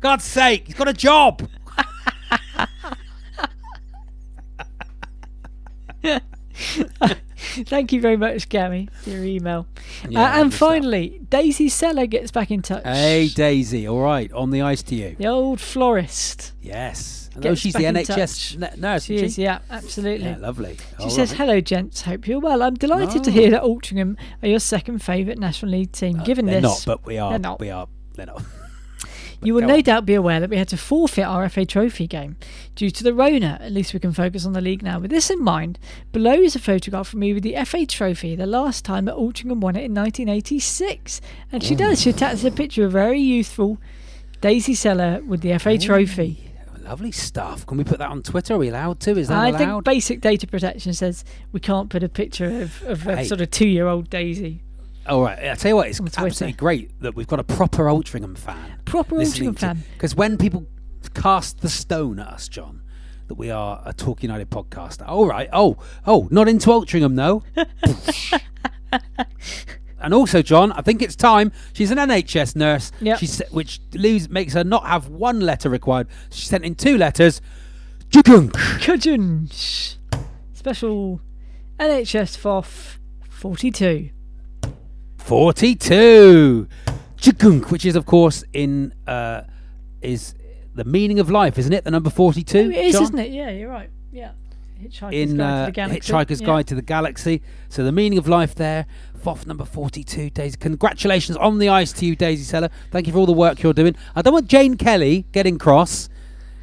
God's 0.00 0.24
sake, 0.24 0.66
he's 0.66 0.76
got 0.76 0.86
a 0.88 0.92
job. 0.92 1.48
Thank 7.66 7.92
you 7.92 8.00
very 8.00 8.16
much, 8.16 8.48
Gammy, 8.48 8.88
for 9.02 9.10
your 9.10 9.24
email. 9.24 9.66
Yeah, 10.08 10.22
uh, 10.36 10.40
and 10.42 10.52
finally, 10.54 11.20
Daisy 11.30 11.68
Seller 11.68 12.06
gets 12.06 12.30
back 12.30 12.50
in 12.50 12.60
touch. 12.62 12.84
Hey, 12.84 13.28
Daisy. 13.28 13.86
All 13.88 14.00
right, 14.00 14.30
on 14.32 14.50
the 14.50 14.62
ice 14.62 14.82
to 14.84 14.94
you. 14.94 15.16
The 15.18 15.26
old 15.26 15.60
florist. 15.60 16.52
Yes. 16.60 17.30
Oh, 17.44 17.54
she's 17.54 17.74
the 17.74 17.84
NHS 17.84 18.62
n- 18.62 18.80
nurse. 18.80 19.04
She 19.04 19.16
isn't 19.16 19.26
is, 19.26 19.38
yeah, 19.38 19.58
absolutely. 19.70 20.26
Yeah, 20.26 20.38
lovely. 20.38 20.76
She 20.98 21.04
All 21.04 21.10
says, 21.10 21.30
right. 21.32 21.38
"Hello, 21.38 21.60
gents. 21.60 22.02
Hope 22.02 22.26
you're 22.26 22.40
well. 22.40 22.62
I'm 22.62 22.74
delighted 22.74 23.24
to 23.24 23.30
Oh. 23.30 23.32
hear 23.32 23.50
that 23.50 23.62
Altrincham 23.62 24.16
are 24.42 24.48
your 24.48 24.58
second 24.60 25.02
favourite 25.02 25.38
National 25.38 25.72
League 25.72 25.92
team. 25.92 26.18
Given 26.24 26.48
Uh, 26.48 26.52
They're 26.52 26.60
this, 26.62 26.86
not, 26.86 26.98
but 27.00 27.06
we 27.06 27.18
are. 27.18 27.30
they're 27.30 27.38
not. 27.38 27.60
We 27.60 27.70
are. 27.70 27.88
They're 28.14 28.26
not. 28.26 28.42
You 29.42 29.54
will 29.54 29.62
no 29.62 29.74
on. 29.74 29.82
doubt 29.82 30.06
be 30.06 30.14
aware 30.14 30.40
that 30.40 30.50
we 30.50 30.56
had 30.56 30.68
to 30.68 30.76
forfeit 30.76 31.24
our 31.24 31.48
FA 31.48 31.64
Trophy 31.64 32.06
game 32.06 32.36
due 32.74 32.90
to 32.90 33.04
the 33.04 33.14
Rona. 33.14 33.58
At 33.60 33.72
least 33.72 33.92
we 33.94 34.00
can 34.00 34.12
focus 34.12 34.46
on 34.46 34.52
the 34.52 34.60
league 34.60 34.82
now. 34.82 34.98
With 34.98 35.10
this 35.10 35.30
in 35.30 35.42
mind, 35.42 35.78
below 36.12 36.34
is 36.34 36.56
a 36.56 36.58
photograph 36.58 37.08
from 37.08 37.20
me 37.20 37.32
with 37.32 37.42
the 37.42 37.56
FA 37.64 37.86
Trophy, 37.86 38.34
the 38.34 38.46
last 38.46 38.84
time 38.84 39.04
that 39.06 39.14
Altrincham 39.14 39.60
won 39.60 39.76
it 39.76 39.84
in 39.84 39.94
1986. 39.94 41.20
And 41.52 41.62
she 41.62 41.74
does. 41.74 42.00
She 42.00 42.10
attaches 42.10 42.44
a 42.44 42.50
picture 42.50 42.84
of 42.84 42.90
a 42.90 42.92
very 42.92 43.20
youthful 43.20 43.78
Daisy 44.40 44.74
Seller 44.74 45.22
with 45.26 45.40
the 45.40 45.58
FA 45.58 45.78
Trophy. 45.78 46.42
Lovely 46.82 47.10
stuff. 47.10 47.66
Can 47.66 47.78
we 47.78 47.84
put 47.84 47.98
that 47.98 48.10
on 48.10 48.22
Twitter? 48.22 48.54
Are 48.54 48.58
we 48.58 48.68
allowed 48.68 49.00
to? 49.00 49.18
Is 49.18 49.26
that 49.26 49.36
I 49.36 49.48
allowed? 49.48 49.58
think 49.58 49.84
basic 49.84 50.20
data 50.20 50.46
protection 50.46 50.94
says 50.94 51.24
we 51.50 51.58
can't 51.58 51.90
put 51.90 52.04
a 52.04 52.08
picture 52.08 52.62
of, 52.62 52.80
of 52.84 53.08
a 53.08 53.24
sort 53.24 53.40
of 53.40 53.50
two-year-old 53.50 54.08
Daisy. 54.08 54.62
All 55.08 55.22
right. 55.22 55.38
I 55.50 55.54
tell 55.54 55.70
you 55.70 55.76
what, 55.76 55.88
it's 55.88 56.00
absolutely 56.00 56.52
great 56.52 57.00
that 57.00 57.14
we've 57.14 57.26
got 57.26 57.40
a 57.40 57.44
proper 57.44 57.84
Altrincham 57.84 58.36
fan. 58.36 58.80
Proper 58.84 59.16
Altrincham 59.16 59.58
fan. 59.58 59.84
Because 59.94 60.14
when 60.14 60.36
people 60.36 60.66
cast 61.14 61.60
the 61.60 61.68
stone 61.68 62.18
at 62.18 62.26
us, 62.28 62.48
John, 62.48 62.82
that 63.28 63.34
we 63.34 63.50
are 63.50 63.82
a 63.84 63.92
Talk 63.92 64.22
United 64.22 64.50
podcast. 64.50 65.06
All 65.06 65.26
right. 65.26 65.48
Oh, 65.52 65.76
oh, 66.06 66.28
not 66.30 66.48
into 66.48 66.70
Altrincham, 66.70 67.16
though. 67.16 67.42
and 70.00 70.14
also, 70.14 70.42
John, 70.42 70.72
I 70.72 70.82
think 70.82 71.02
it's 71.02 71.16
time. 71.16 71.52
She's 71.72 71.90
an 71.90 71.98
NHS 71.98 72.56
nurse. 72.56 72.92
Yep. 73.00 73.18
She's, 73.18 73.40
which 73.50 73.80
lose, 73.94 74.28
makes 74.28 74.54
her 74.54 74.64
not 74.64 74.86
have 74.86 75.08
one 75.08 75.40
letter 75.40 75.68
required. 75.68 76.08
She 76.30 76.46
sent 76.46 76.64
in 76.64 76.74
two 76.74 76.98
letters. 76.98 77.40
Special 80.52 81.20
NHS 81.78 82.36
FOF 82.36 82.98
42. 83.28 84.10
42 85.26 86.68
Jugunk, 87.18 87.70
which 87.70 87.84
is 87.84 87.96
of 87.96 88.06
course 88.06 88.44
in 88.52 88.94
uh 89.06 89.42
is 90.00 90.34
the 90.74 90.84
meaning 90.84 91.18
of 91.18 91.28
life 91.30 91.58
isn't 91.58 91.72
it 91.72 91.84
the 91.84 91.90
number 91.90 92.10
42 92.10 92.58
Oh, 92.58 92.60
it 92.70 92.74
is, 92.76 92.92
John? 92.94 93.02
isn't 93.02 93.18
it? 93.18 93.30
Yeah, 93.32 93.50
you're 93.50 93.68
right. 93.70 93.90
Yeah. 94.12 94.32
Hitchhiker's 94.80 95.14
in 95.14 95.36
Guide 95.38 95.42
uh, 95.46 95.60
to 95.64 95.66
the 95.66 95.72
Galaxy. 95.72 96.12
Hitchhiker's 96.12 96.40
Yeah. 96.40 96.46
Guide 96.46 96.66
to 96.68 96.74
the 96.76 96.82
Galaxy 96.82 97.42
so 97.68 97.82
the 97.82 97.92
meaning 97.92 98.18
of 98.18 98.28
life 98.28 98.54
there 98.54 98.86
FOF 99.22 99.46
number 99.46 99.64
42 99.64 100.30
Daisy 100.30 100.56
congratulations 100.58 101.36
on 101.38 101.58
the 101.58 101.68
ice 101.70 101.92
to 101.94 102.06
you 102.06 102.14
Daisy 102.14 102.44
Seller 102.44 102.70
thank 102.90 103.06
you 103.06 103.12
for 103.12 103.18
all 103.18 103.26
the 103.26 103.32
work 103.32 103.62
you're 103.62 103.72
doing 103.72 103.96
I 104.14 104.22
don't 104.22 104.32
want 104.34 104.46
Jane 104.48 104.76
Kelly 104.76 105.26
getting 105.32 105.58
cross 105.58 106.08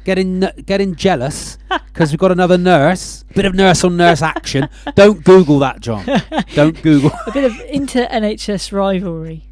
getting 0.04 0.40
getting 0.66 0.94
jealous 0.94 1.58
because 1.86 2.10
we've 2.10 2.18
got 2.18 2.30
another 2.32 2.58
nurse 2.58 3.24
bit 3.34 3.44
of 3.44 3.54
nurse 3.54 3.82
on 3.84 3.96
nurse 3.96 4.22
action 4.22 4.68
don't 4.94 5.24
google 5.24 5.58
that 5.58 5.80
John 5.80 6.04
don't 6.54 6.80
google 6.82 7.10
A 7.26 7.32
bit 7.32 7.44
of 7.44 7.58
inter 7.68 8.06
NHS 8.08 8.72
rivalry. 8.72 9.48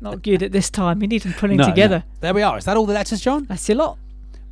Not 0.00 0.22
good 0.22 0.42
at 0.42 0.52
this 0.52 0.68
time. 0.70 0.98
We 1.00 1.06
need 1.06 1.22
them 1.22 1.32
pulling 1.32 1.56
No, 1.56 1.64
no. 1.64 1.70
together. 1.70 2.04
there 2.20 2.34
we 2.34 2.42
are 2.42 2.58
is 2.58 2.64
that 2.66 2.76
all 2.76 2.86
the 2.86 2.92
letters 2.94 3.20
John 3.20 3.44
That's 3.48 3.68
a 3.70 3.74
lot. 3.74 3.98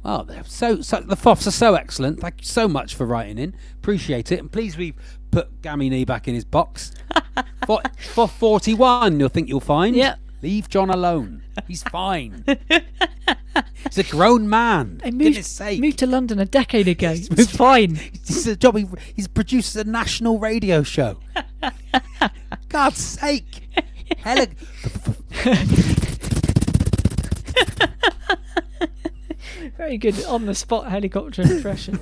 Well, 0.02 0.22
they're 0.24 0.44
so, 0.44 0.82
so 0.82 1.00
the 1.00 1.16
FOFs 1.16 1.48
are 1.48 1.50
so 1.50 1.74
excellent. 1.74 2.20
Thank 2.20 2.36
you 2.38 2.46
so 2.46 2.68
much 2.68 2.94
for 2.94 3.04
writing 3.04 3.38
in. 3.38 3.56
Appreciate 3.74 4.30
it. 4.30 4.38
And 4.38 4.52
please, 4.52 4.76
we 4.76 4.94
put 5.32 5.62
Gammy 5.62 5.90
Knee 5.90 6.04
back 6.04 6.28
in 6.28 6.34
his 6.34 6.44
box. 6.44 6.92
for, 7.66 7.80
for 8.14 8.28
41, 8.28 9.18
you'll 9.18 9.28
think 9.28 9.48
you'll 9.48 9.58
find. 9.58 9.96
Yeah. 9.96 10.14
Leave 10.42 10.68
John 10.68 10.90
alone. 10.90 11.42
He's 11.66 11.82
fine. 11.82 12.44
He's 13.84 13.98
a 13.98 14.02
grown 14.04 14.48
man. 14.48 15.00
I 15.04 15.10
Goodness 15.10 15.36
moved, 15.36 15.44
sake. 15.46 15.80
moved 15.80 15.98
to 16.00 16.06
London 16.06 16.38
a 16.38 16.44
decade 16.46 16.88
ago. 16.88 17.10
It's 17.10 17.30
moved- 17.30 17.50
fine. 17.50 17.94
He's 18.26 18.46
a 18.46 18.56
job. 18.56 18.76
He, 18.76 18.86
he's 19.14 19.28
produced 19.28 19.76
a 19.76 19.84
national 19.84 20.38
radio 20.38 20.82
show. 20.82 21.18
God's 22.68 22.98
sake. 22.98 23.68
Heli- 24.18 24.48
Very 29.76 29.98
good 29.98 30.22
on 30.24 30.46
the 30.46 30.54
spot 30.54 30.88
helicopter 30.90 31.42
impression. 31.42 31.98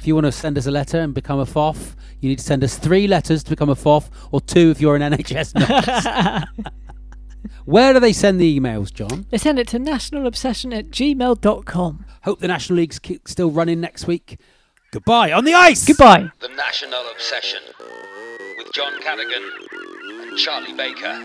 If 0.00 0.06
you 0.06 0.14
want 0.14 0.26
to 0.26 0.32
send 0.32 0.56
us 0.58 0.66
a 0.66 0.70
letter 0.70 1.00
and 1.00 1.12
become 1.12 1.38
a 1.40 1.44
FOF, 1.46 1.94
you 2.20 2.28
need 2.28 2.38
to 2.38 2.44
send 2.44 2.62
us 2.64 2.78
three 2.78 3.06
letters 3.06 3.42
to 3.44 3.50
become 3.50 3.68
a 3.68 3.74
FOF, 3.74 4.08
or 4.32 4.40
two 4.40 4.70
if 4.70 4.80
you're 4.80 4.96
an 4.96 5.02
NHS 5.12 5.54
nurse. 5.54 6.70
Where 7.64 7.92
do 7.92 8.00
they 8.00 8.12
send 8.12 8.40
the 8.40 8.58
emails, 8.58 8.92
John? 8.92 9.26
they 9.30 9.38
send 9.38 9.58
it 9.58 9.68
to 9.68 9.78
nationalobsession 9.78 10.76
at 10.76 10.86
gmail.com. 10.90 12.04
Hope 12.24 12.40
the 12.40 12.48
National 12.48 12.78
League's 12.78 12.98
ki- 12.98 13.20
still 13.26 13.50
running 13.50 13.80
next 13.80 14.06
week. 14.06 14.38
Goodbye 14.90 15.32
on 15.32 15.44
the 15.44 15.54
ice. 15.54 15.86
Goodbye. 15.86 16.30
The 16.40 16.48
National 16.48 17.02
Obsession 17.12 17.60
with 18.56 18.72
John 18.72 18.92
Cadigan 19.00 19.42
and 20.28 20.38
Charlie 20.38 20.72
Baker. 20.74 21.24